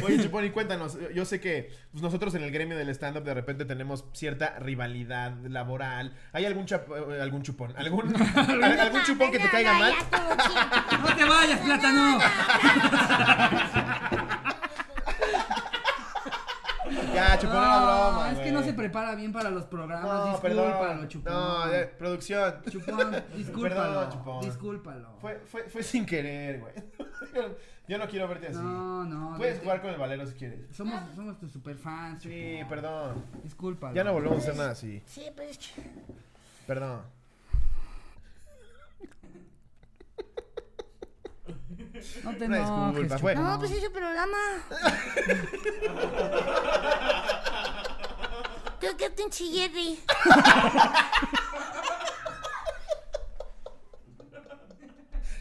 Oye, 0.04 0.22
Chupón, 0.22 0.44
y 0.44 0.50
cuéntanos, 0.50 0.96
yo 1.14 1.24
sé 1.24 1.40
que 1.40 1.72
pues, 1.90 2.02
nosotros 2.02 2.34
en 2.34 2.42
el 2.42 2.50
gremio 2.52 2.76
del 2.76 2.88
stand-up 2.90 3.24
de 3.24 3.34
repente 3.34 3.64
tenemos 3.64 4.04
cierta 4.12 4.58
rivalidad 4.58 5.32
laboral. 5.44 6.14
¿Hay 6.32 6.44
algún, 6.46 6.66
chap- 6.66 6.88
eh, 6.90 7.20
algún 7.20 7.42
chupón? 7.42 7.74
¿Algún, 7.76 8.14
al- 8.36 8.80
algún 8.80 9.02
chupón 9.04 9.30
que 9.32 9.38
te 9.38 9.48
caiga 9.50 9.72
mal? 9.74 9.94
¡No 11.02 11.16
te 11.16 11.24
vayas, 11.24 11.60
plátano! 11.60 12.18
Ya, 17.14 17.38
chupón 17.38 17.56
era 17.56 17.80
broma, 17.84 18.32
es 18.32 18.38
que 18.38 18.52
no 18.52 18.62
se 18.62 18.72
prepara 18.72 19.14
bien 19.14 19.32
para 19.32 19.50
los 19.50 19.64
programas. 19.64 20.04
No, 20.10 20.26
discúlpalo, 20.32 20.78
perdón. 20.80 21.08
chupón. 21.08 21.32
No, 21.32 21.64
producción. 21.98 22.54
Chupón, 22.70 23.24
discúlpalo. 23.36 23.74
Perdón, 23.74 24.10
chupón. 24.10 24.40
Discúlpalo. 24.42 25.08
Fue, 25.20 25.40
fue, 25.40 25.62
fue 25.68 25.82
sin 25.82 26.06
querer, 26.06 26.60
güey. 26.60 26.72
Yo, 27.88 27.98
no 27.98 28.06
quiero 28.08 28.28
verte 28.28 28.46
así. 28.48 28.56
No, 28.58 29.04
no. 29.04 29.36
Puedes 29.36 29.54
desde- 29.54 29.64
jugar 29.64 29.80
con 29.82 29.90
el 29.90 29.96
valero 29.98 30.24
si 30.26 30.34
quieres. 30.34 30.60
Somos, 30.74 31.00
somos 31.16 31.38
tus 31.38 31.50
superfans. 31.50 32.22
Sí, 32.22 32.52
chupón. 32.54 32.68
perdón. 32.68 33.24
Discúlpalo. 33.42 33.94
Ya 33.94 34.04
no 34.04 34.12
volvemos 34.12 34.38
a 34.38 34.40
hacer 34.42 34.56
nada 34.56 34.70
así. 34.70 35.02
Sí, 35.06 35.24
pues 35.34 35.50
es 35.50 35.58
que... 35.58 35.82
Perdón. 36.66 37.02
No 42.22 42.36
te 42.36 42.44
Una 42.46 42.56
enojes, 42.58 42.86
disculpa, 42.94 43.18
fue- 43.18 43.32
chupón. 43.34 43.50
No, 43.50 43.58
pues 43.58 43.70
es 43.72 43.82
su 43.84 43.92
programa. 43.92 44.38
Creo 48.80 48.96
que 48.96 49.10
pinche 49.10 49.44
Jerry. 49.46 49.98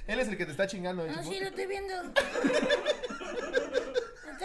Él 0.08 0.20
es 0.20 0.28
el 0.28 0.38
que 0.38 0.46
te 0.46 0.52
está 0.52 0.66
chingando, 0.66 1.06
¿eh, 1.06 1.12
No, 1.16 1.24
sí, 1.24 1.40
lo 1.40 1.48
estoy 1.48 1.68
viendo. 1.68 1.94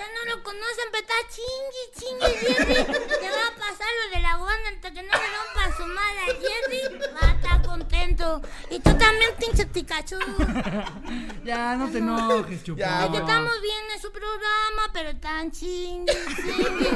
Ustedes 0.05 0.27
no 0.29 0.37
lo 0.37 0.43
conocen, 0.43 0.89
pero 0.93 1.07
está 1.07 1.15
chingui, 1.35 1.85
chingui, 1.99 2.33
Jerry. 2.39 2.75
Te 2.85 3.31
va 3.31 3.47
a 3.49 3.55
pasar 3.57 3.89
lo 4.05 4.17
de 4.17 4.23
la 4.23 4.37
guana 4.37 4.69
hasta 4.75 4.91
que 4.93 5.03
no 5.03 5.09
le 5.13 5.27
rompan 5.37 5.77
su 5.77 5.87
madre 5.87 6.21
a 6.21 6.27
Jerry. 6.27 6.99
Va 7.15 7.29
a 7.29 7.33
estar 7.33 7.63
contento. 7.63 8.43
Y 8.71 8.79
tú 8.81 8.97
también, 8.99 9.31
pinche 9.39 9.67
Pikachu. 9.67 10.19
Ya, 11.45 11.77
no 11.77 11.91
te 11.91 11.99
enojes, 11.99 12.65
chupón. 12.65 12.79
Ya, 12.79 13.05
Es 13.05 13.11
que 13.11 13.17
estamos 13.19 13.61
bien 13.61 13.85
en 13.95 14.01
su 14.01 14.11
programa, 14.11 14.91
pero 14.95 15.15
tan 15.21 15.51
chingui, 15.53 16.13
chingui. 16.37 16.89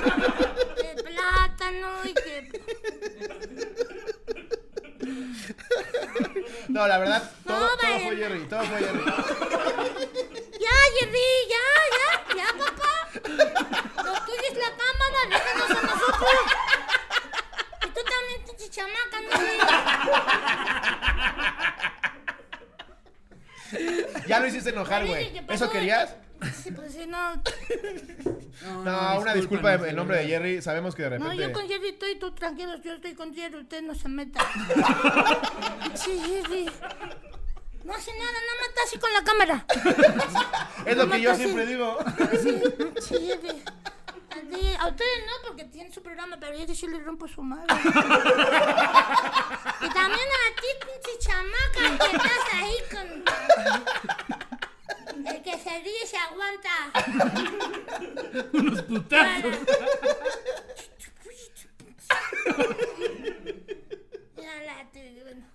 De 0.76 1.02
plátano 1.02 1.88
y 2.04 2.14
que... 2.14 2.62
No, 6.68 6.86
la 6.88 6.98
verdad, 6.98 7.30
todo, 7.46 7.60
No, 7.60 7.66
todo 7.68 7.76
vale. 7.82 8.06
fue 8.06 8.16
Jerry, 8.16 8.40
todo 8.48 8.62
fue 8.64 8.78
Jerry. 8.78 9.04
Ya, 10.60 10.76
Jerry, 10.98 11.28
ya, 11.48 11.66
ya, 11.96 12.36
ya, 12.36 12.46
papá. 12.64 12.88
Lo 13.14 14.12
tuyo 14.24 14.46
es 14.50 14.56
la 14.58 14.70
cámara, 14.76 15.18
déjanos 15.30 15.70
a 15.70 15.82
nosotros. 15.86 16.30
Y 17.84 17.86
tú 17.88 18.00
también, 18.04 18.38
pinche 18.46 18.68
chamaca, 18.70 19.20
no 19.20 19.28
Ya 24.26 24.40
lo 24.40 24.46
hiciste 24.46 24.70
enojar, 24.70 25.06
güey. 25.06 25.32
¿qué 25.32 25.42
pasó? 25.42 25.64
¿Eso 25.64 25.72
querías? 25.72 26.16
Sí, 26.62 26.70
pues 26.70 26.92
sí, 26.92 27.04
no. 27.06 27.42
No, 28.84 29.18
una 29.20 29.34
disculpa 29.34 29.74
en 29.74 29.96
nombre 29.96 30.18
de 30.18 30.26
Jerry. 30.28 30.62
Sabemos 30.62 30.94
que 30.94 31.02
de 31.02 31.18
No, 31.18 31.24
repente. 31.24 31.42
yo 31.42 31.52
con 31.52 31.66
Jerry 31.68 31.88
estoy, 31.88 32.16
tú 32.18 32.32
tranquilos, 32.34 32.80
yo 32.84 32.94
estoy 32.94 33.14
con 33.14 33.34
Jerry, 33.34 33.56
usted 33.56 33.82
no 33.82 33.94
se 33.94 34.08
meta. 34.08 34.40
Sí, 35.94 36.20
Jerry. 36.20 36.70
No 37.84 37.94
hace 37.94 38.12
nada, 38.12 38.32
nada 38.32 38.54
más 38.58 38.68
está 38.68 38.82
así 38.84 38.98
con 38.98 39.12
la 39.12 39.24
cámara. 39.24 39.64
Es 40.86 40.96
lo 40.96 41.08
que 41.08 41.20
yo 41.20 41.34
siempre 41.34 41.64
sí. 41.66 41.72
digo. 41.72 41.98
Sí, 42.40 42.62
sí, 43.00 43.28
Jerry. 43.28 43.62
A 44.80 44.86
ustedes 44.88 45.26
no, 45.26 45.32
porque 45.48 45.64
tienen 45.64 45.92
su 45.92 46.02
programa, 46.02 46.36
pero 46.38 46.54
a 46.54 46.56
Jerry 46.58 46.74
sí 46.74 46.86
le 46.86 46.98
rompo 47.00 47.26
su 47.28 47.42
madre. 47.42 47.66
Y 47.82 47.88
también 49.90 50.28
a 50.28 50.54
ti, 50.60 50.68
pinche 50.80 51.18
chamaca, 51.18 51.98
que 51.98 52.16
estás 52.16 52.44
ahí 52.54 52.76
con... 52.90 53.08
El 55.26 55.42
que 55.42 55.58
se 55.58 55.80
ríe 55.80 56.06
se 56.06 56.16
aguanta. 56.16 56.70
Unos 58.52 58.82
putazos. 58.82 59.56
Ya, 64.36 64.54
la, 64.64 64.90
te- 64.92 65.22
bueno. 65.22 65.46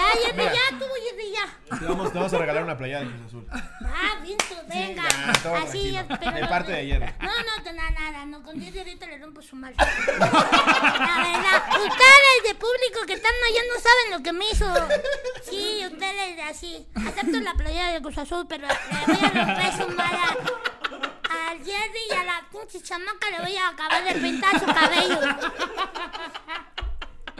Ya, 0.00 0.20
Jerry, 0.26 0.44
ya, 0.44 0.78
tú, 0.78 0.84
Jerry, 1.08 1.32
ya. 1.32 1.78
Te 1.78 1.84
vamos, 1.84 2.12
te 2.12 2.18
vamos 2.18 2.32
a 2.32 2.38
regalar 2.38 2.64
una 2.64 2.76
playada 2.76 3.04
de 3.04 3.10
Cruz 3.10 3.26
Azul. 3.26 3.46
Ah, 3.52 4.18
viento, 4.22 4.54
venga. 4.68 5.02
ya, 5.08 5.32
todo 5.42 5.54
Así, 5.56 5.92
tranquilo. 5.92 6.18
pero 6.20 6.32
De 6.32 6.40
no- 6.42 6.48
parte 6.48 6.72
de 6.72 6.86
Jerry. 6.86 7.06
No, 7.20 7.28
no, 7.30 7.72
nada, 7.72 7.90
nada, 7.90 8.26
no, 8.26 8.42
con 8.42 8.60
Jerry 8.60 8.78
ahorita 8.78 9.06
le 9.06 9.18
rompo 9.18 9.42
su 9.42 9.56
madre. 9.56 9.74
La 10.18 10.26
verdad, 10.26 11.62
ustedes 11.78 12.42
de 12.44 12.54
público 12.54 13.06
que 13.06 13.12
están 13.14 13.32
allá 13.48 13.60
no 13.72 13.80
saben 13.80 14.10
lo 14.12 14.22
que 14.22 14.32
me 14.32 14.44
hizo. 14.50 14.66
Sí, 15.48 15.82
ustedes 15.90 16.36
de 16.36 16.42
así. 16.42 16.86
Acepto 16.94 17.40
la 17.40 17.54
playera 17.54 17.92
de 17.92 18.00
Cruz 18.02 18.18
Azul, 18.18 18.46
pero 18.48 18.66
le 18.68 19.14
voy 19.14 19.24
a 19.24 19.44
romper 19.46 19.72
su 19.72 19.88
madre 19.94 20.18
al 21.30 21.58
Jerry 21.64 22.00
y 22.10 22.14
a 22.14 22.24
la 22.24 22.44
pinche 22.50 22.82
chamaca 22.82 23.30
le 23.30 23.40
voy 23.40 23.56
a 23.56 23.68
acabar 23.68 24.04
de 24.04 24.14
pintar 24.14 24.58
su 24.58 24.66
cabello. 24.66 25.20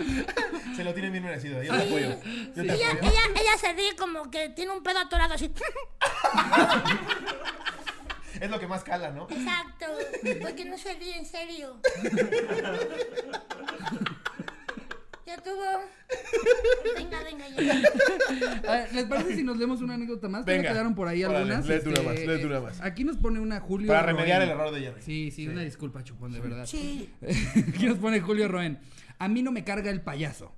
Se 0.76 0.84
lo 0.84 0.94
tiene 0.94 1.10
bien 1.10 1.22
merecido. 1.24 1.62
Yo 1.62 1.72
te 1.74 1.82
apoyo. 1.82 2.10
Yo 2.10 2.54
te 2.54 2.62
Ella, 2.74 2.90
apoyo. 2.92 3.10
ella, 3.10 3.20
ella 3.40 3.58
se 3.60 3.72
ríe 3.72 3.94
como 3.96 4.30
que 4.30 4.48
tiene 4.50 4.72
un 4.72 4.82
pedo 4.82 4.98
atorado 4.98 5.34
así. 5.34 5.52
Es 8.40 8.48
lo 8.50 8.58
que 8.58 8.66
más 8.66 8.82
cala, 8.84 9.10
¿no? 9.10 9.26
Exacto, 9.28 9.86
porque 10.40 10.64
no 10.64 10.78
se 10.78 10.94
ríe 10.94 11.18
en 11.18 11.26
serio. 11.26 11.78
Ya 15.26 15.36
tuvo. 15.42 15.62
Venga, 16.96 17.22
venga, 17.22 17.48
ya. 17.48 17.82
A 18.68 18.72
ver, 18.78 18.94
¿Les 18.94 19.04
parece 19.04 19.36
si 19.36 19.42
nos 19.44 19.56
leemos 19.58 19.80
una 19.80 19.94
anécdota 19.94 20.28
más? 20.28 20.44
Venga. 20.44 20.70
Quedaron 20.70 20.94
por 20.94 21.06
ahí 21.06 21.22
Órale, 21.22 21.38
algunas. 21.40 21.66
léete 21.66 21.88
una 21.88 21.98
este, 21.98 22.08
más, 22.08 22.18
léete 22.26 22.46
una 22.46 22.60
más. 22.60 22.80
Aquí 22.80 23.04
nos 23.04 23.16
pone 23.18 23.38
una 23.40 23.60
Julio. 23.60 23.88
Para 23.88 24.02
remediar 24.02 24.38
Roen. 24.38 24.50
el 24.50 24.56
error 24.58 24.74
de 24.74 24.80
Jerry. 24.80 25.02
Sí, 25.02 25.30
sí, 25.30 25.46
una 25.46 25.62
disculpa, 25.62 26.02
Chupón, 26.02 26.32
de 26.32 26.40
verdad. 26.40 26.66
Sí. 26.66 27.10
Aquí 27.74 27.86
nos 27.86 27.98
pone 27.98 28.20
Julio 28.20 28.48
Roen. 28.48 28.78
A 29.20 29.28
mí 29.28 29.42
no 29.42 29.52
me 29.52 29.64
carga 29.64 29.90
el 29.90 30.00
payaso. 30.00 30.52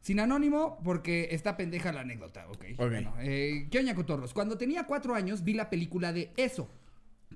Sin 0.00 0.20
anónimo, 0.20 0.78
porque 0.84 1.28
está 1.30 1.56
pendeja 1.56 1.90
la 1.90 2.02
anécdota, 2.02 2.46
ok. 2.48 2.64
Ok. 2.74 2.76
Bueno, 2.76 3.14
eh, 3.20 3.66
¿qué 3.70 3.78
oña, 3.78 3.94
cotorros? 3.94 4.34
Cuando 4.34 4.58
tenía 4.58 4.84
cuatro 4.84 5.14
años 5.14 5.42
vi 5.42 5.54
la 5.54 5.70
película 5.70 6.12
de 6.12 6.30
Eso. 6.36 6.68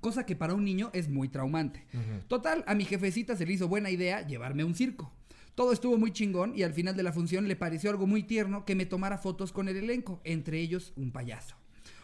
Cosa 0.03 0.27
que 0.27 0.37
para 0.37 0.53
un 0.53 0.65
niño 0.65 0.91
es 0.93 1.09
muy 1.09 1.29
traumante. 1.29 1.87
Total, 2.29 2.63
a 2.67 2.75
mi 2.75 2.85
jefecita 2.85 3.35
se 3.35 3.47
le 3.47 3.55
hizo 3.55 3.67
buena 3.67 3.91
idea 3.91 4.27
llevarme 4.27 4.63
a 4.63 4.67
un 4.67 4.75
circo. 4.75 5.11
Todo 5.55 5.73
estuvo 5.73 5.97
muy 5.97 6.13
chingón 6.13 6.53
y 6.55 6.63
al 6.63 6.75
final 6.75 6.95
de 6.95 7.03
la 7.03 7.13
función 7.13 7.49
le 7.49 7.57
pareció 7.57 7.91
algo 7.91 8.07
muy 8.07 8.23
tierno 8.23 8.65
que 8.67 8.77
me 8.77 8.87
tomara 8.87 9.19
fotos 9.19 9.51
con 9.51 9.69
el 9.69 9.77
elenco, 9.77 10.21
entre 10.23 10.61
ellos 10.61 10.93
un 10.95 11.11
payaso. 11.11 11.57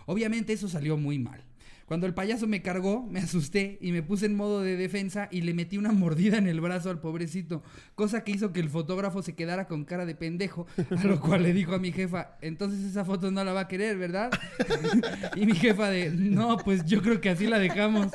Obviamente 0.06 0.54
eso 0.54 0.68
salió 0.68 0.96
muy 0.96 1.18
mal. 1.18 1.44
Cuando 1.86 2.06
el 2.06 2.14
payaso 2.14 2.46
me 2.46 2.62
cargó, 2.62 3.06
me 3.10 3.20
asusté 3.20 3.76
y 3.80 3.92
me 3.92 4.02
puse 4.02 4.24
en 4.26 4.34
modo 4.34 4.62
de 4.62 4.76
defensa 4.76 5.28
y 5.30 5.42
le 5.42 5.52
metí 5.52 5.76
una 5.76 5.92
mordida 5.92 6.38
en 6.38 6.46
el 6.46 6.60
brazo 6.60 6.88
al 6.88 6.98
pobrecito, 6.98 7.62
cosa 7.94 8.24
que 8.24 8.32
hizo 8.32 8.52
que 8.52 8.60
el 8.60 8.70
fotógrafo 8.70 9.22
se 9.22 9.34
quedara 9.34 9.66
con 9.66 9.84
cara 9.84 10.06
de 10.06 10.14
pendejo, 10.14 10.66
a 10.90 11.04
lo 11.04 11.20
cual 11.20 11.42
le 11.42 11.52
dijo 11.52 11.74
a 11.74 11.78
mi 11.78 11.92
jefa, 11.92 12.38
entonces 12.40 12.84
esa 12.84 13.04
foto 13.04 13.30
no 13.30 13.44
la 13.44 13.52
va 13.52 13.60
a 13.60 13.68
querer, 13.68 13.98
¿verdad? 13.98 14.30
y 15.36 15.44
mi 15.44 15.54
jefa 15.54 15.90
de, 15.90 16.10
no, 16.10 16.56
pues 16.56 16.86
yo 16.86 17.02
creo 17.02 17.20
que 17.20 17.28
así 17.28 17.46
la 17.46 17.58
dejamos. 17.58 18.08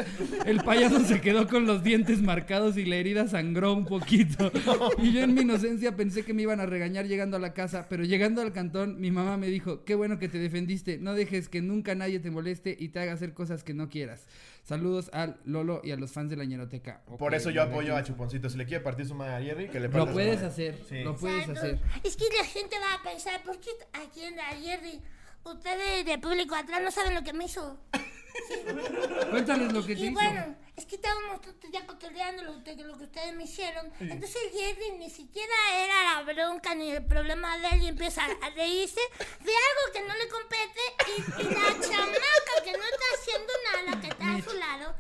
El 0.46 0.62
payaso 0.64 1.02
se 1.06 1.22
quedó 1.22 1.48
con 1.48 1.68
los 1.68 1.84
dientes 1.84 2.24
marcados 2.24 2.76
y 2.76 2.86
la 2.86 2.96
herida 2.96 3.28
sangró 3.28 3.74
un 3.74 3.86
poquito. 3.86 4.52
Y 4.98 5.12
yo 5.12 5.22
en 5.22 5.36
mi 5.36 5.42
inocencia 5.42 5.96
pensé 5.96 6.24
que 6.24 6.34
me 6.34 6.42
iban 6.42 6.60
a 6.60 6.66
regañar 6.66 7.06
llegando 7.06 7.38
a 7.38 7.40
la 7.40 7.54
casa, 7.54 7.86
pero 7.88 8.04
llegando 8.04 8.42
al 8.42 8.52
cantón, 8.52 9.00
mi 9.00 9.12
mamá 9.12 9.38
me 9.38 9.48
dijo, 9.48 9.84
qué 9.84 9.94
bueno 9.94 10.18
que 10.18 10.28
te 10.28 10.40
defendiste, 10.40 10.98
no 10.98 11.14
dejes 11.14 11.50
que 11.50 11.62
nunca 11.62 11.94
nadie 11.94 12.20
te 12.20 12.32
moleste 12.32 12.76
y 12.80 12.90
te 12.90 13.00
haga 13.00 13.14
hacer 13.14 13.34
cosas 13.34 13.59
que 13.64 13.74
no 13.74 13.90
quieras. 13.90 14.26
Saludos 14.64 15.10
al 15.14 15.40
Lolo 15.46 15.82
y 15.84 15.92
a 15.92 15.96
los 15.96 16.12
fans 16.12 16.30
de 16.30 16.36
la 16.36 16.46
ñeroteca. 16.46 17.02
Por 17.18 17.34
eso 17.34 17.50
yo 17.50 17.64
apoyo 17.64 17.96
a. 17.96 18.04
Chuponcito. 18.04 18.50
Si 18.50 18.58
le 18.58 18.66
quiere 18.66 18.84
partir 18.84 19.06
su 19.08 19.16
madre 19.16 19.36
a 19.36 19.42
Jerry, 19.42 19.68
que 19.70 19.80
le 19.80 19.90
parta 19.90 20.00
Lo 20.00 20.06
su 20.08 20.14
puedes 20.14 20.36
madre. 20.36 20.48
hacer, 20.48 20.80
Sí. 20.88 21.04
lo 21.04 21.16
puedes 21.16 21.50
hacer. 21.50 21.80
Es 22.04 22.16
que 22.16 22.26
la 22.38 22.46
gente 22.46 22.76
va 22.80 22.94
a 23.00 23.04
pensar, 23.12 23.42
¿por 23.44 23.60
qué 23.60 23.70
aquí 23.94 24.22
en 24.24 24.36
la 24.36 24.46
Jerry? 24.50 25.02
Ustedes 25.44 26.06
de 26.06 26.18
público 26.20 26.54
atrás 26.56 26.82
no 26.84 26.92
saben 26.92 27.16
lo 27.16 27.24
que 27.24 27.34
me 27.34 27.46
hizo. 27.46 27.80
Cuéntales 29.32 29.72
lo 29.74 29.86
que 29.86 29.96
te 29.96 30.02
Y 30.02 30.06
hizo. 30.06 30.14
bueno, 30.14 30.56
es 30.76 30.86
que 30.86 30.96
estábamos 30.96 31.40
ya 31.72 31.86
cotorreando 31.86 32.44
lo, 32.44 32.58
de 32.60 32.76
lo 32.84 32.98
que 32.98 33.04
ustedes 33.06 33.34
me 33.36 33.44
hicieron. 33.44 33.92
Entonces 34.00 34.42
Jerry 34.54 34.92
ni 34.98 35.10
siquiera 35.10 35.54
era 35.76 36.04
la 36.16 36.22
bronca 36.34 36.74
ni 36.76 36.92
el 36.92 37.06
problema 37.06 37.58
de 37.58 37.68
él 37.70 37.84
y 37.84 37.88
empieza 37.88 38.24
a 38.24 38.50
reírse 38.52 39.02
de 39.20 39.52
algo 39.52 39.94
que 39.94 40.02
no 40.02 40.14
le 40.16 40.28
compete 40.30 40.80
y, 41.08 41.42
y 41.42 41.44
la 41.46 41.80
chamaca 41.88 42.64
que 42.64 42.72
no 42.74 42.84
está 42.84 43.06
haciendo 43.18 43.54
nada, 43.74 44.02
que 44.02 44.08
está 44.08 44.36
a 44.36 44.42
su 44.42 44.58
lado, 44.58 44.96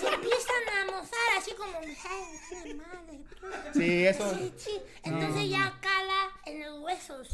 se 0.00 0.08
empiezan 0.14 0.68
a 0.80 0.84
mozar 0.92 1.28
así 1.38 1.52
como, 1.52 1.78
ay, 1.78 2.74
madre. 2.74 3.20
Sí, 3.74 4.06
eso. 4.06 4.34
Sí, 4.34 4.52
sí. 4.56 4.80
Entonces 5.04 5.48
ya 5.50 5.78
cala 5.80 6.30
en 6.46 6.60
los 6.64 6.80
huesos. 6.80 7.28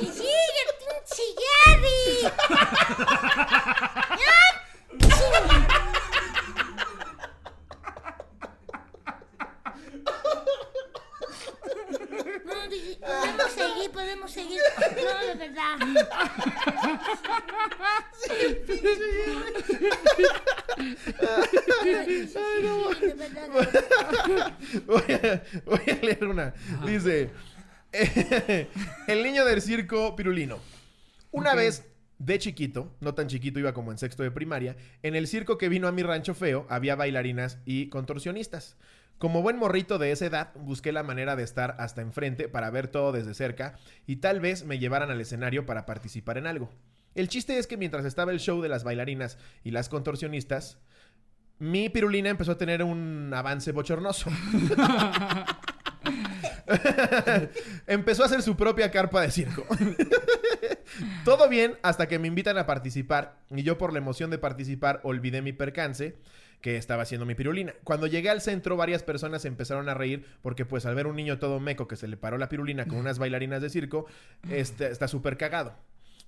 Y 0.00 0.06
sigue, 0.06 0.64
pinche 0.78 1.22
Jerry. 1.38 2.22
¡Ya! 4.18 4.36
Sí. 5.00 5.24
No, 12.44 12.68
di- 12.68 12.98
podemos 13.00 13.52
seguir, 13.52 13.90
podemos 13.90 14.30
seguir. 14.32 14.60
No, 14.96 15.26
de 15.26 15.34
verdad. 15.34 15.76
Ay, 20.78 22.04
sí, 22.04 22.28
sí, 22.28 23.06
de 23.06 23.14
verdad. 23.14 23.48
Voy 24.86 25.12
a, 25.12 25.42
voy 25.64 25.80
Dice: 26.84 27.30
El 29.06 29.22
niño 29.22 29.44
del 29.44 29.62
circo 29.62 30.16
pirulino. 30.16 30.58
Una 31.30 31.54
vez, 31.54 31.84
de 32.18 32.38
chiquito, 32.38 32.94
no 33.00 33.14
tan 33.14 33.28
chiquito, 33.28 33.58
iba 33.58 33.74
como 33.74 33.92
en 33.92 33.98
sexto 33.98 34.22
de 34.22 34.30
primaria, 34.30 34.76
en 35.02 35.14
el 35.14 35.26
circo 35.26 35.58
que 35.58 35.68
vino 35.68 35.86
a 35.88 35.92
mi 35.92 36.02
rancho 36.02 36.34
feo 36.34 36.66
había 36.70 36.96
bailarinas 36.96 37.58
y 37.64 37.88
contorsionistas. 37.88 38.76
Como 39.18 39.42
buen 39.42 39.56
morrito 39.56 39.98
de 39.98 40.12
esa 40.12 40.26
edad, 40.26 40.52
busqué 40.56 40.92
la 40.92 41.02
manera 41.02 41.36
de 41.36 41.42
estar 41.42 41.76
hasta 41.78 42.02
enfrente 42.02 42.48
para 42.48 42.70
ver 42.70 42.88
todo 42.88 43.12
desde 43.12 43.34
cerca 43.34 43.78
y 44.06 44.16
tal 44.16 44.40
vez 44.40 44.64
me 44.64 44.78
llevaran 44.78 45.10
al 45.10 45.20
escenario 45.20 45.64
para 45.64 45.86
participar 45.86 46.36
en 46.36 46.46
algo. 46.46 46.70
El 47.14 47.28
chiste 47.28 47.56
es 47.58 47.66
que 47.66 47.78
mientras 47.78 48.04
estaba 48.04 48.32
el 48.32 48.40
show 48.40 48.60
de 48.60 48.68
las 48.68 48.84
bailarinas 48.84 49.38
y 49.64 49.70
las 49.70 49.88
contorsionistas, 49.88 50.78
mi 51.58 51.88
pirulina 51.88 52.28
empezó 52.28 52.52
a 52.52 52.58
tener 52.58 52.82
un 52.82 53.32
avance 53.32 53.72
bochornoso. 53.72 54.30
empezó 57.86 58.22
a 58.22 58.26
hacer 58.26 58.42
su 58.42 58.56
propia 58.56 58.90
carpa 58.90 59.20
de 59.20 59.30
circo. 59.30 59.66
Todo 61.24 61.48
bien 61.48 61.76
hasta 61.82 62.08
que 62.08 62.18
me 62.18 62.28
invitan 62.28 62.58
a 62.58 62.66
participar 62.66 63.38
y 63.50 63.62
yo 63.62 63.78
por 63.78 63.92
la 63.92 63.98
emoción 63.98 64.30
de 64.30 64.38
participar 64.38 65.00
olvidé 65.02 65.42
mi 65.42 65.52
percance 65.52 66.16
que 66.60 66.76
estaba 66.76 67.02
haciendo 67.02 67.26
mi 67.26 67.34
pirulina. 67.34 67.74
Cuando 67.84 68.06
llegué 68.06 68.30
al 68.30 68.40
centro 68.40 68.76
varias 68.76 69.02
personas 69.02 69.44
empezaron 69.44 69.88
a 69.88 69.94
reír 69.94 70.26
porque 70.42 70.64
pues 70.64 70.86
al 70.86 70.94
ver 70.94 71.06
un 71.06 71.16
niño 71.16 71.38
todo 71.38 71.60
meco 71.60 71.86
que 71.86 71.96
se 71.96 72.08
le 72.08 72.16
paró 72.16 72.38
la 72.38 72.48
pirulina 72.48 72.86
con 72.86 72.98
unas 72.98 73.18
bailarinas 73.18 73.62
de 73.62 73.70
circo, 73.70 74.06
este, 74.50 74.90
está 74.90 75.08
súper 75.08 75.36
cagado. 75.36 75.76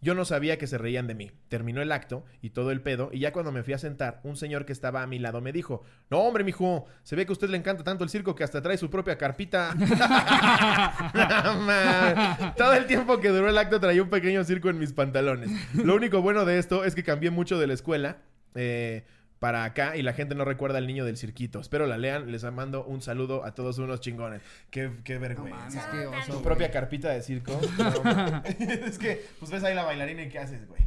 Yo 0.01 0.15
no 0.15 0.25
sabía 0.25 0.59
que 0.59 0.67
se 0.69 0.79
reían 0.79 1.07
de 1.09 1.15
mí. 1.15 1.33
Terminó 1.49 1.83
el 1.83 1.91
acto 1.91 2.25
y 2.41 2.51
todo 2.51 2.71
el 2.71 2.81
pedo, 2.81 3.11
y 3.13 3.19
ya 3.19 3.33
cuando 3.33 3.51
me 3.51 3.63
fui 3.65 3.75
a 3.75 3.79
sentar, 3.79 4.21
un 4.23 4.37
señor 4.37 4.65
que 4.65 4.73
estaba 4.73 5.03
a 5.03 5.07
mi 5.07 5.19
lado 5.19 5.41
me 5.41 5.53
dijo: 5.53 5.83
No, 6.11 6.21
hombre, 6.21 6.45
mijo, 6.45 6.87
se 7.03 7.17
ve 7.17 7.27
que 7.27 7.33
a 7.33 7.35
usted 7.35 7.49
le 7.49 7.57
encanta 7.57 7.83
tanto 7.83 8.05
el 8.05 8.11
circo 8.11 8.35
que 8.35 8.45
hasta 8.45 8.63
trae 8.63 8.79
su 8.79 8.91
propia 8.91 9.19
carpita. 9.19 9.75
No, 11.15 12.55
todo 12.57 12.75
el 12.75 12.87
tiempo 12.87 13.19
que 13.21 13.29
duró 13.29 13.49
el 13.49 13.59
acto 13.59 13.81
traía 13.81 14.03
un 14.03 14.11
pequeño 14.11 14.45
circo 14.45 14.69
en 14.71 14.79
mis 14.79 14.93
pantalones. 14.93 15.51
Lo 15.75 15.95
único 15.95 16.23
bueno 16.23 16.45
de 16.45 16.59
esto 16.59 16.85
es 16.85 16.95
que 16.95 17.03
cambié 17.03 17.31
mucho 17.31 17.59
de 17.59 17.67
la 17.67 17.75
escuela. 17.75 18.19
eh, 18.55 19.05
para 19.39 19.65
acá 19.65 19.97
y 19.97 20.03
la 20.03 20.13
gente 20.13 20.35
no 20.35 20.45
recuerda 20.45 20.79
al 20.79 20.87
niño 20.87 21.05
del 21.05 21.17
cirquito. 21.17 21.61
Espero 21.61 21.87
la 21.87 21.99
lean. 21.99 22.31
Les 22.33 22.45
mando 22.45 22.85
un 22.85 23.03
saludo 23.03 23.45
a 23.45 23.53
todos 23.55 23.79
unos 23.79 24.01
chingones. 24.01 24.43
Qué, 24.71 24.91
qué 25.05 25.15
No 25.15 25.21
vergüenza. 25.21 25.91
Tu 26.27 26.33
güey. 26.33 26.43
propia 26.43 26.71
carpita 26.71 27.11
de 27.11 27.23
circo. 27.23 27.59
No, 27.79 28.43
es 28.87 28.99
que, 28.99 29.25
pues 29.39 29.51
ves 29.51 29.63
ahí 29.65 29.75
la 29.75 29.85
bailarina 29.85 30.23
y 30.23 30.29
¿qué 30.29 30.39
haces, 30.39 30.67
güey? 30.67 30.83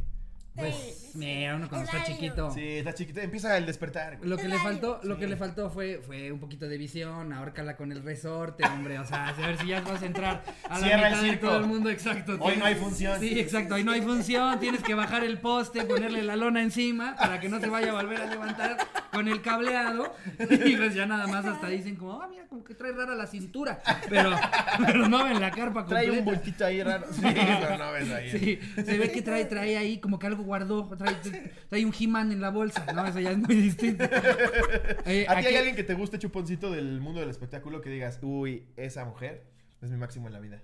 Pues, 0.54 1.12
mira, 1.14 1.56
uno 1.56 1.66
cuando 1.68 1.86
está 1.90 2.04
chiquito. 2.04 2.50
Sí, 2.50 2.78
está 2.78 2.92
chiquito. 2.92 3.20
Empieza 3.20 3.56
el 3.56 3.64
despertar, 3.64 4.18
güey. 4.18 4.28
Lo 4.28 4.36
que 4.36 4.48
le 4.48 4.58
faltó, 4.58 5.00
lo 5.02 5.16
que 5.18 5.26
le 5.26 5.36
faltó 5.36 5.70
fue, 5.70 6.02
fue 6.06 6.30
un 6.30 6.40
poquito 6.40 6.68
de 6.68 6.76
visión, 6.76 7.32
ahórcala 7.32 7.74
con 7.76 7.90
el 7.90 8.02
resorte, 8.02 8.62
hombre, 8.66 8.98
o 8.98 9.06
sea, 9.06 9.28
a 9.28 9.32
ver 9.32 9.56
si 9.58 9.68
ya 9.68 9.80
vas 9.80 10.02
a 10.02 10.06
entrar 10.06 10.42
a 10.68 10.78
la 10.78 10.86
Cierra 10.86 11.08
el 11.08 11.12
mitad 11.14 11.22
de 11.22 11.30
circo. 11.30 11.46
todo 11.48 11.56
el 11.58 11.66
mundo, 11.66 11.88
exacto. 11.90 12.36
Hoy 12.38 12.56
no 12.58 12.66
hay 12.66 12.74
función. 12.74 13.18
Sí, 13.18 13.40
exacto, 13.40 13.76
hoy 13.76 13.84
no 13.84 13.92
hay 13.92 14.02
función, 14.02 14.60
tienes 14.60 14.82
que 14.82 14.92
bajar 14.94 15.24
el 15.24 15.38
poste, 15.38 15.82
ponerle 15.84 16.22
la 16.22 16.36
lona 16.36 16.62
encima 16.62 17.16
para 17.16 17.40
que 17.40 17.48
no 17.48 17.58
se 17.58 17.68
vaya 17.70 17.90
a 17.90 17.94
volver 17.94 18.20
a 18.20 18.26
levantar 18.26 18.76
con 19.10 19.28
el 19.28 19.40
cableado 19.40 20.14
y 20.38 20.76
pues 20.76 20.94
ya 20.94 21.06
nada 21.06 21.26
más 21.28 21.46
hasta 21.46 21.68
dicen 21.68 21.96
como, 21.96 22.20
ah, 22.20 22.28
mira, 22.28 22.46
como 22.46 22.62
que 22.62 22.74
trae 22.74 22.92
rara 22.92 23.14
la 23.14 23.26
cintura, 23.26 23.80
pero, 24.10 24.30
pero 24.86 25.08
no 25.08 25.24
ven 25.24 25.40
la 25.40 25.50
carpa 25.50 25.86
Trae 25.86 26.10
un 26.10 26.16
completa. 26.16 26.40
bultito 26.40 26.66
ahí 26.66 26.82
raro. 26.82 27.06
Sí, 27.10 27.20
pero 27.22 27.78
no 27.78 27.92
ves 27.92 28.10
ahí. 28.10 28.30
Sí, 28.30 28.58
se 28.82 28.98
ve 28.98 29.10
que 29.10 29.22
trae, 29.22 29.46
trae 29.46 29.76
ahí 29.78 29.98
como 29.98 30.18
que 30.18 30.26
algo 30.26 30.41
guardó, 30.42 30.88
trae, 30.96 31.14
trae 31.68 31.84
un 31.84 31.94
He-Man 31.98 32.32
en 32.32 32.40
la 32.40 32.50
bolsa, 32.50 32.84
no, 32.94 33.06
eso 33.06 33.20
ya 33.20 33.30
es 33.30 33.38
muy 33.38 33.54
distinto. 33.56 34.04
Eh, 35.04 35.26
¿A 35.28 35.32
ti 35.34 35.38
aquí- 35.38 35.46
hay 35.48 35.56
alguien 35.56 35.74
que 35.76 35.82
te 35.84 35.94
guste, 35.94 36.18
chuponcito, 36.18 36.70
del 36.70 37.00
mundo 37.00 37.20
del 37.20 37.30
espectáculo 37.30 37.80
que 37.80 37.90
digas, 37.90 38.18
uy, 38.22 38.66
esa 38.76 39.04
mujer 39.04 39.44
es 39.80 39.90
mi 39.90 39.96
máximo 39.96 40.28
en 40.28 40.32
la 40.34 40.40
vida? 40.40 40.62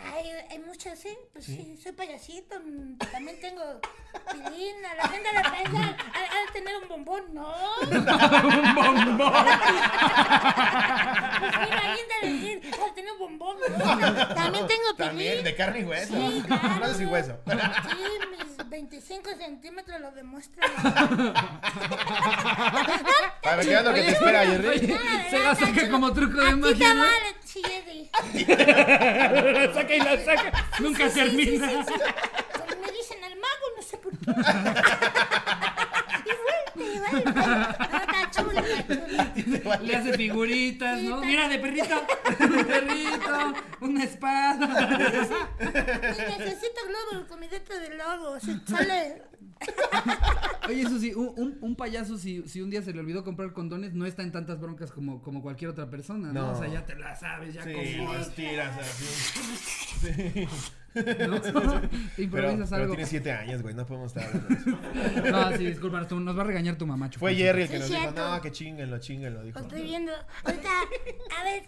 Hay, 0.00 0.26
hay 0.50 0.60
muchas, 0.60 0.96
sí. 0.96 1.08
Pues 1.32 1.44
sí, 1.44 1.76
soy 1.82 1.90
payasito. 1.90 2.54
mm, 2.60 2.98
También 3.10 3.40
tengo 3.40 3.80
pilina. 4.30 4.94
La 4.94 5.08
gente 5.08 5.28
le 5.34 5.40
piensa, 5.40 5.96
ha 6.14 6.20
ha 6.20 6.46
de 6.46 6.52
tener 6.52 6.74
un 6.80 6.88
bombón. 6.88 7.34
No. 7.34 7.52
un 7.82 8.74
bombón. 8.76 9.32
Pues 10.38 11.68
la 12.22 12.28
dice, 12.28 12.70
ha 12.80 12.84
de 12.84 12.92
tener 12.94 13.12
un 13.12 13.18
bombón. 13.18 13.56
No. 13.76 13.84
También 14.34 14.66
tengo 14.68 14.94
También, 14.96 15.30
pilín. 15.32 15.44
de 15.44 15.54
carne 15.56 15.80
y 15.80 15.84
hueso. 15.84 16.30
Sí, 16.30 16.42
claro. 16.46 16.68
No 16.80 16.86
sé 16.88 16.94
si 16.94 17.04
hueso. 17.04 17.38
Sí, 17.44 17.96
25 18.68 19.30
centímetros 19.36 20.00
lo 20.00 20.10
demuestran. 20.12 20.70
Para 23.42 23.56
ver 23.56 23.66
qué 23.66 23.74
es 23.74 23.84
lo 23.84 23.94
que 23.94 24.02
te 24.02 24.10
espera, 24.10 24.46
Jerry. 24.46 24.68
Oye, 24.68 24.98
se 25.30 25.38
la 25.38 25.54
saca 25.54 25.88
como 25.90 26.12
truco 26.12 26.38
de 26.40 26.48
A 26.48 26.54
ti 26.54 26.60
te 26.60 26.62
magia. 26.70 26.94
¿no? 26.94 27.00
vale, 27.00 27.34
sí, 27.44 27.62
saca 29.74 29.94
y 29.94 30.00
la 30.00 30.18
saca. 30.24 30.52
Nunca 30.80 31.08
termina. 31.08 31.66
Me 31.66 32.92
dicen 32.92 33.24
al 33.24 33.36
mago, 33.36 33.66
no 33.76 33.82
sé 33.82 33.96
por 33.96 34.12
qué. 34.18 34.26
Y 36.28 36.30
vuelve, 36.30 36.94
y 36.94 36.98
vuelve. 36.98 37.32
No, 37.32 37.40
está 37.98 38.20
chulo, 38.30 38.60
está 38.60 39.34
chulo. 39.34 39.58
Le 39.82 39.96
hace 39.96 40.12
figuritas, 40.14 41.00
¿no? 41.02 41.20
Mira, 41.22 41.48
de 41.48 41.58
perrito. 41.58 42.04
De 42.38 42.64
perrito. 42.64 43.54
Una 43.80 44.04
espada. 44.04 45.48
Y 45.58 45.62
necesito 46.38 46.80
globo, 46.86 47.26
comidete 47.28 47.78
Si 48.66 48.72
sale. 48.72 49.22
Oye, 50.68 50.82
eso 50.82 50.98
sí, 50.98 51.12
un, 51.14 51.32
un, 51.36 51.58
un 51.62 51.74
payaso, 51.76 52.16
si, 52.18 52.46
si 52.46 52.60
un 52.60 52.70
día 52.70 52.82
se 52.82 52.92
le 52.92 53.00
olvidó 53.00 53.24
comprar 53.24 53.52
condones, 53.52 53.94
no 53.94 54.06
está 54.06 54.22
en 54.22 54.30
tantas 54.32 54.60
broncas 54.60 54.92
como, 54.92 55.20
como 55.22 55.42
cualquier 55.42 55.70
otra 55.70 55.88
persona, 55.90 56.32
¿no? 56.32 56.42
No. 56.46 56.52
O 56.52 56.58
sea, 56.58 56.68
ya 56.68 56.84
te 56.84 56.94
la 56.94 57.16
sabes, 57.16 57.54
ya 57.54 57.64
Sí, 57.64 57.72
como. 57.72 58.12
los 58.14 58.30
tiras 58.34 58.76
así. 58.78 60.46
Pero, 60.94 61.36
improvisas 62.16 62.70
pero 62.70 62.82
algo. 62.82 62.94
tiene 62.94 63.06
siete 63.06 63.30
años, 63.30 63.62
güey, 63.62 63.74
no 63.74 63.86
podemos 63.86 64.08
estar 64.16 64.24
hablando 64.24 64.48
de 64.48 64.54
eso. 64.54 65.30
No, 65.30 65.56
sí, 65.56 65.66
disculpa, 65.66 66.08
tú- 66.08 66.18
nos 66.18 66.36
va 66.36 66.40
a 66.42 66.46
regañar 66.46 66.76
tu 66.76 66.86
mamá, 66.86 67.06
Fue 67.06 67.12
Chuponcito. 67.36 67.44
Jerry 67.44 67.62
el 67.62 67.68
que 67.68 67.74
Sí, 67.82 67.92
nos 67.92 68.00
dijo, 68.00 68.10
no, 68.12 68.40
que 68.40 68.52
chinguenlo, 68.52 68.98
chinguenlo, 68.98 69.42
dijo. 69.44 69.58
Lo 69.60 69.64
estoy 69.66 69.82
viendo. 69.82 70.12
Ahorita, 70.44 70.68
a 71.38 71.44
ver, 71.44 71.62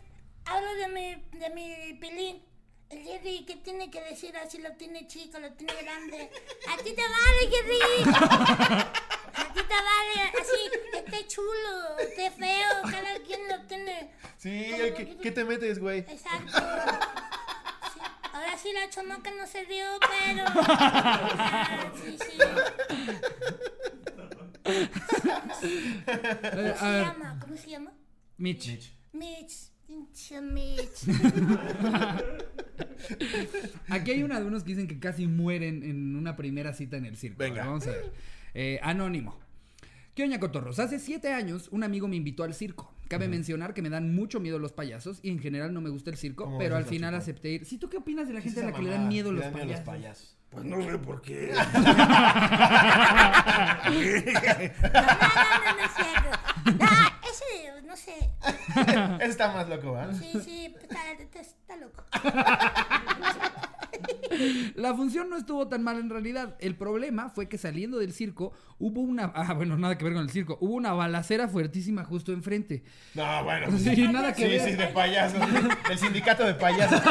hablo 0.47 0.68
de 0.74 0.89
mi, 0.89 1.39
de 1.39 1.51
mi 1.55 1.99
pilín. 2.01 2.43
El 2.91 3.05
Jerry, 3.05 3.45
¿qué 3.47 3.57
tiene 3.57 3.88
que 3.91 4.03
decir? 4.03 4.36
Así 4.36 4.59
lo 4.59 4.72
tiene 4.72 5.07
chico, 5.07 5.38
lo 5.38 5.53
tiene 5.53 5.72
grande. 5.80 6.28
A 6.68 6.76
ti 6.76 6.93
te 6.93 7.03
vale, 7.03 7.49
Jerry. 7.51 7.78
A 9.32 9.53
ti 9.55 9.61
te 9.62 9.74
vale, 9.74 10.32
así, 10.41 10.70
esté 10.99 11.26
chulo, 11.28 11.99
esté 11.99 12.30
feo, 12.32 12.82
cada 12.82 13.18
quien 13.24 13.47
lo 13.49 13.62
tiene. 13.66 14.11
Sí, 14.38 14.72
el 14.74 14.95
que, 14.95 15.16
¿qué 15.18 15.30
te 15.30 15.45
metes, 15.45 15.78
güey? 15.78 16.01
Exacto. 16.01 16.59
Sí, 17.95 18.01
Ahora 18.32 18.59
sí 18.59 18.72
la 18.72 18.91
chamaca 18.91 19.30
no 19.30 19.47
se 19.47 19.64
rió, 19.64 19.86
pero. 20.01 20.45
Ah, 20.49 21.93
sí, 21.95 22.18
sí. 22.18 22.38
Eh, 24.72 24.88
¿Cómo 26.51 26.76
se 26.76 27.01
llama? 27.01 27.38
¿Cómo 27.41 27.57
se 27.57 27.70
llama? 27.70 27.93
Mitch. 28.36 28.93
Mitch. 29.12 29.69
Pinche 30.01 30.40
Mitch. 30.40 31.09
Aquí 33.88 34.11
hay 34.12 34.22
una 34.22 34.40
de 34.40 34.46
unos 34.46 34.62
que 34.62 34.70
dicen 34.70 34.88
que 34.88 34.98
casi 34.98 35.26
mueren 35.26 35.82
en 35.82 36.16
una 36.16 36.36
primera 36.36 36.72
cita 36.72 36.96
en 36.96 37.05
el 37.05 37.16
circo. 37.16 37.38
Venga. 37.38 37.66
Vamos 37.66 37.86
a 37.86 37.90
ver. 37.90 38.12
Eh, 38.55 38.80
anónimo. 38.82 39.38
¿Qué 40.14 40.22
oña 40.22 40.40
cotorros? 40.40 40.78
Hace 40.78 40.98
siete 40.98 41.32
años 41.32 41.68
un 41.70 41.84
amigo 41.84 42.09
me 42.09 42.16
invitó 42.16 42.44
al 42.44 42.55
circo. 42.55 42.94
Cabe 43.09 43.28
mencionar 43.28 43.74
que 43.74 43.82
me 43.82 43.90
dan 43.90 44.14
mucho 44.14 44.40
miedo 44.40 44.59
los 44.59 44.72
payasos 44.72 45.18
y 45.22 45.30
en 45.30 45.40
general 45.40 45.74
no 45.74 45.80
me 45.80 45.90
gusta 45.90 46.11
el 46.11 46.16
circo, 46.16 46.44
¿Cómo 46.44 46.59
pero 46.59 46.76
al 46.76 46.84
final 46.84 47.11
chico? 47.12 47.22
acepté 47.22 47.51
ir. 47.51 47.64
¿Sí 47.64 47.76
tú 47.76 47.88
qué 47.90 47.96
opinas 47.96 48.28
de 48.28 48.34
la 48.34 48.40
¿Qué 48.40 48.48
es 48.48 48.55
gente 48.55 48.68
a 48.68 48.70
la 48.70 48.76
que 48.76 48.82
le 48.84 48.90
dan 48.90 49.09
miedo 49.09 49.32
los 49.32 49.42
dan 49.42 49.53
miedo 49.53 49.84
payasos? 49.84 50.36
Pues 50.48 50.64
no 50.64 50.80
sé 50.82 50.96
por 50.98 51.20
qué. 51.20 51.53
No, 53.90 53.92
no, 53.92 53.98
no, 55.59 55.74
no 55.76 55.84
es 55.84 55.92
cierto. 55.96 56.30
Sé. 58.05 58.30
Está 59.20 59.53
más 59.53 59.68
loco, 59.68 59.96
¿ah? 59.96 60.11
Sí, 60.14 60.32
sí, 60.42 60.74
está, 60.80 61.12
está 61.40 61.76
loco. 61.76 62.03
La 64.74 64.95
función 64.95 65.28
no 65.30 65.36
estuvo 65.36 65.68
tan 65.68 65.82
mal 65.82 65.99
en 65.99 66.11
realidad. 66.11 66.57
El 66.61 66.76
problema 66.76 67.28
fue 67.30 67.49
que 67.49 67.59
saliendo 67.59 67.99
del 67.99 68.12
circo 68.12 68.53
hubo 68.78 69.01
una. 69.01 69.32
Ah, 69.34 69.55
bueno, 69.55 69.76
nada 69.76 69.97
que 69.99 70.05
ver 70.05 70.14
con 70.14 70.22
el 70.22 70.30
circo. 70.30 70.59
Hubo 70.61 70.74
una 70.74 70.93
balacera 70.93 71.49
fuertísima 71.49 72.05
justo 72.05 72.32
enfrente. 72.32 72.82
No, 73.14 73.45
bueno. 73.45 73.66
Sí, 73.78 74.09
nada 74.09 74.32
que 74.32 74.43
Sí, 74.45 74.49
ver. 74.49 74.61
sí, 74.70 74.76
de 74.76 74.86
payasos. 74.88 75.41
Del 75.88 75.99
sindicato 75.99 76.45
de 76.45 76.55
payasos. 76.55 77.01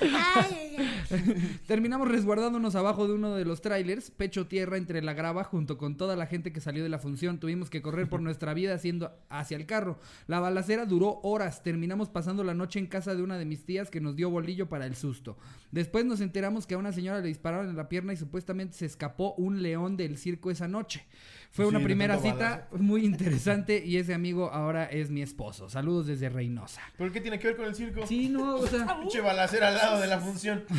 Ay, 0.00 0.10
ay, 0.14 0.76
ay. 1.10 1.60
Terminamos 1.66 2.08
resguardándonos 2.08 2.74
abajo 2.74 3.06
de 3.06 3.14
uno 3.14 3.36
de 3.36 3.44
los 3.44 3.60
trailers, 3.60 4.10
pecho 4.10 4.48
tierra 4.48 4.76
entre 4.76 5.00
la 5.02 5.12
grava, 5.12 5.44
junto 5.44 5.78
con 5.78 5.96
toda 5.96 6.16
la 6.16 6.26
gente 6.26 6.52
que 6.52 6.60
salió 6.60 6.82
de 6.82 6.88
la 6.88 6.98
función. 6.98 7.38
Tuvimos 7.38 7.70
que 7.70 7.82
correr 7.82 8.08
por 8.08 8.20
nuestra 8.20 8.52
vida 8.54 8.74
haciendo 8.74 9.12
hacia 9.28 9.56
el 9.56 9.66
carro. 9.66 10.00
La 10.26 10.40
balacera 10.40 10.86
duró 10.86 11.20
horas. 11.22 11.62
Terminamos 11.62 12.08
pasando 12.08 12.42
la 12.42 12.54
noche 12.54 12.80
en 12.80 12.86
casa 12.86 13.14
de 13.14 13.22
una 13.22 13.38
de 13.38 13.44
mis 13.44 13.64
tías 13.64 13.90
que 13.90 14.00
nos 14.00 14.16
dio 14.16 14.28
bolillo 14.30 14.68
para 14.68 14.86
el 14.86 14.96
susto. 14.96 15.31
Después 15.70 16.04
nos 16.04 16.20
enteramos 16.20 16.66
que 16.66 16.74
a 16.74 16.78
una 16.78 16.92
señora 16.92 17.20
le 17.20 17.28
dispararon 17.28 17.70
en 17.70 17.76
la 17.76 17.88
pierna 17.88 18.12
y 18.12 18.16
supuestamente 18.16 18.76
se 18.76 18.86
escapó 18.86 19.34
un 19.34 19.62
león 19.62 19.96
del 19.96 20.18
circo 20.18 20.50
esa 20.50 20.68
noche. 20.68 21.06
Fue 21.52 21.66
Sí, 21.66 21.68
una 21.68 21.84
primera 21.84 22.16
cita 22.16 22.66
muy 22.70 23.04
interesante 23.04 23.82
y 23.84 23.98
ese 23.98 24.14
amigo 24.14 24.50
ahora 24.50 24.86
es 24.86 25.10
mi 25.10 25.20
esposo. 25.20 25.68
Saludos 25.68 26.06
desde 26.06 26.30
Reynosa. 26.30 26.80
¿Pero 26.96 27.12
qué 27.12 27.20
tiene 27.20 27.38
que 27.38 27.48
ver 27.48 27.56
con 27.58 27.66
el 27.66 27.74
circo? 27.74 28.06
Sí, 28.06 28.30
no, 28.30 28.54
o 28.54 28.66
sea. 28.66 28.98
Pinche 29.00 29.20
al 29.20 29.74
lado 29.74 30.00
de 30.00 30.06
la 30.06 30.18
función. 30.18 30.64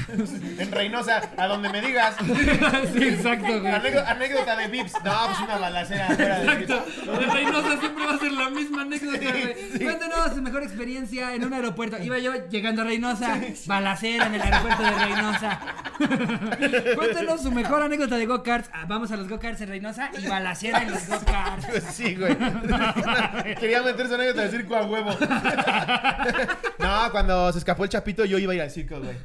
En 0.58 0.72
Reynosa, 0.72 1.30
a 1.38 1.46
donde 1.48 1.70
me 1.70 1.80
digas. 1.80 2.16
sí, 2.94 3.04
exacto, 3.04 3.62
güey. 3.62 3.72
Anécdota, 3.72 4.56
de 4.56 4.68
Vips. 4.68 4.94
No, 5.04 5.12
pues 5.28 5.40
una 5.42 5.58
balacera 5.60 6.12
Exacto. 6.12 6.86
De 7.20 7.26
Reynosa 7.28 7.80
siempre 7.80 8.06
va 8.06 8.14
a 8.14 8.18
ser 8.18 8.32
la 8.32 8.50
misma 8.50 8.82
anécdota. 8.82 9.20
Cuéntanos 9.78 10.34
su 10.34 10.42
mejor 10.42 10.64
experiencia 10.64 11.36
en 11.36 11.46
un 11.46 11.54
aeropuerto. 11.54 12.02
Iba 12.02 12.18
yo 12.18 12.50
llegando 12.50 12.82
a 12.82 12.86
Reynosa, 12.86 13.40
balacera 13.68 14.26
en 14.26 14.36
el 14.36 14.42
aeropuerto 14.42 14.82
de 14.82 14.92
Reynosa. 14.92 15.62
Cuéntanos 16.96 17.44
su 17.44 17.52
mejor 17.52 17.84
anécdota 17.84 18.18
de 18.18 18.26
go-karts. 18.26 18.72
Ah, 18.74 18.86
vamos 18.88 19.12
a 19.12 19.18
los 19.18 19.30
go-karts 19.30 19.62
en 19.62 19.70
Reynosa 19.70 20.10
y 20.18 20.28
balacera 20.28 20.63
en 20.68 20.92
los 20.92 21.08
go-karts. 21.08 21.66
Pues 21.68 21.84
sí, 21.92 22.16
güey. 22.16 22.36
Quería 23.60 23.82
meter 23.82 24.08
su 24.08 24.16
anécdota 24.16 24.42
del 24.42 24.52
circo 24.52 24.76
a 24.76 24.86
huevo. 24.86 25.12
No, 26.80 27.12
cuando 27.12 27.52
se 27.52 27.60
escapó 27.60 27.84
el 27.86 27.90
chapito, 27.90 28.26
yo 28.26 28.38
iba 28.38 28.52
a 28.52 28.56
ir 28.56 28.62
al 28.62 28.72
circo, 28.72 29.00
güey. 29.00 29.16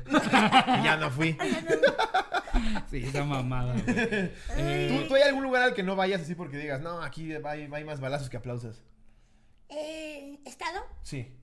Y 0.80 0.84
ya 0.84 0.96
no 0.96 1.10
fui. 1.10 1.36
Sí, 2.88 3.04
esa 3.04 3.24
mamada, 3.24 3.74
güey. 3.74 4.88
¿Tú, 4.88 5.08
tú 5.08 5.14
hay 5.16 5.22
algún 5.22 5.42
lugar 5.42 5.62
al 5.62 5.74
que 5.74 5.82
no 5.82 5.96
vayas 5.96 6.22
así 6.22 6.34
porque 6.34 6.56
digas, 6.56 6.80
no, 6.80 7.02
aquí 7.02 7.32
hay, 7.32 7.68
hay 7.72 7.84
más 7.84 8.00
balazos 8.00 8.28
que 8.30 8.36
aplausos? 8.36 8.82
Eh, 9.68 10.38
¿Estado? 10.44 10.80
Sí. 11.02 11.34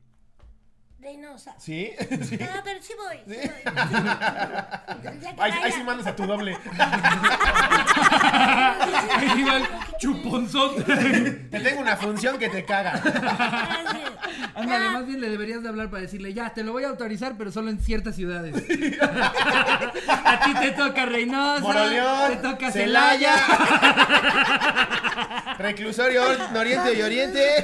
Reynosa. 0.99 1.53
¿Sí? 1.59 1.91
Sí. 2.23 2.37
No, 2.37 2.47
pero 2.63 2.81
sí 2.81 2.93
voy. 2.97 3.17
Sí 3.27 3.35
voy. 3.37 3.73
Que 5.01 5.35
Ahí, 5.37 5.71
sí 5.71 5.83
mandas 5.83 6.07
a 6.07 6.15
tu 6.15 6.25
doble. 6.25 6.57
Ahí 9.15 9.45
chuponzote. 10.05 10.83
Te 11.51 11.59
tengo 11.59 11.81
una 11.81 11.97
función 11.97 12.37
que 12.37 12.49
te 12.49 12.63
caga. 12.63 13.01
Ah. 13.03 13.83
Ándale, 14.55 14.89
más 14.89 15.05
bien 15.05 15.19
le 15.19 15.29
deberías 15.29 15.63
de 15.63 15.69
hablar 15.69 15.89
para 15.89 16.03
decirle, 16.03 16.33
ya, 16.33 16.53
te 16.53 16.63
lo 16.63 16.71
voy 16.71 16.83
a 16.83 16.89
autorizar, 16.89 17.35
pero 17.37 17.51
solo 17.51 17.69
en 17.69 17.79
ciertas 17.79 18.15
ciudades. 18.15 18.55
a 20.07 20.39
ti 20.45 20.53
te 20.61 20.71
toca 20.71 21.05
Reynosa, 21.05 21.61
Moroleón, 21.61 22.31
te 22.31 22.37
toca 22.37 22.71
Celaya. 22.71 23.35
Celaya. 23.37 24.45
Reclusorio 25.57 26.23
Oriente 26.55 26.93
y 26.97 27.01
Oriente. 27.01 27.63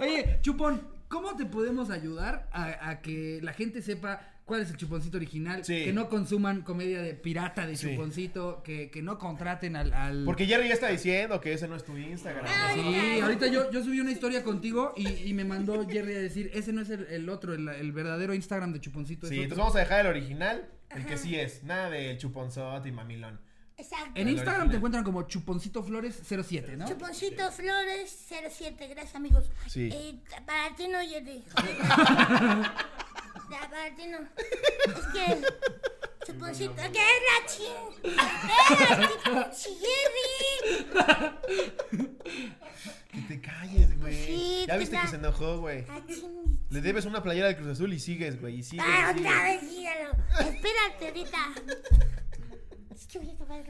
Oye, 0.00 0.38
Chupón, 0.42 0.94
¿Cómo 1.08 1.36
te 1.36 1.44
podemos 1.46 1.90
ayudar 1.90 2.48
a, 2.50 2.88
a 2.88 3.00
que 3.00 3.38
la 3.40 3.52
gente 3.52 3.82
sepa 3.82 4.33
cuál 4.44 4.60
es 4.60 4.70
el 4.70 4.76
chuponcito 4.76 5.16
original? 5.16 5.64
Sí. 5.64 5.84
Que 5.84 5.92
no 5.92 6.08
consuman 6.08 6.62
comedia 6.62 7.00
de 7.02 7.14
pirata 7.14 7.66
de 7.66 7.76
Sí. 7.76 7.90
chuponcito, 7.90 8.62
que, 8.62 8.90
que 8.90 9.00
no 9.02 9.18
contraten 9.18 9.74
al... 9.76 9.92
al- 9.92 10.24
Porque 10.24 10.46
Jerry 10.46 10.68
ya 10.68 10.74
está 10.74 10.88
diciendo 10.88 11.40
que 11.40 11.52
ese 11.54 11.66
no 11.68 11.76
es 11.76 11.84
tu 11.84 11.96
Instagram. 11.96 12.44
Sí, 12.74 13.20
ahorita 13.20 13.46
yo, 13.46 13.70
yo 13.70 13.82
subí 13.82 14.00
una 14.00 14.10
historia 14.12 14.42
contigo 14.44 14.92
y, 14.96 15.08
y 15.08 15.32
me 15.34 15.44
mandó 15.44 15.86
Jerry 15.88 16.14
a 16.14 16.18
decir, 16.20 16.50
ese 16.54 16.72
no 16.72 16.82
es 16.82 16.90
el, 16.90 17.04
el 17.06 17.28
otro, 17.28 17.54
el, 17.54 17.68
el 17.68 17.92
verdadero 17.92 18.34
Instagram 18.34 18.72
de 18.72 18.80
chuponcito. 18.80 19.26
Sí, 19.26 19.34
otro". 19.34 19.42
entonces 19.44 19.58
vamos 19.58 19.76
a 19.76 19.78
dejar 19.80 20.00
el 20.00 20.06
original, 20.08 20.68
el 20.90 21.06
que 21.06 21.16
sí 21.16 21.36
es. 21.36 21.62
Nada 21.64 21.90
de 21.90 22.16
chuponzot 22.18 22.84
y 22.86 22.92
mamilón. 22.92 23.40
Exacto. 23.76 24.10
En 24.14 24.28
El 24.28 24.34
Instagram 24.34 24.54
original. 24.54 24.70
te 24.70 24.76
encuentran 24.76 25.04
como 25.04 25.22
chuponcito 25.22 25.82
flores 25.82 26.20
07, 26.24 26.76
¿no? 26.76 26.86
Chuponcito 26.86 27.50
Flores 27.50 28.24
07, 28.28 28.86
gracias 28.88 29.16
amigos. 29.16 29.50
Sí. 29.66 29.88
Eh, 29.92 30.14
para 30.46 30.76
ti 30.76 30.86
no, 30.86 30.98
Jerry. 31.00 31.42
no. 34.10 34.18
Es 34.92 35.06
que. 35.12 35.24
Chuponcito, 36.26 36.74
¿qué 36.74 37.00
es 37.00 37.22
la 37.28 37.38
ching? 37.46 37.92
¡Espérate, 38.02 39.68
Jerry! 39.82 41.34
Que 43.12 43.20
te 43.28 43.40
calles, 43.42 43.98
güey. 44.00 44.14
Sí, 44.14 44.64
ya 44.66 44.72
te 44.74 44.78
viste 44.78 44.98
que 44.98 45.06
se 45.06 45.16
enojó, 45.16 45.58
güey. 45.60 45.84
Ah. 45.88 46.00
Le 46.70 46.80
debes 46.80 47.04
una 47.04 47.22
playera 47.22 47.48
del 47.48 47.56
Cruz 47.56 47.68
Azul 47.68 47.92
y 47.92 47.98
sigues, 48.00 48.40
güey. 48.40 48.56
Y 48.60 48.62
sigues, 48.62 48.86
Ah, 48.88 49.12
y 49.14 49.18
sigues. 49.18 49.30
otra 49.32 49.44
vez, 49.44 49.60
dígalo. 49.70 50.10
Espérate, 50.40 51.08
ahorita. 51.08 51.38
Es 52.94 53.06
que 53.06 53.18
voy 53.18 53.28
a 53.30 53.32
acabar. 53.34 53.64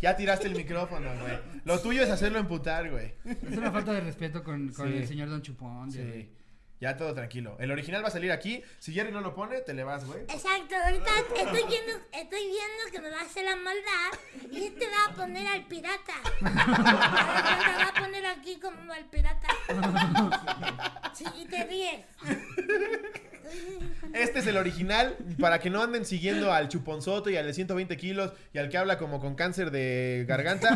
Ya 0.00 0.16
tiraste 0.16 0.46
el 0.48 0.54
micrófono, 0.54 1.10
güey. 1.20 1.38
Lo 1.64 1.78
tuyo 1.80 2.02
es 2.02 2.08
hacerlo 2.10 2.38
emputar, 2.38 2.90
güey. 2.90 3.14
Es 3.24 3.58
una 3.58 3.70
falta 3.70 3.92
de 3.92 4.00
respeto 4.00 4.42
con, 4.42 4.70
con 4.72 4.88
Sí. 4.90 4.96
el 4.96 5.06
señor 5.06 5.28
Don 5.28 5.42
Chupón. 5.42 5.92
Sí. 5.92 6.30
Ya 6.80 6.96
todo 6.96 7.14
tranquilo. 7.14 7.56
El 7.60 7.70
original 7.70 8.02
va 8.02 8.08
a 8.08 8.10
salir 8.10 8.32
aquí. 8.32 8.62
Si 8.78 8.92
Jerry 8.92 9.12
no 9.12 9.20
lo 9.20 9.34
pone, 9.34 9.60
te 9.60 9.72
le 9.74 9.84
vas, 9.84 10.04
güey. 10.04 10.22
Exacto, 10.22 10.74
ahorita 10.84 11.10
estoy 11.36 11.62
viendo, 11.68 11.92
estoy 12.12 12.40
viendo 12.40 12.90
que 12.90 13.00
me 13.00 13.10
va 13.10 13.20
a 13.20 13.22
hacer 13.22 13.44
la 13.44 13.56
maldad 13.56 14.10
y 14.50 14.64
este 14.64 14.86
va 14.86 15.12
a 15.12 15.14
poner 15.14 15.46
al 15.46 15.64
pirata. 15.66 16.14
Va 16.44 17.88
a 17.88 18.00
poner 18.00 18.26
aquí 18.26 18.58
como 18.60 18.92
al 18.92 19.04
pirata. 19.06 19.48
Sí, 21.14 21.24
y 21.40 21.46
te 21.46 21.64
ríes. 21.64 22.00
Este 24.12 24.38
es 24.38 24.46
el 24.46 24.56
original 24.56 25.16
para 25.38 25.58
que 25.60 25.70
no 25.70 25.82
anden 25.82 26.04
siguiendo 26.04 26.52
al 26.52 26.68
chuponzoto 26.68 27.30
y 27.30 27.36
al 27.36 27.46
de 27.46 27.54
120 27.54 27.96
kilos 27.96 28.32
y 28.52 28.58
al 28.58 28.68
que 28.68 28.78
habla 28.78 28.98
como 28.98 29.20
con 29.20 29.34
cáncer 29.34 29.70
de 29.70 30.24
garganta. 30.26 30.74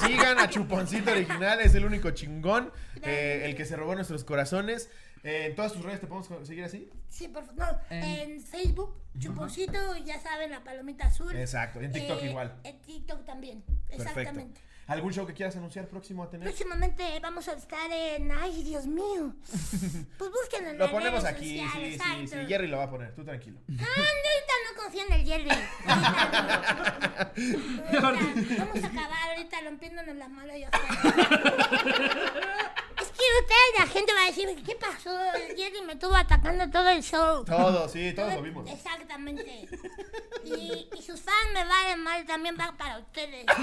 Sigan 0.00 0.38
a 0.38 0.48
Chuponcito 0.48 1.10
original, 1.12 1.60
es 1.60 1.74
el 1.74 1.84
único 1.84 2.10
chingón, 2.10 2.72
eh, 3.02 3.42
el 3.44 3.54
que 3.54 3.64
se 3.64 3.76
robó 3.76 3.94
nuestros 3.94 4.24
corazones. 4.24 4.90
Eh, 5.22 5.46
en 5.46 5.54
todas 5.54 5.72
tus 5.72 5.82
redes 5.82 6.00
te 6.00 6.06
podemos 6.06 6.46
seguir 6.46 6.64
así. 6.64 6.90
Sí, 7.08 7.28
por 7.28 7.44
favor. 7.46 7.56
No, 7.90 7.96
En- 7.96 8.04
en 8.32 8.40
Facebook, 8.42 8.94
Chuponcito, 9.18 9.96
ya 10.04 10.20
saben, 10.20 10.50
la 10.50 10.62
palomita 10.62 11.06
azul. 11.06 11.34
Exacto, 11.34 11.80
en 11.80 11.92
TikTok 11.92 12.22
Eh, 12.22 12.28
igual. 12.30 12.54
En 12.64 12.78
TikTok 12.82 13.24
también, 13.24 13.62
Perfecto. 13.62 14.02
exactamente. 14.02 14.60
¿Algún 14.86 15.12
show 15.12 15.26
que 15.26 15.32
quieras 15.32 15.56
anunciar 15.56 15.88
próximo 15.88 16.22
a 16.22 16.28
tener? 16.30 16.46
Próximamente 16.46 17.02
vamos 17.22 17.48
a 17.48 17.54
estar 17.54 17.90
en. 17.90 18.30
ay, 18.30 18.62
Dios 18.62 18.86
mío. 18.86 19.32
Pues 20.18 20.30
búsquenlo 20.30 20.70
en 20.70 20.78
Lo 20.78 20.84
las 20.84 20.92
ponemos 20.92 21.24
aquí, 21.24 21.60
sí, 21.60 21.66
sí, 21.92 21.98
sí. 22.28 22.36
Jerry 22.46 22.68
lo 22.68 22.76
va 22.78 22.84
a 22.84 22.90
poner, 22.90 23.12
tú 23.14 23.24
tranquilo. 23.24 23.58
Ah, 23.68 23.72
no, 23.72 23.80
ahorita 23.80 24.54
no 24.64 24.74
confío 24.82 25.02
en 25.06 25.12
el 25.12 25.24
Jerry. 25.26 25.48
Ahorita 28.02 28.64
vamos 28.64 28.84
a 28.84 28.86
acabar 28.86 29.30
ahorita 29.30 29.60
rompiéndonos 29.62 30.16
la 30.16 30.28
mano 30.28 30.56
y 30.56 30.62
Es 30.62 30.70
que 33.24 33.42
usted, 33.42 33.54
la 33.78 33.86
gente 33.86 34.12
va 34.12 34.22
a 34.22 34.26
decir, 34.26 34.48
¿qué 34.64 34.74
pasó? 34.76 35.10
El 35.34 35.56
Jerry 35.56 35.82
me 35.86 35.94
estuvo 35.94 36.14
atacando 36.14 36.68
todo 36.70 36.88
el 36.88 37.02
show. 37.02 37.44
Todo, 37.44 37.88
sí, 37.88 38.12
todos 38.14 38.34
lo 38.34 38.42
vimos. 38.42 38.68
Exactamente. 38.70 39.68
Y, 40.44 40.88
y 40.96 41.02
sus 41.02 41.20
fans 41.20 41.52
me 41.54 41.64
valen 41.64 42.02
mal, 42.02 42.24
también 42.26 42.56
va 42.58 42.72
para 42.76 42.98
ustedes. 42.98 43.46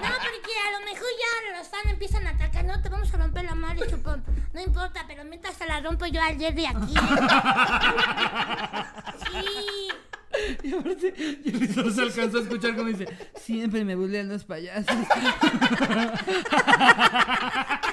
No, 0.00 0.08
porque 0.16 0.52
a 0.66 0.78
lo 0.78 0.84
mejor 0.84 1.08
ya 1.18 1.58
los 1.58 1.68
fans 1.68 1.86
empiezan 1.86 2.26
a 2.26 2.30
atacar. 2.30 2.64
No, 2.64 2.80
te 2.80 2.88
vamos 2.88 3.12
a 3.12 3.16
romper 3.18 3.44
la 3.44 3.54
madre, 3.54 3.86
chupón. 3.88 4.24
No 4.52 4.60
importa, 4.60 5.04
pero 5.06 5.24
mientras 5.24 5.56
se 5.56 5.66
la 5.66 5.80
rompo 5.80 6.06
yo 6.06 6.22
al 6.22 6.38
Jerry 6.38 6.66
aquí. 6.66 6.94
Sí. 9.30 9.88
Y 10.62 10.74
aparte, 10.74 11.14
Jerry 11.44 11.68
solo 11.72 11.90
se 11.90 12.02
alcanzó 12.02 12.38
a 12.38 12.42
escuchar 12.42 12.74
como 12.74 12.88
dice, 12.88 13.06
siempre 13.36 13.84
me 13.84 13.94
bulean 13.94 14.28
los 14.28 14.44
payasos. 14.44 14.96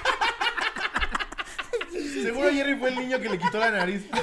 Seguro 2.27 2.49
Jerry 2.51 2.75
fue 2.75 2.89
el 2.89 2.95
niño 2.95 3.19
que 3.19 3.29
le 3.29 3.37
quitó 3.39 3.59
la 3.59 3.71
nariz. 3.71 4.05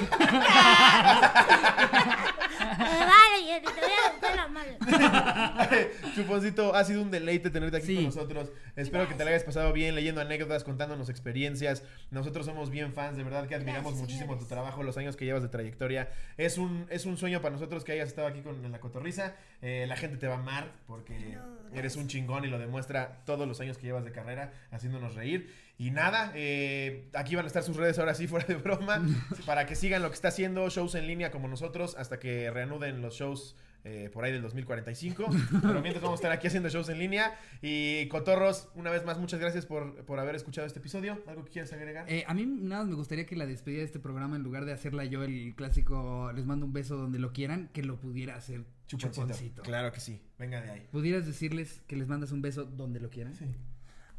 Vale, 2.77 3.43
Jerry, 3.45 3.65
te 3.65 3.81
voy 3.81 3.91
a 3.91 4.09
romper 4.11 4.35
la 4.35 4.47
madre. 4.47 5.91
Chuponcito, 6.15 6.75
ha 6.75 6.83
sido 6.83 7.01
un 7.01 7.11
deleite 7.11 7.49
tenerte 7.49 7.77
aquí 7.77 7.85
Sí. 7.87 7.95
con 7.95 8.05
nosotros. 8.05 8.51
Espero 8.75 9.07
que 9.07 9.13
te 9.15 9.23
la 9.23 9.31
hayas 9.31 9.43
pasado 9.43 9.71
bien 9.73 9.95
leyendo 9.95 10.21
anécdotas, 10.21 10.63
contándonos 10.63 11.09
experiencias. 11.09 11.83
Nosotros 12.11 12.45
somos 12.45 12.69
bien 12.69 12.93
fans, 12.93 13.17
de 13.17 13.23
verdad 13.23 13.47
que 13.47 13.55
admiramos 13.55 13.93
Gracias, 13.93 14.01
muchísimo 14.01 14.25
señores. 14.27 14.43
tu 14.43 14.49
trabajo, 14.53 14.83
los 14.83 14.97
años 14.97 15.15
que 15.15 15.25
llevas 15.25 15.41
de 15.43 15.49
trayectoria. 15.49 16.09
Es 16.37 16.57
un, 16.57 16.87
es 16.89 17.05
un 17.05 17.17
sueño 17.17 17.41
para 17.41 17.53
nosotros 17.53 17.83
que 17.83 17.91
hayas 17.93 18.07
estado 18.09 18.27
aquí 18.27 18.41
con 18.41 18.63
en 18.65 18.71
la 18.71 18.79
cotorriza. 18.79 19.35
Eh, 19.61 19.85
la 19.87 19.95
gente 19.95 20.17
te 20.17 20.27
va 20.27 20.35
a 20.35 20.39
amar 20.39 20.71
porque 20.87 21.37
eres 21.73 21.95
un 21.95 22.07
chingón 22.07 22.45
y 22.45 22.47
lo 22.47 22.59
demuestra 22.59 23.21
todos 23.25 23.47
los 23.47 23.59
años 23.61 23.77
que 23.77 23.85
llevas 23.87 24.03
de 24.05 24.11
carrera 24.11 24.51
haciéndonos 24.71 25.15
reír. 25.15 25.53
Y 25.77 25.91
nada, 25.91 26.31
eh, 26.35 27.09
aquí 27.13 27.35
van 27.35 27.45
a 27.45 27.47
estar 27.47 27.63
sus 27.63 27.75
redes 27.75 27.99
ahora 27.99 28.13
sí, 28.13 28.27
fuera 28.29 28.45
de 28.45 28.55
broma, 28.55 29.05
para 29.45 29.65
que 29.65 29.75
sigan 29.75 30.01
lo 30.01 30.09
que 30.09 30.15
está 30.15 30.29
haciendo, 30.29 30.69
shows 30.69 30.95
en 30.95 31.07
línea 31.07 31.31
como 31.31 31.47
nosotros, 31.47 31.95
hasta 31.97 32.19
que 32.19 32.49
reanuden 32.49 33.01
los 33.01 33.15
shows 33.15 33.55
eh, 33.87 34.09
por 34.11 34.25
ahí 34.25 34.31
del 34.31 34.41
2045. 34.41 35.27
Pero 35.61 35.81
mientras 35.81 36.01
vamos 36.01 36.17
a 36.17 36.21
estar 36.21 36.31
aquí 36.31 36.47
haciendo 36.47 36.69
shows 36.69 36.89
en 36.89 36.97
línea. 36.97 37.37
Y 37.61 38.07
Cotorros, 38.07 38.69
una 38.73 38.89
vez 38.89 39.05
más, 39.05 39.19
muchas 39.19 39.39
gracias 39.39 39.67
por, 39.67 40.03
por 40.05 40.19
haber 40.19 40.33
escuchado 40.35 40.65
este 40.65 40.79
episodio. 40.79 41.21
¿Algo 41.27 41.45
que 41.45 41.51
quieras 41.51 41.71
agregar? 41.71 42.05
Eh, 42.09 42.23
a 42.25 42.33
mí 42.33 42.47
nada 42.47 42.81
más 42.81 42.89
me 42.89 42.95
gustaría 42.95 43.27
que 43.27 43.35
la 43.35 43.45
despedida 43.45 43.79
de 43.79 43.85
este 43.85 43.99
programa, 43.99 44.37
en 44.37 44.41
lugar 44.41 44.65
de 44.65 44.71
hacerla 44.73 45.05
yo 45.05 45.23
el 45.23 45.53
clásico, 45.55 46.31
les 46.33 46.45
mando 46.45 46.65
un 46.65 46.73
beso 46.73 46.97
donde 46.97 47.19
lo 47.19 47.31
quieran, 47.31 47.69
que 47.73 47.83
lo 47.83 47.99
pudiera 47.99 48.35
hacer 48.35 48.65
Chuponcito. 48.87 49.21
Chuponcito. 49.21 49.61
Claro 49.61 49.91
que 49.91 49.99
sí. 49.99 50.19
Venga 50.39 50.61
de 50.61 50.71
ahí. 50.71 50.87
¿Pudieras 50.91 51.27
decirles 51.27 51.83
que 51.85 51.95
les 51.95 52.07
mandas 52.07 52.31
un 52.31 52.41
beso 52.41 52.65
donde 52.65 52.99
lo 52.99 53.11
quieran? 53.11 53.35
Sí. 53.35 53.45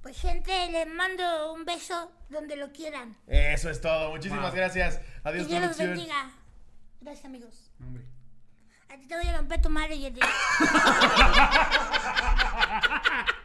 Pues 0.06 0.20
gente, 0.20 0.70
les 0.70 0.86
mando 0.86 1.52
un 1.52 1.64
beso 1.64 2.12
donde 2.28 2.54
lo 2.54 2.70
quieran. 2.70 3.16
Eso 3.26 3.68
es 3.70 3.80
todo. 3.80 4.10
Muchísimas 4.12 4.52
Wow. 4.52 4.54
gracias. 4.54 5.00
Adiós, 5.24 5.48
que 5.48 5.54
Dios 5.58 5.66
los 5.66 5.78
bendiga. 5.78 6.30
Gracias, 7.00 7.24
amigos. 7.24 7.72
Hombre. 7.80 8.04
A 8.88 8.96
ti 8.96 9.08
te 9.08 9.16
voy 9.16 9.26
a 9.26 9.36
romper 9.36 9.60
tu 9.60 9.68
madre, 9.68 9.98
Jerry. 9.98 10.20